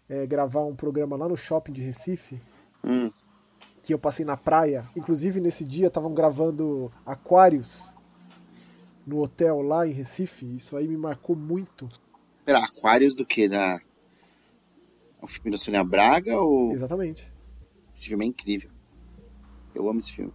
é, 0.08 0.26
gravar 0.26 0.64
um 0.64 0.74
programa 0.74 1.16
lá 1.16 1.28
no 1.28 1.36
shopping 1.36 1.72
de 1.72 1.82
Recife, 1.82 2.40
Hum, 2.84 3.10
que 3.82 3.92
eu 3.92 3.98
passei 3.98 4.24
na 4.24 4.36
praia, 4.36 4.84
inclusive 4.96 5.40
nesse 5.40 5.64
dia 5.64 5.88
estavam 5.88 6.12
gravando 6.14 6.92
Aquários. 7.04 7.90
no 9.06 9.20
hotel 9.22 9.62
lá 9.62 9.86
em 9.86 9.92
Recife. 9.92 10.56
Isso 10.56 10.76
aí 10.76 10.86
me 10.88 10.96
marcou 10.96 11.34
muito. 11.36 11.88
Pera, 12.44 12.58
Aquários 12.58 13.14
do 13.14 13.24
que? 13.24 13.48
Da... 13.48 13.80
O 15.22 15.26
filme 15.26 15.50
da 15.50 15.58
Sônia 15.58 15.82
Braga 15.84 16.38
ou. 16.40 16.72
Exatamente. 16.72 17.32
Esse 17.96 18.08
filme 18.08 18.24
é 18.24 18.28
incrível. 18.28 18.70
Eu 19.74 19.88
amo 19.88 20.00
esse 20.00 20.12
filme. 20.12 20.32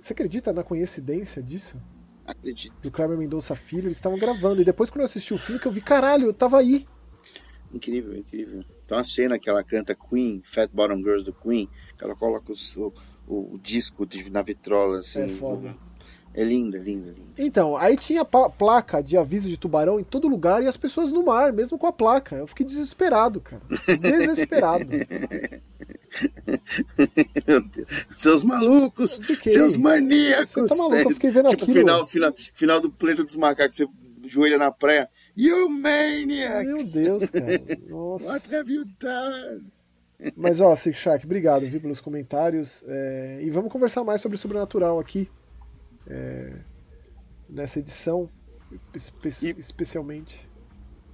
Você 0.00 0.12
acredita 0.12 0.52
na 0.52 0.62
coincidência 0.62 1.42
disso? 1.42 1.80
Acredito. 2.26 2.74
Do 2.82 2.90
Kleber 2.90 3.18
Mendonça 3.18 3.54
Filho, 3.54 3.86
eles 3.86 3.98
estavam 3.98 4.18
gravando. 4.18 4.62
E 4.62 4.64
depois, 4.64 4.88
quando 4.88 5.00
eu 5.00 5.04
assisti 5.04 5.34
o 5.34 5.38
filme, 5.38 5.60
que 5.60 5.66
eu 5.66 5.72
vi, 5.72 5.80
caralho, 5.80 6.26
eu 6.26 6.34
tava 6.34 6.58
aí. 6.58 6.86
Incrível, 7.72 8.16
incrível. 8.16 8.64
Então 8.84 8.98
a 8.98 9.04
cena 9.04 9.38
que 9.38 9.48
ela 9.48 9.64
canta 9.64 9.94
Queen, 9.94 10.42
Fat 10.44 10.70
Bottom 10.72 10.98
Girls 10.98 11.24
do 11.24 11.32
Queen, 11.32 11.68
que 11.96 12.04
ela 12.04 12.14
coloca 12.14 12.52
o, 12.52 12.92
o, 13.26 13.54
o 13.54 13.58
disco 13.58 14.06
de, 14.06 14.30
na 14.30 14.42
vitrola, 14.42 15.00
assim. 15.00 15.22
É 15.22 15.28
foda. 15.28 15.76
É 16.34 16.42
linda, 16.42 16.78
linda, 16.78 17.10
linda. 17.10 17.22
Então, 17.38 17.76
aí 17.76 17.96
tinha 17.96 18.24
placa 18.24 19.00
de 19.00 19.16
aviso 19.16 19.48
de 19.48 19.56
tubarão 19.56 20.00
em 20.00 20.04
todo 20.04 20.26
lugar 20.26 20.62
e 20.62 20.66
as 20.66 20.76
pessoas 20.76 21.12
no 21.12 21.24
mar, 21.24 21.52
mesmo 21.52 21.78
com 21.78 21.86
a 21.86 21.92
placa. 21.92 22.34
Eu 22.34 22.48
fiquei 22.48 22.66
desesperado, 22.66 23.40
cara. 23.40 23.62
Desesperado. 24.00 24.90
Meu 27.46 27.60
Deus. 27.62 27.88
Seus 28.16 28.42
malucos, 28.42 29.20
seus 29.46 29.76
maníacos. 29.76 30.50
Você 30.50 30.66
tá 30.66 30.74
maluco? 30.74 30.96
Eu 30.96 31.10
fiquei 31.10 31.30
vendo 31.30 31.50
tipo, 31.50 31.62
aquilo. 31.62 31.78
final, 31.78 32.06
final, 32.06 32.34
final 32.36 32.80
do 32.80 32.90
Planeta 32.90 33.22
dos 33.22 33.36
Macacos, 33.36 33.76
você 33.76 33.88
joelha 34.26 34.58
na 34.58 34.72
praia. 34.72 35.08
You 35.36 35.70
maniacs! 35.70 36.94
Meu 36.94 37.04
Deus, 37.04 37.30
cara. 37.30 37.60
Nossa. 37.88 38.26
What 38.26 38.54
have 38.54 38.72
you 38.72 38.84
done? 38.98 39.72
Mas 40.36 40.60
ó, 40.60 40.74
Sick 40.74 40.96
Shark, 40.96 41.24
obrigado 41.24 41.66
viu, 41.66 41.80
pelos 41.80 42.00
comentários. 42.00 42.82
é, 42.88 43.40
e 43.42 43.50
vamos 43.50 43.70
conversar 43.70 44.02
mais 44.02 44.20
sobre 44.20 44.36
o 44.36 44.38
sobrenatural 44.38 44.98
aqui. 44.98 45.28
É, 46.06 46.52
nessa 47.48 47.78
edição, 47.78 48.28
espe- 48.94 49.28
E- 49.46 49.58
especialmente. 49.58 50.48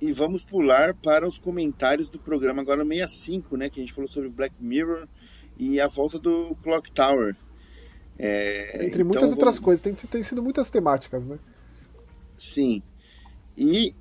E 0.00 0.12
vamos 0.12 0.44
pular 0.44 0.94
para 0.94 1.28
os 1.28 1.38
comentários 1.38 2.08
do 2.08 2.18
programa 2.18 2.62
agora 2.62 2.84
65, 2.84 3.56
né? 3.56 3.68
Que 3.68 3.80
a 3.80 3.82
gente 3.82 3.92
falou 3.92 4.10
sobre 4.10 4.30
Black 4.30 4.54
Mirror 4.58 5.06
e 5.58 5.78
a 5.80 5.86
volta 5.88 6.18
do 6.18 6.54
Clock 6.62 6.90
Tower. 6.90 7.36
É, 8.18 8.76
Entre 8.86 8.86
então 8.86 9.04
muitas 9.04 9.22
vamos- 9.22 9.36
outras 9.36 9.58
coisas, 9.58 9.80
tem, 9.82 9.94
tem 9.94 10.22
sido 10.22 10.42
muitas 10.42 10.70
temáticas, 10.70 11.26
né? 11.26 11.38
Sim. 12.36 12.82
E 13.56 13.94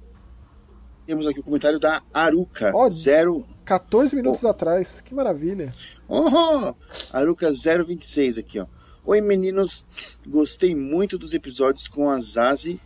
temos 1.06 1.28
aqui 1.28 1.40
o 1.40 1.44
comentário 1.44 1.80
da 1.80 2.02
Aruka, 2.14 2.72
Ó, 2.74 2.90
zero 2.90 3.46
14 3.66 4.16
minutos 4.16 4.46
atrás, 4.46 5.02
que 5.02 5.14
maravilha. 5.14 5.74
Oh, 6.08 6.74
Aruca 7.12 7.52
026 7.52 8.38
aqui, 8.38 8.60
ó. 8.60 8.68
Oi, 9.10 9.22
meninos. 9.22 9.88
Gostei 10.28 10.76
muito 10.76 11.18
dos 11.18 11.34
episódios 11.34 11.88
com 11.88 12.12
a 12.12 12.20
Zazie 12.20 12.80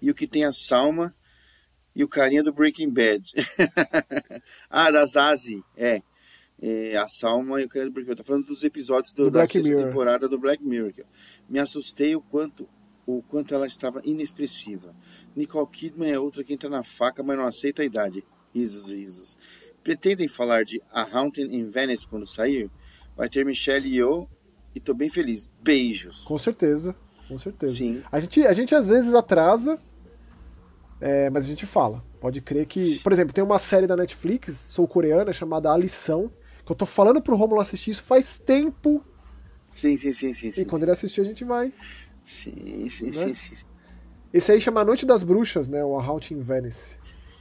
e 0.00 0.08
o 0.08 0.14
que 0.14 0.28
tem 0.28 0.44
a 0.44 0.52
Salma 0.52 1.12
e 1.96 2.04
o 2.04 2.08
carinha 2.08 2.44
do 2.44 2.52
Breaking 2.52 2.88
Bad. 2.90 3.28
ah, 4.70 4.88
da 4.92 5.04
Zazie, 5.04 5.60
é. 5.76 6.00
É, 6.60 6.96
a 6.96 7.08
Salma 7.08 7.60
e 7.60 7.64
o 7.64 7.68
carinha 7.68 7.90
do 7.90 7.92
Breaking 7.92 8.10
Bad. 8.10 8.22
Tô 8.22 8.24
falando 8.24 8.46
dos 8.46 8.62
episódios 8.62 9.12
do- 9.12 9.24
Do 9.24 9.30
da 9.32 9.44
sexta 9.44 9.68
Mirror. 9.68 9.84
temporada 9.88 10.28
do 10.28 10.38
Black 10.38 10.62
Mirror. 10.62 10.92
Me 11.48 11.58
assustei 11.58 12.14
o 12.14 12.20
quanto 12.20 12.68
o 13.04 13.20
quanto 13.20 13.52
ela 13.52 13.66
estava 13.66 14.00
inexpressiva. 14.04 14.94
Nicole 15.34 15.66
Kidman 15.66 16.12
é 16.12 16.20
outra 16.20 16.44
que 16.44 16.52
entra 16.54 16.70
na 16.70 16.84
faca, 16.84 17.20
mas 17.20 17.36
não 17.36 17.44
aceita 17.44 17.82
a 17.82 17.84
idade. 17.84 18.24
Isos, 18.54 18.92
isos. 18.92 19.36
Pretendem 19.82 20.28
falar 20.28 20.64
de 20.64 20.80
A 20.92 21.02
Haunting 21.02 21.52
in 21.52 21.68
Venice 21.68 22.06
quando 22.06 22.28
sair? 22.28 22.70
Vai 23.16 23.28
ter 23.28 23.44
Michelle 23.44 23.88
Yeoh 23.92 24.28
e 24.74 24.80
tô 24.80 24.94
bem 24.94 25.08
feliz. 25.08 25.50
Beijos. 25.62 26.22
Com 26.22 26.38
certeza, 26.38 26.94
com 27.28 27.38
certeza. 27.38 27.74
Sim. 27.76 28.02
A 28.10 28.18
gente, 28.20 28.46
a 28.46 28.52
gente 28.52 28.74
às 28.74 28.88
vezes 28.88 29.14
atrasa, 29.14 29.78
é, 31.00 31.28
mas 31.30 31.44
a 31.44 31.46
gente 31.48 31.66
fala. 31.66 32.02
Pode 32.20 32.40
crer 32.40 32.66
que. 32.66 32.98
Por 33.00 33.12
exemplo, 33.12 33.32
tem 33.34 33.42
uma 33.42 33.58
série 33.58 33.86
da 33.86 33.96
Netflix, 33.96 34.54
sul-coreana, 34.56 35.32
chamada 35.32 35.72
A 35.72 35.76
Lição, 35.76 36.30
que 36.64 36.70
eu 36.70 36.76
tô 36.76 36.86
falando 36.86 37.20
pro 37.20 37.34
Romulo 37.36 37.60
assistir 37.60 37.90
isso 37.90 38.02
faz 38.02 38.38
tempo, 38.38 39.04
Sim, 39.74 39.96
sim, 39.96 40.12
sim, 40.12 40.32
sim. 40.32 40.48
e 40.48 40.52
Sim, 40.52 40.64
quando 40.64 40.82
ele 40.82 40.92
assistir 40.92 41.20
a 41.22 41.24
gente 41.24 41.44
vai. 41.44 41.72
sim, 42.26 42.88
sim, 42.90 43.06
Né? 43.06 43.12
sim, 43.12 43.34
sim. 43.34 43.64
Esse 44.32 44.52
aí 44.52 44.60
chama 44.60 44.80
A 44.80 44.84
Noite 44.84 45.04
das 45.04 45.22
Bruxas, 45.22 45.68
né? 45.68 45.84
O 45.84 45.98
A 45.98 46.02
Haunting 46.04 46.34
in 46.34 46.40
Venice. 46.40 46.96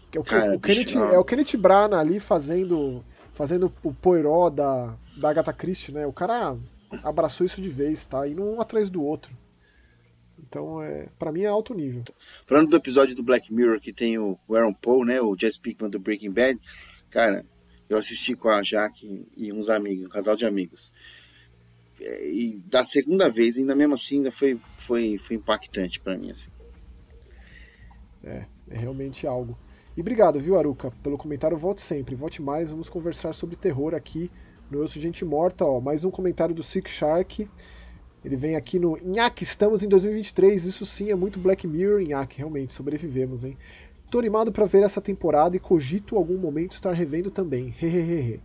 Que 0.10 0.18
é 0.18 0.22
o, 0.22 0.24
Cara, 0.26 0.56
o 0.56 0.60
Kenneth, 0.60 0.96
é 1.14 1.18
o 1.18 1.24
Kenneth 1.24 1.56
Branagh 1.58 2.00
ali 2.02 2.20
fazendo, 2.20 3.02
fazendo 3.32 3.72
o 3.82 3.94
Poirot 3.94 4.54
da, 4.54 4.98
da 5.16 5.30
Agatha 5.30 5.54
Christie, 5.54 5.94
né? 5.94 6.06
O 6.06 6.12
cara 6.12 6.58
abraçou 7.04 7.46
isso 7.46 7.62
de 7.62 7.70
vez, 7.70 8.06
tá? 8.06 8.28
Indo 8.28 8.44
um 8.44 8.60
atrás 8.60 8.90
do 8.90 9.04
outro. 9.04 9.36
Então, 10.40 10.82
é, 10.82 11.08
para 11.18 11.32
mim 11.32 11.44
é 11.44 11.48
alto 11.48 11.74
nível. 11.74 12.04
Falando 12.46 12.70
do 12.70 12.76
episódio 12.76 13.16
do 13.16 13.24
Black 13.24 13.54
Mirror 13.54 13.80
que 13.80 13.94
tem 13.94 14.18
o 14.18 14.38
Aaron 14.50 14.74
Paul, 14.74 15.06
né? 15.06 15.22
O 15.22 15.36
Jesse 15.38 15.60
Pinkman 15.60 15.90
do 15.90 16.00
Breaking 16.00 16.32
Bad. 16.32 16.60
Cara, 17.10 17.46
eu 17.88 17.98
assisti 17.98 18.36
com 18.36 18.50
a 18.50 18.64
Jaque 18.64 19.28
e 19.36 19.54
uns 19.54 19.70
amigos, 19.70 20.06
um 20.06 20.10
casal 20.10 20.36
de 20.36 20.46
amigos. 20.46 20.92
É, 22.00 22.30
E 22.30 22.60
da 22.66 22.84
segunda 22.84 23.30
vez, 23.30 23.58
ainda 23.58 23.76
mesmo 23.76 23.94
assim, 23.94 24.18
ainda 24.18 24.32
foi, 24.32 24.60
foi, 24.76 25.18
foi 25.18 25.36
impactante 25.36 26.00
pra 26.00 26.18
mim, 26.18 26.32
assim. 26.32 26.50
É, 28.24 28.46
é 28.70 28.78
realmente 28.78 29.28
algo. 29.28 29.58
E 29.96 30.02
obrigado, 30.02 30.40
viu, 30.40 30.58
Aruca, 30.58 30.92
pelo 31.04 31.18
comentário. 31.18 31.58
Volte 31.58 31.82
sempre, 31.82 32.16
volte 32.16 32.42
mais. 32.42 32.72
Vamos 32.72 32.90
conversar 32.90 33.34
sobre 33.34 33.56
terror 33.56 33.94
aqui 33.94 34.32
no 34.72 34.88
Sou 34.88 35.02
Gente 35.02 35.26
Morta. 35.26 35.66
Ó, 35.66 35.82
mais 35.82 36.06
um 36.06 36.10
comentário 36.10 36.56
do 36.56 36.64
Sick 36.64 36.90
Shark. 36.90 37.48
Ele 38.24 38.36
vem 38.38 38.56
aqui 38.56 38.80
no 38.80 38.98
Nhaque, 39.04 39.44
estamos 39.44 39.84
em 39.84 39.90
2023. 39.90 40.64
Isso 40.64 40.86
sim 40.86 41.12
é 41.12 41.16
muito 41.16 41.40
Black 41.40 41.68
Mirror, 41.68 42.00
Nhaque. 42.00 42.38
Realmente, 42.38 42.72
sobrevivemos, 42.72 43.44
hein? 43.44 43.58
Tô 44.10 44.20
animado 44.20 44.52
pra 44.52 44.66
ver 44.66 44.84
essa 44.84 45.02
temporada 45.02 45.58
e 45.58 45.60
cogito 45.60 46.16
algum 46.16 46.38
momento 46.38 46.72
estar 46.72 46.94
revendo 46.94 47.30
também. 47.30 47.76
Hehehehe. 47.82 48.42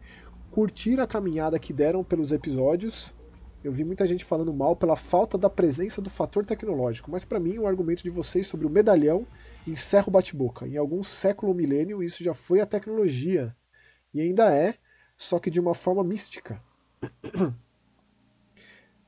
Curtir 0.50 0.98
a 0.98 1.06
caminhada 1.06 1.58
que 1.60 1.72
deram 1.72 2.02
pelos 2.02 2.32
episódios. 2.32 3.14
Eu 3.62 3.70
vi 3.70 3.84
muita 3.84 4.06
gente 4.06 4.24
falando 4.24 4.52
mal 4.52 4.74
pela 4.74 4.96
falta 4.96 5.38
da 5.38 5.50
presença 5.50 6.02
do 6.02 6.10
fator 6.10 6.44
tecnológico, 6.44 7.10
mas 7.10 7.24
pra 7.24 7.38
mim 7.38 7.58
o 7.58 7.66
argumento 7.66 8.02
de 8.02 8.10
vocês 8.10 8.46
sobre 8.46 8.66
o 8.66 8.70
medalhão 8.70 9.26
encerra 9.66 10.08
o 10.08 10.12
bate-boca. 10.12 10.66
Em 10.66 10.76
algum 10.76 11.02
século 11.02 11.52
ou 11.52 11.56
milênio, 11.56 12.02
isso 12.02 12.22
já 12.24 12.34
foi 12.34 12.60
a 12.60 12.66
tecnologia. 12.66 13.54
E 14.14 14.20
ainda 14.20 14.52
é, 14.52 14.76
só 15.16 15.38
que 15.38 15.50
de 15.50 15.60
uma 15.60 15.74
forma 15.74 16.04
mística. 16.04 16.60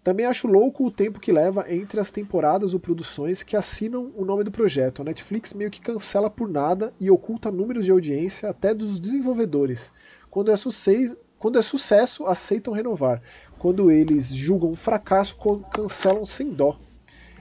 Também 0.02 0.24
acho 0.24 0.46
louco 0.46 0.86
o 0.86 0.90
tempo 0.90 1.20
que 1.20 1.30
leva 1.30 1.70
entre 1.70 2.00
as 2.00 2.11
temporadas 2.11 2.72
ou 2.72 2.80
produções 2.80 3.42
que 3.42 3.54
assinam 3.54 4.11
o 4.16 4.24
nome 4.24 4.42
do 4.42 4.50
projeto. 4.50 5.02
A 5.02 5.04
Netflix 5.04 5.52
meio 5.52 5.70
que 5.70 5.82
cancela 5.82 6.30
por 6.30 6.48
nada 6.48 6.94
e 6.98 7.11
oculta 7.11 7.52
números 7.52 7.84
de 7.84 7.90
audiência 7.90 8.48
até 8.48 8.72
dos 8.72 8.98
desenvolvedores. 8.98 9.92
Quando 10.30 10.50
é, 10.50 10.56
sucesso, 10.56 11.14
quando 11.38 11.59
é 11.59 11.62
sucesso, 11.62 12.26
aceitam 12.26 12.72
renovar. 12.72 13.20
Quando 13.59 13.90
eles 13.90 14.28
julgam 14.28 14.70
um 14.70 14.76
fracasso, 14.76 15.36
cancelam 15.70 16.24
sem 16.24 16.52
dó. 16.52 16.78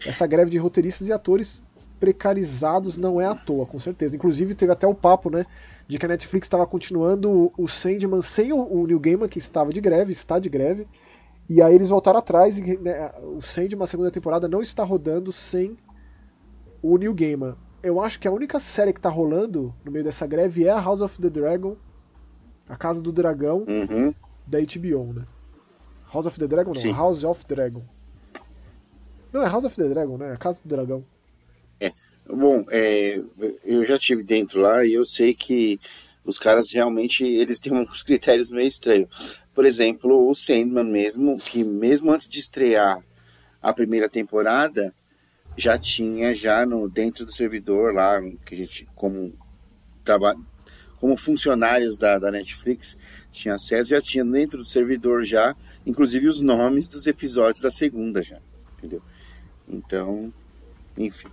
Essa 0.06 0.28
greve 0.28 0.52
de 0.52 0.58
roteiristas 0.58 1.08
e 1.08 1.14
atores 1.14 1.64
precarizados 2.00 2.98
não 2.98 3.20
é 3.20 3.26
à 3.26 3.34
toa, 3.34 3.66
com 3.66 3.80
certeza. 3.80 4.16
Inclusive 4.16 4.56
teve 4.56 4.72
até 4.72 4.86
o 4.86 4.94
papo, 4.94 5.30
né, 5.30 5.46
de 5.88 5.98
que 5.98 6.06
a 6.06 6.10
Netflix 6.10 6.46
estava 6.46 6.68
continuando 6.68 7.52
o- 7.58 7.68
Sandman 7.68 8.22
sem 8.22 8.52
o, 8.52 8.58
o 8.60 8.86
Neil 8.86 9.00
Gaiman, 9.00 9.28
que 9.30 9.38
estava 9.40 9.72
de 9.72 9.80
greve, 9.80 10.12
está 10.12 10.38
de 10.40 10.50
greve. 10.50 10.88
E 11.50 11.62
aí 11.62 11.74
eles 11.74 11.88
voltaram 11.90 12.20
atrás 12.20 12.58
e 12.58 12.78
né, 12.78 13.12
o 13.24 13.42
Sandman, 13.42 13.84
a 13.84 13.88
segunda 13.88 14.12
temporada, 14.12 14.48
não 14.50 14.62
está 14.62 14.84
rodando 14.84 15.32
sem 15.32 15.78
o 16.82 16.98
Neil 16.98 17.14
Gaiman. 17.14 17.56
Eu 17.82 18.02
acho 18.02 18.20
que 18.20 18.28
a 18.28 18.32
única 18.32 18.60
série 18.60 18.92
que 18.92 19.00
está 19.00 19.10
rolando 19.10 19.74
no 19.86 19.92
meio 19.92 20.04
dessa 20.04 20.28
greve 20.28 20.66
é 20.66 20.72
a 20.72 20.80
House 20.82 21.00
of 21.02 21.22
the 21.22 21.30
Dragon, 21.30 21.78
a 22.68 22.76
Casa 22.76 23.02
do 23.02 23.14
Dragão, 23.14 23.60
Uhum. 23.68 24.14
da 24.46 24.60
HBO, 24.60 25.14
né? 25.14 25.26
House 26.14 26.26
of 26.26 26.38
the 26.40 26.48
Dragon 26.48 26.74
não, 26.74 26.82
Sim. 26.82 26.92
House 26.92 27.24
of 27.24 27.46
Dragon. 27.48 27.82
Não, 29.32 29.42
é 29.42 29.48
House 29.50 29.64
of 29.66 29.76
the 29.76 29.88
Dragon, 29.88 30.18
né? 30.18 30.34
A 30.34 30.38
Casa 30.38 30.62
do 30.64 30.68
Dragão. 30.68 31.04
Bom, 32.30 32.66
é, 32.70 33.22
eu 33.64 33.86
já 33.86 33.98
tive 33.98 34.24
dentro 34.24 34.60
lá 34.60 34.86
e 34.86 34.94
eu 34.94 35.06
sei 35.06 35.34
que 35.34 35.80
os 36.26 36.38
caras 36.38 36.72
realmente 36.72 37.24
eles 37.24 37.60
têm 37.60 37.74
uns 37.78 38.04
critérios 38.04 38.50
meio 38.50 38.68
estranhos. 38.68 39.40
Por 39.54 39.66
exemplo, 39.66 40.30
o 40.30 40.36
Sandman 40.36 40.84
mesmo, 40.84 41.38
que 41.38 41.64
mesmo 41.64 42.12
antes 42.12 42.28
de 42.28 42.40
estrear 42.40 43.04
a 43.62 43.74
primeira 43.74 44.08
temporada, 44.08 44.94
já 45.56 45.78
tinha 45.78 46.34
já 46.36 46.66
no 46.66 46.88
dentro 46.88 47.26
do 47.26 47.32
servidor 47.32 47.94
lá 47.94 48.22
que 48.46 48.54
a 48.54 48.58
gente 48.58 48.88
como 48.94 49.34
trabalho 50.04 50.46
como 51.00 51.16
funcionários 51.16 51.98
da, 51.98 52.18
da 52.18 52.32
Netflix 52.32 52.98
tinha 53.32 53.54
acesso, 53.54 53.92
já 53.92 54.02
tinha 54.02 54.26
dentro 54.26 54.60
do 54.60 54.66
servidor 54.66 55.24
já, 55.26 55.56
inclusive 55.86 56.28
os 56.28 56.42
nomes 56.42 56.90
dos 56.90 57.06
episódios 57.06 57.62
da 57.62 57.70
segunda 57.70 58.24
já, 58.24 58.40
entendeu? 58.78 59.02
Então, 59.68 60.34
enfim, 60.98 61.28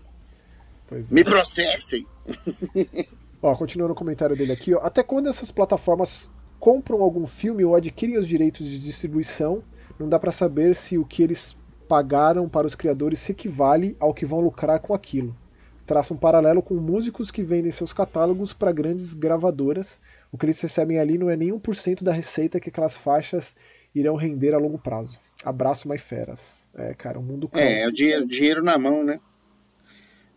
Pois 0.94 1.10
é. 1.10 1.14
me 1.14 1.24
processem. 1.24 2.06
Ó, 3.42 3.54
continuando 3.56 3.92
o 3.92 3.96
comentário 3.96 4.36
dele 4.36 4.52
aqui, 4.52 4.72
ó. 4.72 4.78
Até 4.78 5.02
quando 5.02 5.28
essas 5.28 5.50
plataformas 5.50 6.30
compram 6.58 7.02
algum 7.02 7.26
filme 7.26 7.62
ou 7.62 7.74
adquirem 7.74 8.16
os 8.16 8.26
direitos 8.26 8.66
de 8.66 8.78
distribuição, 8.78 9.62
não 9.98 10.08
dá 10.08 10.18
pra 10.18 10.32
saber 10.32 10.74
se 10.74 10.96
o 10.96 11.04
que 11.04 11.22
eles 11.22 11.54
pagaram 11.86 12.48
para 12.48 12.66
os 12.66 12.74
criadores 12.74 13.18
se 13.18 13.32
equivale 13.32 13.96
ao 14.00 14.14
que 14.14 14.24
vão 14.24 14.40
lucrar 14.40 14.80
com 14.80 14.94
aquilo. 14.94 15.36
traça 15.84 16.14
um 16.14 16.16
paralelo 16.16 16.62
com 16.62 16.74
músicos 16.76 17.30
que 17.30 17.42
vendem 17.42 17.70
seus 17.70 17.92
catálogos 17.92 18.54
para 18.54 18.72
grandes 18.72 19.12
gravadoras. 19.12 20.00
O 20.32 20.38
que 20.38 20.46
eles 20.46 20.58
recebem 20.58 20.98
ali 20.98 21.18
não 21.18 21.28
é 21.28 21.36
nem 21.36 21.50
1% 21.50 22.02
da 22.02 22.12
receita 22.12 22.58
que 22.58 22.70
aquelas 22.70 22.96
faixas 22.96 23.54
irão 23.94 24.16
render 24.16 24.54
a 24.54 24.58
longo 24.58 24.78
prazo. 24.78 25.20
Abraço, 25.44 25.86
mais 25.86 26.00
feras. 26.00 26.66
É, 26.74 26.94
cara, 26.94 27.18
o 27.18 27.22
mundo. 27.22 27.50
É, 27.52 27.82
é 27.82 27.88
o 27.88 27.92
dinheiro, 27.92 28.26
dinheiro 28.26 28.62
na 28.62 28.78
mão, 28.78 29.04
né? 29.04 29.20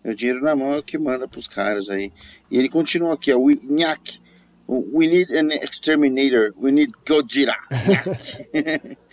É 0.08 0.12
o 0.12 0.16
dinheiro 0.16 0.42
na 0.42 0.56
mão 0.56 0.74
é 0.74 0.80
o 0.80 0.84
que 0.84 0.98
manda 0.98 1.28
pros 1.28 1.48
caras 1.48 1.90
aí. 1.90 2.14
E 2.50 2.58
ele 2.58 2.70
continua 2.70 3.14
aqui, 3.14 3.34
ó, 3.34 3.38
o 3.38 3.52
Nhaque. 3.52 4.20
We 4.70 5.08
need 5.08 5.34
an 5.34 5.54
exterminator. 5.54 6.54
We 6.58 6.72
need 6.72 6.94
Godzilla. 7.06 7.56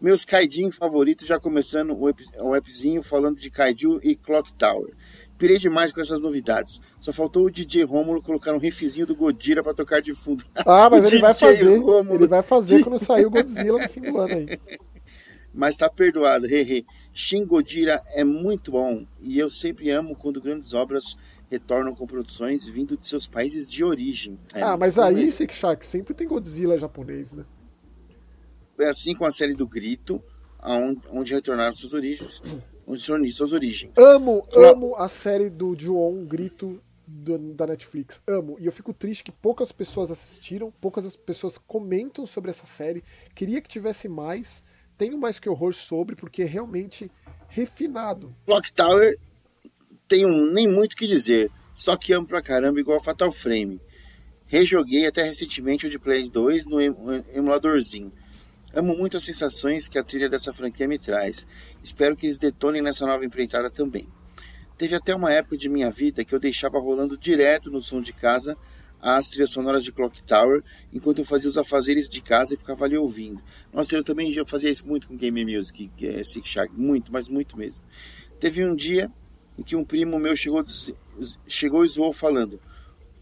Meus 0.00 0.24
Kaidin 0.24 0.70
favoritos, 0.70 1.26
já 1.26 1.38
começando 1.38 1.96
o, 1.96 2.08
ep 2.08 2.24
o 2.40 2.54
appzinho 2.54 3.02
falando 3.02 3.38
de 3.38 3.50
Kaiju 3.50 4.00
e 4.02 4.16
Clock 4.16 4.52
Tower. 4.54 4.94
Pirei 5.36 5.58
demais 5.58 5.92
com 5.92 6.00
essas 6.00 6.20
novidades. 6.20 6.80
Só 6.98 7.12
faltou 7.12 7.44
o 7.44 7.50
DJ 7.50 7.84
Rômulo 7.84 8.22
colocar 8.22 8.54
um 8.54 8.58
riffzinho 8.58 9.06
do 9.06 9.14
Godzilla 9.14 9.62
para 9.62 9.74
tocar 9.74 10.00
de 10.00 10.14
fundo. 10.14 10.44
Ah, 10.54 10.88
mas 10.90 11.04
ele 11.12 11.20
vai 11.20 11.34
fazer. 11.34 11.76
Rômulo. 11.76 12.14
Ele 12.16 12.26
vai 12.26 12.42
fazer 12.42 12.82
quando 12.82 12.98
sair 12.98 13.26
o 13.26 13.30
Godzilla 13.30 13.78
no 13.78 13.88
fim 13.88 14.00
do 14.00 14.18
ano 14.18 14.34
aí. 14.34 14.58
Mas 15.52 15.76
tá 15.76 15.88
perdoado, 15.88 16.46
hehe. 16.46 16.86
Shin 17.12 17.44
Godzilla 17.44 18.02
é 18.08 18.24
muito 18.24 18.70
bom 18.72 19.06
e 19.20 19.38
eu 19.38 19.50
sempre 19.50 19.90
amo 19.90 20.16
quando 20.16 20.40
grandes 20.40 20.72
obras 20.74 21.18
retornam 21.50 21.94
com 21.94 22.06
produções 22.06 22.66
vindo 22.66 22.96
de 22.96 23.08
seus 23.08 23.26
países 23.26 23.70
de 23.70 23.82
origem. 23.82 24.38
É 24.54 24.62
ah, 24.62 24.76
mas 24.76 24.98
aí, 24.98 25.30
Sick 25.30 25.52
Shark, 25.52 25.84
sempre 25.84 26.14
tem 26.14 26.28
Godzilla 26.28 26.78
japonês, 26.78 27.32
né? 27.32 27.44
É 28.78 28.88
assim 28.88 29.14
com 29.14 29.24
a 29.24 29.32
série 29.32 29.52
do 29.52 29.66
Grito, 29.66 30.22
onde, 31.10 31.34
retornaram 31.34 31.72
suas 31.72 31.92
origens, 31.92 32.42
onde 32.86 33.00
se 33.00 33.12
uniram 33.12 33.30
suas 33.30 33.52
origens. 33.52 33.92
Amo, 33.98 34.46
amo 34.52 34.96
a 34.96 35.08
série 35.08 35.50
do 35.50 35.76
Ju-On 35.76 36.24
Grito 36.24 36.80
do, 37.06 37.38
da 37.54 37.66
Netflix. 37.66 38.22
Amo. 38.26 38.56
E 38.58 38.66
eu 38.66 38.72
fico 38.72 38.94
triste 38.94 39.24
que 39.24 39.32
poucas 39.32 39.72
pessoas 39.72 40.10
assistiram, 40.10 40.72
poucas 40.80 41.16
pessoas 41.16 41.58
comentam 41.58 42.24
sobre 42.24 42.50
essa 42.50 42.66
série. 42.66 43.02
Queria 43.34 43.60
que 43.60 43.68
tivesse 43.68 44.08
mais. 44.08 44.64
Tenho 45.00 45.16
mais 45.16 45.40
que 45.40 45.48
horror 45.48 45.72
sobre, 45.72 46.14
porque 46.14 46.42
é 46.42 46.44
realmente 46.44 47.10
refinado. 47.48 48.36
Clock 48.44 48.70
Tower 48.70 49.18
tenho 50.06 50.28
nem 50.52 50.68
muito 50.68 50.92
o 50.92 50.96
que 50.96 51.06
dizer, 51.06 51.50
só 51.74 51.96
que 51.96 52.12
amo 52.12 52.26
pra 52.26 52.42
caramba 52.42 52.78
igual 52.78 53.02
Fatal 53.02 53.32
Frame. 53.32 53.80
Rejoguei 54.46 55.06
até 55.06 55.22
recentemente 55.22 55.86
o 55.86 55.88
de 55.88 55.98
Play 55.98 56.28
2 56.28 56.66
no 56.66 56.78
emuladorzinho. 57.34 58.12
Amo 58.74 58.94
muito 58.94 59.16
as 59.16 59.24
sensações 59.24 59.88
que 59.88 59.98
a 59.98 60.04
trilha 60.04 60.28
dessa 60.28 60.52
franquia 60.52 60.86
me 60.86 60.98
traz. 60.98 61.46
Espero 61.82 62.14
que 62.14 62.26
eles 62.26 62.36
detonem 62.36 62.82
nessa 62.82 63.06
nova 63.06 63.24
empreitada 63.24 63.70
também. 63.70 64.06
Teve 64.76 64.96
até 64.96 65.14
uma 65.14 65.32
época 65.32 65.56
de 65.56 65.70
minha 65.70 65.90
vida 65.90 66.26
que 66.26 66.34
eu 66.34 66.38
deixava 66.38 66.78
rolando 66.78 67.16
direto 67.16 67.70
no 67.70 67.80
som 67.80 68.02
de 68.02 68.12
casa 68.12 68.54
as 69.00 69.30
trilhas 69.30 69.50
sonoras 69.50 69.82
de 69.82 69.92
Clock 69.92 70.22
Tower 70.22 70.62
enquanto 70.92 71.18
eu 71.18 71.24
fazia 71.24 71.48
os 71.48 71.56
afazeres 71.56 72.08
de 72.08 72.20
casa 72.20 72.54
e 72.54 72.56
ficava 72.56 72.84
ali 72.84 72.96
ouvindo. 72.96 73.42
Nossa, 73.72 73.94
eu 73.94 74.04
também 74.04 74.30
já 74.32 74.44
fazia 74.44 74.70
isso 74.70 74.86
muito 74.86 75.08
com 75.08 75.16
Game 75.16 75.44
Music, 75.44 75.90
é, 76.02 76.22
Six 76.22 76.48
Shark, 76.48 76.74
muito, 76.74 77.12
mas 77.12 77.28
muito 77.28 77.56
mesmo. 77.56 77.82
Teve 78.38 78.64
um 78.64 78.74
dia 78.74 79.10
em 79.58 79.62
que 79.62 79.76
um 79.76 79.84
primo 79.84 80.18
meu 80.18 80.36
chegou, 80.36 80.64
chegou 81.46 81.84
e 81.84 81.88
zoou 81.88 82.12
falando 82.12 82.60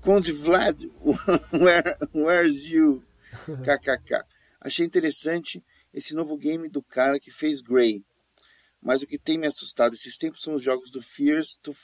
Conde 0.01 0.33
Vlad, 0.33 0.85
where, 1.53 1.97
where's 2.15 2.71
you? 2.71 3.03
KKK. 3.65 4.25
Achei 4.61 4.87
interessante 4.87 5.65
esse 5.93 6.15
novo 6.15 6.37
game 6.37 6.69
do 6.69 6.83
cara 6.83 7.19
que 7.19 7.31
fez 7.31 7.61
Grey. 7.61 8.05
Mas 8.81 9.03
o 9.03 9.07
que 9.07 9.19
tem 9.19 9.37
me 9.37 9.47
assustado 9.47 9.95
esses 9.95 10.17
tempos 10.17 10.43
são 10.43 10.55
os 10.55 10.63
jogos 10.63 10.91
do 10.91 11.03
Fears 11.03 11.57
to, 11.57 11.75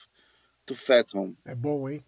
to 0.65 0.75
Fathom. 0.75 1.35
É 1.45 1.55
bom, 1.55 1.89
hein? 1.89 2.05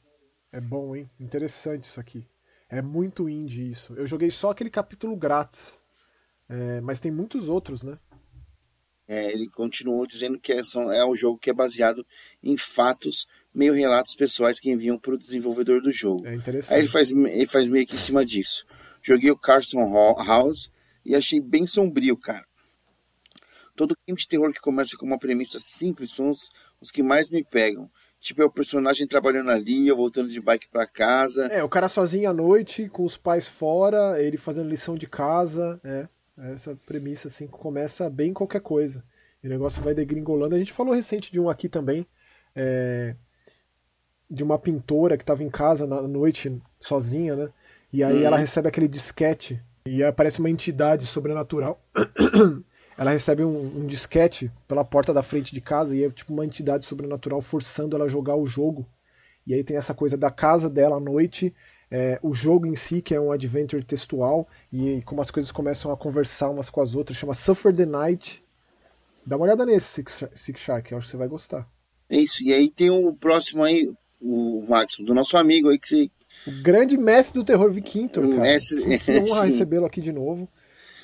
É 0.57 0.61
bom, 0.61 0.97
hein? 0.97 1.07
Interessante 1.21 1.85
isso 1.85 2.01
aqui. 2.01 2.27
É 2.67 2.81
muito 2.81 3.29
indie 3.29 3.71
isso. 3.71 3.93
Eu 3.93 4.07
joguei 4.07 4.31
só 4.31 4.49
aquele 4.49 4.71
capítulo 4.71 5.15
grátis. 5.15 5.83
É, 6.49 6.81
mas 6.81 6.99
tem 6.99 7.13
muitos 7.13 7.51
outros, 7.51 7.83
né? 7.83 7.99
É, 9.07 9.31
ele 9.33 9.51
continuou 9.51 10.07
dizendo 10.07 10.41
que 10.41 10.55
é, 10.55 10.65
são, 10.65 10.91
é 10.91 11.05
um 11.05 11.15
jogo 11.15 11.39
que 11.39 11.51
é 11.51 11.53
baseado 11.53 12.07
em 12.43 12.57
fatos, 12.57 13.29
meio 13.55 13.75
relatos 13.75 14.15
pessoais 14.15 14.59
que 14.59 14.71
enviam 14.71 14.99
para 14.99 15.13
o 15.13 15.19
desenvolvedor 15.19 15.83
do 15.83 15.93
jogo. 15.93 16.27
É 16.27 16.35
interessante. 16.35 16.73
Aí 16.73 16.81
ele 16.81 16.89
faz, 16.89 17.11
ele 17.11 17.47
faz 17.47 17.69
meio 17.69 17.87
que 17.87 17.97
em 17.97 17.99
cima 17.99 18.25
disso. 18.25 18.67
Joguei 19.03 19.31
o 19.31 19.39
Carson 19.39 19.93
House 20.25 20.73
e 21.05 21.15
achei 21.15 21.39
bem 21.39 21.67
sombrio, 21.67 22.17
cara. 22.17 22.47
Todo 23.77 23.95
game 24.07 24.19
de 24.19 24.27
terror 24.27 24.51
que 24.55 24.61
começa 24.61 24.97
com 24.97 25.05
uma 25.05 25.19
premissa 25.19 25.59
simples 25.61 26.13
são 26.13 26.31
os, 26.31 26.51
os 26.81 26.91
que 26.91 27.03
mais 27.03 27.29
me 27.29 27.45
pegam. 27.45 27.91
Tipo, 28.21 28.43
é 28.43 28.45
o 28.45 28.51
personagem 28.51 29.07
trabalhando 29.07 29.51
ali, 29.51 29.87
eu 29.87 29.97
voltando 29.97 30.29
de 30.29 30.41
bike 30.41 30.69
para 30.69 30.87
casa. 30.87 31.47
É, 31.47 31.62
o 31.62 31.69
cara 31.69 31.89
sozinho 31.89 32.29
à 32.29 32.33
noite, 32.33 32.89
com 32.89 33.05
os 33.05 33.17
pais 33.17 33.47
fora, 33.47 34.21
ele 34.21 34.37
fazendo 34.37 34.69
lição 34.69 34.95
de 34.95 35.07
casa, 35.07 35.81
é. 35.85 36.09
Essa 36.53 36.77
premissa, 36.87 37.29
assim, 37.29 37.47
começa 37.47 38.11
bem 38.11 38.35
qualquer 38.35 38.61
coisa. 38.61 39.03
E 39.43 39.47
o 39.47 39.51
negócio 39.51 39.83
vai 39.83 39.95
degringolando. 39.95 40.55
A 40.55 40.59
gente 40.59 40.73
falou 40.73 40.95
recente 40.95 41.33
de 41.33 41.41
um 41.41 41.49
aqui 41.49 41.67
também, 41.67 42.07
é, 42.55 43.17
de 44.29 44.45
uma 44.45 44.59
pintora 44.59 45.17
que 45.17 45.23
estava 45.23 45.43
em 45.43 45.49
casa 45.49 45.87
na 45.87 46.03
noite, 46.03 46.61
sozinha, 46.79 47.37
né? 47.37 47.49
E 47.93 48.05
aí 48.05 48.19
hum. 48.19 48.25
ela 48.25 48.37
recebe 48.37 48.69
aquele 48.69 48.89
disquete, 48.89 49.62
e 49.87 50.03
aparece 50.03 50.41
uma 50.41 50.51
entidade 50.51 51.07
sobrenatural. 51.07 51.81
ela 52.97 53.11
recebe 53.11 53.44
um, 53.44 53.80
um, 53.80 53.86
disquete 53.86 54.51
pela 54.66 54.84
porta 54.84 55.12
da 55.12 55.22
frente 55.22 55.55
de 55.55 55.61
casa, 55.61 55.97
e 55.97 56.05
é 56.05 56.11
tipo 56.11 56.32
uma 56.32 56.44
entidade 56.44 56.86
sobrenatural 56.86 57.40
forçando 57.40 57.94
ela 57.94 58.07
a 58.07 58.09
jogar 58.09 58.36
o 58.36 58.47
jogo. 58.47 58.86
E 59.47 59.55
aí 59.55 59.62
tem 59.62 59.76
essa 59.76 59.94
coisa 59.94 60.16
da 60.16 60.30
casa 60.30 60.68
dela 60.68 60.97
à 60.97 61.01
noite 61.01 61.55
é, 61.90 62.18
o 62.22 62.34
jogo 62.34 62.66
em 62.66 62.74
si, 62.74 63.01
que 63.01 63.14
é 63.14 63.20
um 63.20 63.30
adventure 63.32 63.82
textual, 63.82 64.49
e 64.72 65.03
como 65.03 65.20
as 65.20 65.30
coisas 65.30 65.53
começam 65.53 65.92
a 65.92 65.97
conversar 65.97 66.51
umas 66.51 66.68
com 66.68 66.80
as 66.80 66.94
outras, 66.94 67.16
chama 67.16 67.34
Suffer 67.34 67.74
the 67.74 67.86
Night. 67.86 68.42
Dá 69.24 69.36
uma 69.36 69.44
olhada 69.44 69.64
nesse 69.64 69.86
Six, 69.86 70.24
Six 70.34 70.61
Shark, 70.61 70.90
eu 70.90 70.99
acho 70.99 71.07
que 71.07 71.11
você 71.12 71.16
vai 71.16 71.28
gostar. 71.28 71.68
É 72.09 72.18
isso, 72.18 72.42
e 72.42 72.53
aí 72.53 72.70
tem 72.70 72.90
o 72.90 73.12
próximo 73.14 73.62
aí, 73.62 73.92
o 74.20 74.64
Máximo, 74.68 75.07
do 75.07 75.14
nosso 75.14 75.36
amigo 75.36 75.68
aí 75.68 75.78
que 75.78 75.88
você. 75.88 76.11
O 76.47 76.62
grande 76.62 76.97
mestre 76.97 77.40
do 77.40 77.44
terror 77.44 77.70
Vikintor, 77.70 78.28
cara. 78.28 78.42
Mestre... 78.42 78.99
Que 78.99 79.18
honra 79.18 79.44
recebê-lo 79.47 79.86
aqui 79.86 80.01
de 80.01 80.12
novo. 80.12 80.49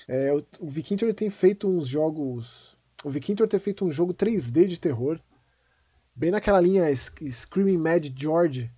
É, 0.08 0.32
o, 0.32 0.44
o 0.60 0.68
Vikintor 0.68 1.12
tem 1.14 1.30
feito 1.30 1.68
uns 1.68 1.86
jogos. 1.86 2.76
O 3.04 3.10
Vikintor 3.10 3.48
tem 3.48 3.60
feito 3.60 3.84
um 3.84 3.90
jogo 3.90 4.14
3D 4.14 4.66
de 4.66 4.78
terror. 4.78 5.20
Bem 6.14 6.30
naquela 6.30 6.60
linha 6.60 6.84
Screaming 6.94 7.78
Mad 7.78 8.06
George, 8.14 8.70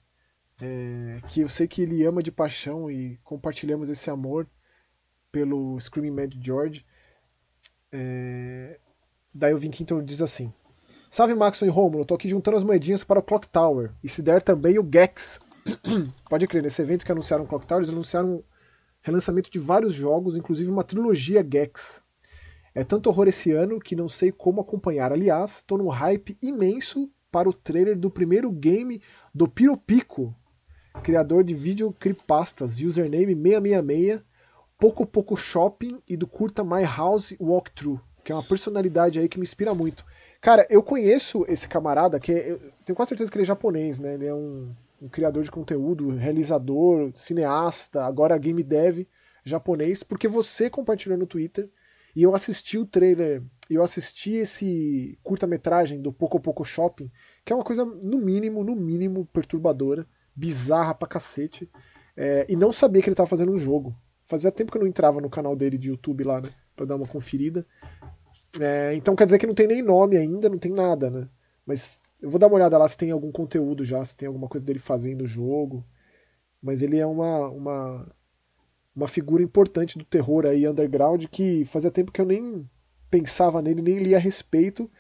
é, 0.61 1.21
que 1.29 1.41
eu 1.41 1.49
sei 1.49 1.67
que 1.67 1.83
ele 1.83 2.05
ama 2.05 2.23
de 2.23 2.31
paixão 2.31 2.91
e 2.91 3.19
compartilhamos 3.25 3.91
esse 3.91 4.09
amor 4.09 4.49
pelo 5.33 5.79
Screaming 5.81 6.13
Mad 6.13 6.35
George. 6.41 6.87
É, 7.91 8.79
daí 9.35 9.53
o 9.53 9.59
Vinkinton 9.59 10.05
diz 10.05 10.23
assim: 10.23 10.53
Salve 11.11 11.35
Maxon 11.35 11.67
e 11.67 11.69
Romulo, 11.69 12.05
tô 12.05 12.15
aqui 12.15 12.29
juntando 12.29 12.57
as 12.57 12.65
moedinhas 12.65 13.03
para 13.05 13.19
o 13.19 13.23
Clock 13.23 13.49
Tower. 13.49 13.93
E 14.03 14.09
se 14.09 14.23
der 14.23 14.43
também 14.43 14.79
o 14.79 14.89
Gex. 14.93 15.41
Pode 16.29 16.47
crer, 16.47 16.63
nesse 16.63 16.83
evento 16.83 17.05
que 17.05 17.13
anunciaram 17.13 17.45
o 17.45 17.47
Clock 17.47 17.67
Tower, 17.67 17.81
eles 17.81 17.91
anunciaram 17.93 18.45
relançamento 19.05 19.51
de 19.51 19.59
vários 19.59 19.93
jogos, 19.93 20.35
inclusive 20.35 20.71
uma 20.71 20.83
trilogia 20.83 21.47
Gex. 21.49 22.03
É 22.75 22.83
tanto 22.83 23.09
horror 23.09 23.29
esse 23.29 23.53
ano 23.53 23.79
que 23.79 23.95
não 23.95 24.09
sei 24.09 24.33
como 24.33 24.63
acompanhar. 24.63 25.13
Aliás, 25.13 25.63
tô 25.63 25.77
num 25.77 25.89
hype 25.89 26.37
imenso 26.43 27.09
para 27.31 27.49
o 27.49 27.53
trailer 27.53 27.99
do 27.99 28.11
primeiro 28.11 28.51
game 28.51 29.01
do 29.33 29.47
Piropico, 29.47 30.35
criador 31.03 31.45
de 31.45 31.55
vídeo 31.55 31.95
creepastas, 32.01 32.81
username 32.81 33.35
666, 33.35 34.25
Poco 34.79 35.07
Poco 35.07 35.37
Shopping 35.37 36.01
e 36.09 36.17
do 36.17 36.27
curta 36.27 36.65
My 36.65 36.83
House 36.85 37.37
Walkthrough, 37.39 38.01
que 38.25 38.33
é 38.33 38.35
uma 38.35 38.43
personalidade 38.43 39.19
aí 39.21 39.29
que 39.29 39.39
me 39.39 39.45
inspira 39.45 39.75
muito. 39.75 40.05
Cara, 40.41 40.67
eu 40.71 40.83
conheço 40.83 41.45
esse 41.47 41.69
camarada, 41.69 42.19
que 42.19 42.33
é, 42.33 42.53
eu 42.53 42.73
tenho 42.85 42.97
quase 42.97 43.11
certeza 43.11 43.31
que 43.31 43.37
ele 43.37 43.45
é 43.45 43.47
japonês, 43.47 44.01
né? 44.01 44.15
Ele 44.15 44.27
é 44.27 44.35
um, 44.35 44.75
um 45.05 45.09
criador 45.09 45.45
de 45.45 45.51
conteúdo, 45.51 46.09
realizador, 46.09 47.13
cineasta, 47.15 48.03
agora 48.03 48.39
game 48.39 48.63
dev 48.63 49.07
japonês, 49.45 50.03
porque 50.03 50.27
você 50.27 50.71
compartilhou 50.71 51.19
no 51.19 51.27
Twitter 51.27 51.71
e 52.17 52.23
eu 52.23 52.35
assisti 52.35 52.79
o 52.79 52.87
trailer, 52.87 53.43
eu 53.69 53.83
assisti 53.83 54.33
esse 54.33 55.19
curta-metragem 55.23 56.01
do 56.01 56.11
Poco 56.11 56.41
Poco 56.41 56.65
Shopping, 56.65 57.11
que 57.45 57.53
é 57.53 57.57
uma 57.57 57.65
coisa, 57.65 57.85
no 57.85 58.19
mínimo, 58.19 58.65
no 58.65 58.75
mínimo, 58.75 59.27
perturbadora 59.27 60.07
bizarra 60.35 60.95
pra 60.95 61.07
cacete. 61.07 61.71
É, 62.17 62.47
e 62.49 62.57
não 62.57 62.73
sabia 62.73 63.03
que 63.03 63.09
ele 63.09 63.17
tava 63.17 63.29
fazendo 63.29 63.53
um 63.53 63.59
jogo. 63.59 63.95
Fazia 64.25 64.51
tempo 64.51 64.73
que 64.73 64.79
eu 64.79 64.81
não 64.81 64.89
entrava 64.89 65.21
no 65.21 65.29
canal 65.29 65.55
dele 65.55 65.77
de 65.77 65.91
YouTube 65.91 66.25
lá, 66.25 66.41
né? 66.41 66.49
Pra 66.75 66.87
dar 66.87 66.97
uma 66.97 67.07
conferida. 67.07 67.67
É, 68.59 68.95
então 68.95 69.15
quer 69.15 69.27
dizer 69.27 69.39
que 69.39 69.47
não 69.47 69.55
tem 69.55 69.67
nem 69.67 69.83
nome 69.83 70.17
ainda, 70.17 70.49
não 70.49 70.59
tem 70.59 70.73
nada, 70.73 71.11
né? 71.11 71.29
Mas 71.67 72.01
eu 72.25 72.31
vou 72.31 72.39
dar 72.39 72.47
uma 72.47 72.57
olhada 72.57 72.79
lá 72.79 72.89
se 72.89 72.97
tem 72.97 73.11
algum 73.11 73.31
conteúdo 73.31 73.85
já, 73.85 74.03
se 74.03 74.17
tem 74.17 74.27
alguma 74.27 74.49
coisa 74.49 74.65
dele 74.65 74.79
fazendo 74.79 75.25
o 75.25 75.27
jogo. 75.27 75.85
Mas 76.63 76.81
ele 76.81 76.99
é 76.99 77.05
uma, 77.05 77.51
uma, 77.51 78.17
uma 78.97 79.07
figura 79.07 79.43
importante 79.43 79.99
do 79.99 80.07
terror 80.07 80.47
aí, 80.47 80.67
underground, 80.67 81.27
que 81.27 81.67
fazia 81.67 81.91
tempo 81.91 82.11
que 82.11 82.23
eu 82.23 82.25
nem 82.25 82.67
pensava 83.11 83.61
nele, 83.61 83.83
nem 83.83 83.99
lia 83.99 84.17
a 84.17 84.21
respeito. 84.21 84.91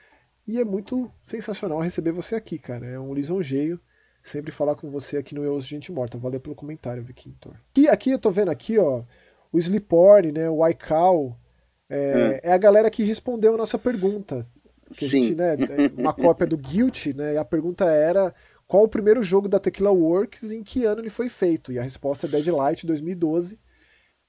E 0.47 0.61
é 0.61 0.65
muito 0.67 1.11
sensacional 1.25 1.81
receber 1.81 2.13
você 2.13 2.35
aqui, 2.35 2.59
cara. 2.59 2.85
É 2.85 3.01
um 3.01 3.15
lisonjeio 3.15 3.81
sempre 4.23 4.53
falar 4.53 4.75
com 4.75 4.91
você 4.91 5.17
aqui 5.17 5.35
no 5.35 5.43
Eu 5.43 5.55
Ouço 5.55 5.67
Gente 5.67 5.91
Morta. 5.91 6.19
Valeu 6.19 6.39
pelo 6.39 6.55
comentário, 6.55 7.03
Victor. 7.03 7.59
E 7.75 7.89
aqui 7.89 8.11
eu 8.11 8.19
tô 8.19 8.31
vendo 8.31 8.51
aqui, 8.51 8.79
ó, 8.79 9.03
o 9.51 9.59
Sleeporn, 9.59 10.31
né, 10.31 10.51
o 10.51 10.69
iCal, 10.69 11.41
é, 11.89 12.41
é. 12.45 12.51
é, 12.51 12.53
a 12.53 12.59
galera 12.59 12.91
que 12.91 13.03
respondeu 13.03 13.55
a 13.55 13.57
nossa 13.57 13.79
pergunta. 13.79 14.47
Que 14.89 15.05
Sim. 15.05 15.23
Gente, 15.23 15.35
né, 15.35 15.57
uma 15.97 16.13
cópia 16.15 16.47
do 16.47 16.57
Guilty, 16.57 17.15
né, 17.15 17.35
e 17.35 17.37
a 17.39 17.45
pergunta 17.45 17.85
era 17.85 18.35
qual 18.67 18.85
o 18.85 18.89
primeiro 18.89 19.23
jogo 19.23 19.49
da 19.49 19.59
Tequila 19.59 19.91
Works 19.91 20.51
e 20.51 20.57
em 20.57 20.63
que 20.63 20.85
ano 20.85 21.01
ele 21.01 21.11
foi 21.11 21.29
feito. 21.29 21.73
E 21.73 21.79
a 21.79 21.83
resposta 21.83 22.27
é 22.27 22.31
Deadlight 22.31 22.87
2012. 22.87 23.59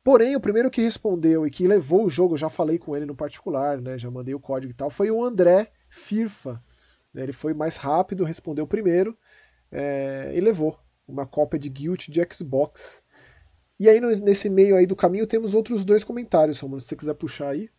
Porém, 0.04 0.36
o 0.36 0.40
primeiro 0.40 0.70
que 0.70 0.82
respondeu 0.82 1.48
e 1.48 1.52
que 1.52 1.68
levou 1.68 2.06
o 2.06 2.10
jogo, 2.10 2.36
eu 2.36 2.38
já 2.38 2.50
falei 2.50 2.78
com 2.78 2.96
ele 2.96 3.06
no 3.06 3.16
particular, 3.16 3.82
né, 3.82 3.98
já 3.98 4.10
mandei 4.12 4.36
o 4.36 4.40
código 4.40 4.72
e 4.72 4.76
tal, 4.76 4.90
foi 4.90 5.10
o 5.10 5.24
André 5.24 5.72
Firfa. 5.90 6.62
Né, 7.14 7.24
ele 7.24 7.34
foi 7.34 7.54
mais 7.54 7.76
rápido, 7.76 8.24
respondeu 8.24 8.68
primeiro 8.68 9.18
é, 9.72 10.32
e 10.36 10.40
levou 10.40 10.80
uma 11.08 11.26
cópia 11.26 11.60
de 11.60 11.70
Guilt 11.70 12.10
de 12.10 12.22
Xbox. 12.32 13.04
E 13.80 13.90
aí, 13.90 14.00
nesse 14.00 14.50
meio 14.50 14.76
aí 14.76 14.86
do 14.86 14.96
caminho, 14.96 15.28
temos 15.28 15.54
outros 15.54 15.84
dois 15.84 16.04
comentários, 16.04 16.60
Romulo, 16.60 16.80
se 16.80 16.88
você 16.88 16.96
quiser 16.96 17.14
puxar 17.14 17.50
aí, 17.50 17.70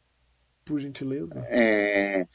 por 0.64 0.78
gentileza. 0.78 1.44
É, 1.48 2.26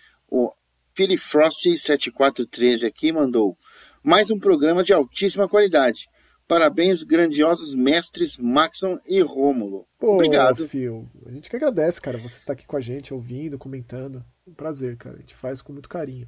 Philly 0.93 1.17
Frost 1.17 1.63
7413 1.75 2.85
aqui 2.85 3.11
mandou 3.11 3.57
mais 4.03 4.29
um 4.29 4.39
programa 4.39 4.83
de 4.83 4.93
altíssima 4.93 5.47
qualidade. 5.47 6.07
Parabéns, 6.47 7.01
grandiosos 7.03 7.73
mestres 7.73 8.35
Maxon 8.37 8.97
e 9.07 9.21
Rômulo. 9.21 9.87
Obrigado. 9.99 10.67
Phil, 10.67 11.09
a 11.25 11.31
gente 11.31 11.49
que 11.49 11.55
agradece, 11.55 12.01
cara. 12.01 12.17
Você 12.17 12.41
tá 12.45 12.53
aqui 12.53 12.65
com 12.65 12.75
a 12.75 12.81
gente, 12.81 13.13
ouvindo, 13.13 13.57
comentando. 13.57 14.21
Um 14.45 14.53
prazer, 14.53 14.97
cara. 14.97 15.15
A 15.15 15.19
gente 15.19 15.33
faz 15.33 15.61
com 15.61 15.71
muito 15.71 15.87
carinho. 15.87 16.27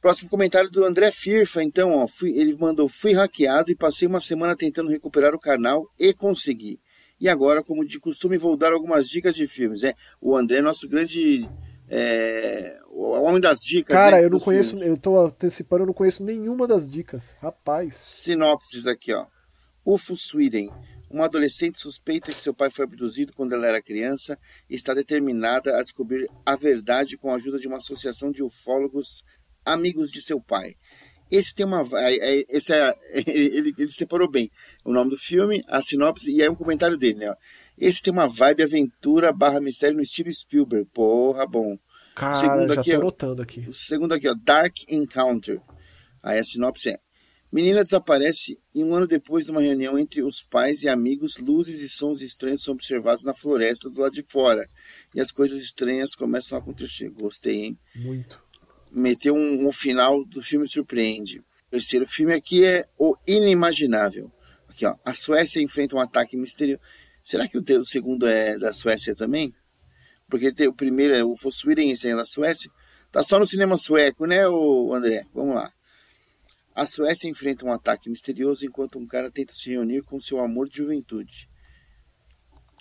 Próximo 0.00 0.30
comentário 0.30 0.70
do 0.70 0.84
André 0.84 1.10
Firfa, 1.10 1.62
então, 1.62 1.92
ó, 1.92 2.06
fui, 2.06 2.38
ele 2.38 2.56
mandou: 2.56 2.88
fui 2.88 3.12
hackeado 3.12 3.70
e 3.70 3.76
passei 3.76 4.06
uma 4.06 4.20
semana 4.20 4.56
tentando 4.56 4.90
recuperar 4.90 5.34
o 5.34 5.40
canal 5.40 5.88
e 5.98 6.12
consegui. 6.12 6.80
E 7.20 7.28
agora, 7.28 7.62
como 7.62 7.84
de 7.84 7.98
costume, 7.98 8.36
vou 8.36 8.56
dar 8.56 8.72
algumas 8.72 9.08
dicas 9.08 9.34
de 9.34 9.46
filmes. 9.46 9.84
É, 9.84 9.94
o 10.20 10.36
André 10.36 10.58
é 10.58 10.62
nosso 10.62 10.88
grande. 10.88 11.48
É, 11.94 12.78
o 12.88 13.02
homem 13.20 13.38
das 13.38 13.60
dicas. 13.60 13.94
Cara, 13.94 14.16
né, 14.16 14.24
eu 14.24 14.30
não 14.30 14.40
conheço, 14.40 14.70
filmes. 14.70 14.86
eu 14.86 14.96
tô 14.96 15.20
antecipando, 15.20 15.82
eu 15.82 15.86
não 15.88 15.92
conheço 15.92 16.24
nenhuma 16.24 16.66
das 16.66 16.88
dicas. 16.88 17.34
Rapaz. 17.38 17.94
Sinopses 17.96 18.86
aqui, 18.86 19.12
ó. 19.12 19.26
UFO 19.84 20.16
Sweden. 20.16 20.70
Uma 21.10 21.26
adolescente 21.26 21.78
suspeita 21.78 22.32
que 22.32 22.40
seu 22.40 22.54
pai 22.54 22.70
foi 22.70 22.86
abduzido 22.86 23.34
quando 23.36 23.52
ela 23.52 23.66
era 23.66 23.82
criança 23.82 24.38
e 24.70 24.74
está 24.74 24.94
determinada 24.94 25.76
a 25.76 25.82
descobrir 25.82 26.30
a 26.46 26.56
verdade 26.56 27.18
com 27.18 27.30
a 27.30 27.34
ajuda 27.34 27.58
de 27.58 27.68
uma 27.68 27.76
associação 27.76 28.32
de 28.32 28.42
ufólogos 28.42 29.22
amigos 29.62 30.10
de 30.10 30.22
seu 30.22 30.40
pai. 30.40 30.76
Esse 31.30 31.54
tem 31.54 31.66
uma. 31.66 31.86
Esse 32.48 32.72
é, 32.72 32.94
ele, 33.26 33.74
ele 33.76 33.90
separou 33.90 34.30
bem 34.30 34.50
o 34.82 34.92
nome 34.92 35.10
do 35.10 35.18
filme, 35.18 35.62
a 35.68 35.82
sinopse 35.82 36.30
e 36.30 36.40
aí 36.40 36.48
um 36.48 36.54
comentário 36.54 36.96
dele, 36.96 37.18
né? 37.18 37.34
Esse 37.84 38.02
tem 38.02 38.12
uma 38.12 38.28
vibe 38.28 38.62
aventura 38.62 39.32
barra 39.32 39.60
mistério 39.60 39.96
no 39.96 40.02
estilo 40.02 40.32
Spielberg. 40.32 40.88
Porra, 40.92 41.46
bom. 41.46 41.78
Cara, 42.14 42.34
segundo 42.34 42.72
aqui, 42.72 42.94
ó, 42.94 43.42
aqui. 43.42 43.60
O 43.68 43.72
segundo 43.72 44.12
aqui, 44.12 44.28
ó, 44.28 44.34
Dark 44.34 44.76
Encounter. 44.88 45.60
Aí 46.22 46.38
a 46.38 46.44
sinopse 46.44 46.90
é: 46.90 46.98
Menina 47.50 47.82
desaparece 47.82 48.60
e 48.74 48.84
um 48.84 48.94
ano 48.94 49.06
depois 49.06 49.46
de 49.46 49.50
uma 49.50 49.60
reunião 49.60 49.98
entre 49.98 50.22
os 50.22 50.42
pais 50.42 50.82
e 50.82 50.88
amigos, 50.88 51.38
luzes 51.38 51.80
e 51.80 51.88
sons 51.88 52.20
estranhos 52.20 52.62
são 52.62 52.74
observados 52.74 53.24
na 53.24 53.34
floresta 53.34 53.90
do 53.90 54.00
lado 54.00 54.12
de 54.12 54.22
fora. 54.22 54.68
E 55.14 55.20
as 55.20 55.32
coisas 55.32 55.62
estranhas 55.62 56.14
começam 56.14 56.56
a 56.56 56.60
acontecer. 56.60 57.08
Gostei, 57.10 57.64
hein? 57.64 57.78
Muito 57.96 58.42
meteu 58.92 59.34
um, 59.34 59.66
um 59.66 59.72
final 59.72 60.24
do 60.24 60.42
filme 60.42 60.68
surpreende. 60.68 61.40
O 61.40 61.70
terceiro 61.70 62.06
filme 62.06 62.34
aqui 62.34 62.64
é 62.64 62.86
O 62.98 63.16
Inimaginável. 63.26 64.30
Aqui, 64.68 64.84
ó. 64.84 64.96
A 65.04 65.14
Suécia 65.14 65.62
enfrenta 65.62 65.96
um 65.96 66.00
ataque 66.00 66.36
misterioso. 66.36 66.82
Será 67.22 67.48
que 67.48 67.58
o, 67.58 67.84
segundo 67.84 68.26
é 68.26 68.58
da 68.58 68.72
Suécia 68.72 69.14
também? 69.14 69.54
Porque 70.28 70.52
o 70.66 70.74
primeiro 70.74 71.14
é 71.14 71.24
o 71.24 71.36
Fossweden, 71.36 71.90
esse 71.90 72.08
é 72.08 72.16
da 72.16 72.24
Suécia. 72.24 72.70
Tá 73.10 73.22
só 73.22 73.38
no 73.38 73.46
cinema 73.46 73.76
sueco, 73.76 74.26
né, 74.26 74.48
o 74.48 74.94
André? 74.94 75.26
Vamos 75.34 75.54
lá. 75.54 75.70
A 76.74 76.86
Suécia 76.86 77.28
enfrenta 77.28 77.66
um 77.66 77.72
ataque 77.72 78.08
misterioso 78.08 78.64
enquanto 78.64 78.98
um 78.98 79.06
cara 79.06 79.30
tenta 79.30 79.52
se 79.52 79.70
reunir 79.70 80.02
com 80.02 80.18
seu 80.18 80.40
amor 80.40 80.68
de 80.68 80.78
juventude. 80.78 81.48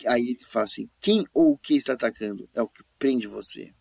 Aí 0.08 0.30
ele 0.30 0.40
fala 0.46 0.64
assim: 0.64 0.90
quem 1.02 1.26
ou 1.34 1.52
o 1.52 1.58
que 1.58 1.76
está 1.76 1.94
atacando 1.94 2.50
é 2.54 2.62
o 2.62 2.68
que 2.68 2.82
prende 2.98 3.28
você. 3.28 3.72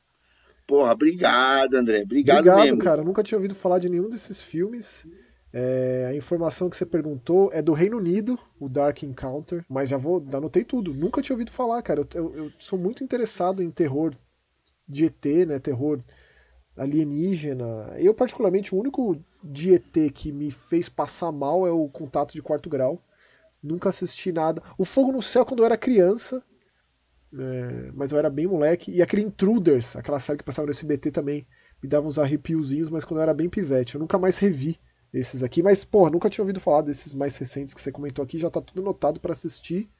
Porra, 0.66 0.92
obrigado, 0.92 1.74
André. 1.74 2.02
Obrigado, 2.02 2.38
obrigado 2.40 2.64
mesmo. 2.64 2.78
cara. 2.78 3.02
Nunca 3.02 3.22
tinha 3.22 3.38
ouvido 3.38 3.54
falar 3.54 3.78
de 3.78 3.88
nenhum 3.88 4.08
desses 4.08 4.40
filmes. 4.40 5.06
É, 5.52 6.06
a 6.08 6.14
informação 6.14 6.70
que 6.70 6.76
você 6.76 6.86
perguntou 6.86 7.50
é 7.52 7.60
do 7.60 7.72
Reino 7.72 7.96
Unido, 7.96 8.38
o 8.58 8.68
Dark 8.68 9.02
Encounter, 9.02 9.64
mas 9.68 9.88
já 9.88 9.96
vou, 9.96 10.24
anotei 10.32 10.62
tudo. 10.62 10.94
Nunca 10.94 11.20
tinha 11.20 11.34
ouvido 11.34 11.50
falar, 11.50 11.82
cara. 11.82 12.00
Eu, 12.00 12.08
eu, 12.14 12.36
eu 12.36 12.52
sou 12.58 12.78
muito 12.78 13.02
interessado 13.02 13.62
em 13.62 13.70
terror 13.70 14.14
de 14.88 15.06
ET, 15.06 15.24
né? 15.46 15.58
Terror 15.58 16.00
alienígena. 16.76 17.94
Eu, 17.98 18.14
particularmente, 18.14 18.74
o 18.74 18.78
único 18.78 19.20
de 19.42 19.74
ET 19.74 20.12
que 20.14 20.30
me 20.30 20.50
fez 20.50 20.88
passar 20.88 21.32
mal 21.32 21.66
é 21.66 21.70
o 21.70 21.88
Contato 21.88 22.32
de 22.32 22.42
Quarto 22.42 22.70
Grau. 22.70 23.02
Nunca 23.62 23.88
assisti 23.88 24.32
nada. 24.32 24.62
O 24.78 24.84
Fogo 24.84 25.12
no 25.12 25.20
Céu, 25.20 25.44
quando 25.44 25.60
eu 25.60 25.66
era 25.66 25.76
criança, 25.76 26.42
é, 27.36 27.90
mas 27.92 28.12
eu 28.12 28.18
era 28.18 28.30
bem 28.30 28.46
moleque. 28.46 28.92
E 28.92 29.02
aquele 29.02 29.22
Intruders, 29.22 29.96
aquela 29.96 30.20
série 30.20 30.38
que 30.38 30.44
passava 30.44 30.66
no 30.66 30.72
SBT 30.72 31.10
também, 31.10 31.44
me 31.82 31.88
dava 31.88 32.06
uns 32.06 32.18
arrepiozinhos, 32.18 32.88
mas 32.88 33.04
quando 33.04 33.18
eu 33.18 33.24
era 33.24 33.34
bem 33.34 33.48
pivete. 33.48 33.96
Eu 33.96 34.00
nunca 34.00 34.18
mais 34.18 34.38
revi 34.38 34.78
esses 35.12 35.42
aqui. 35.42 35.62
Mas, 35.62 35.84
pô, 35.84 36.08
nunca 36.08 36.30
tinha 36.30 36.42
ouvido 36.42 36.60
falar 36.60 36.82
desses 36.82 37.14
mais 37.14 37.36
recentes 37.36 37.74
que 37.74 37.80
você 37.80 37.92
comentou 37.92 38.22
aqui. 38.22 38.38
Já 38.38 38.50
tá 38.50 38.60
tudo 38.60 38.80
anotado 38.80 39.20
para 39.20 39.32
assistir. 39.32 39.90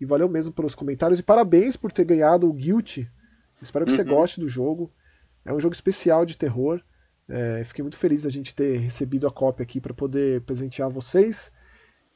E 0.00 0.04
valeu 0.04 0.28
mesmo 0.28 0.52
pelos 0.52 0.74
comentários. 0.74 1.18
E 1.18 1.22
parabéns 1.22 1.76
por 1.76 1.90
ter 1.90 2.04
ganhado 2.04 2.48
o 2.48 2.52
Guilty. 2.52 3.10
Espero 3.60 3.84
que 3.84 3.92
uhum. 3.92 3.96
você 3.96 4.04
goste 4.04 4.40
do 4.40 4.48
jogo. 4.48 4.92
É 5.44 5.52
um 5.52 5.60
jogo 5.60 5.74
especial 5.74 6.26
de 6.26 6.36
terror. 6.36 6.80
É, 7.28 7.64
fiquei 7.64 7.82
muito 7.82 7.96
feliz 7.96 8.24
a 8.24 8.30
gente 8.30 8.54
ter 8.54 8.78
recebido 8.78 9.26
a 9.26 9.32
cópia 9.32 9.64
aqui 9.64 9.80
para 9.80 9.94
poder 9.94 10.42
presentear 10.42 10.90
vocês. 10.90 11.50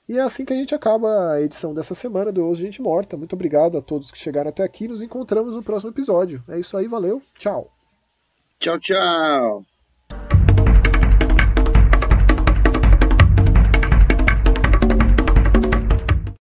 E 0.09 0.19
é 0.19 0.21
assim 0.21 0.45
que 0.45 0.53
a 0.53 0.57
gente 0.57 0.75
acaba 0.75 1.33
a 1.33 1.41
edição 1.41 1.73
dessa 1.73 1.95
semana 1.95 2.33
do 2.33 2.45
Hoje 2.45 2.63
Gente 2.63 2.83
Morta. 2.83 3.17
Muito 3.17 3.33
obrigado 3.33 3.79
a 3.79 3.83
todos 3.83 4.11
que 4.11 4.19
chegaram 4.19 4.51
até 4.51 4.65
aqui. 4.65 4.89
Nos 4.89 5.03
encontramos 5.03 5.55
no 5.55 5.63
próximo 5.63 5.91
episódio. 5.91 6.43
É 6.49 6.59
isso 6.59 6.77
aí, 6.77 6.89
valeu. 6.89 7.23
Tchau. 7.39 7.73
Tchau, 8.59 8.79
tchau. 8.79 9.65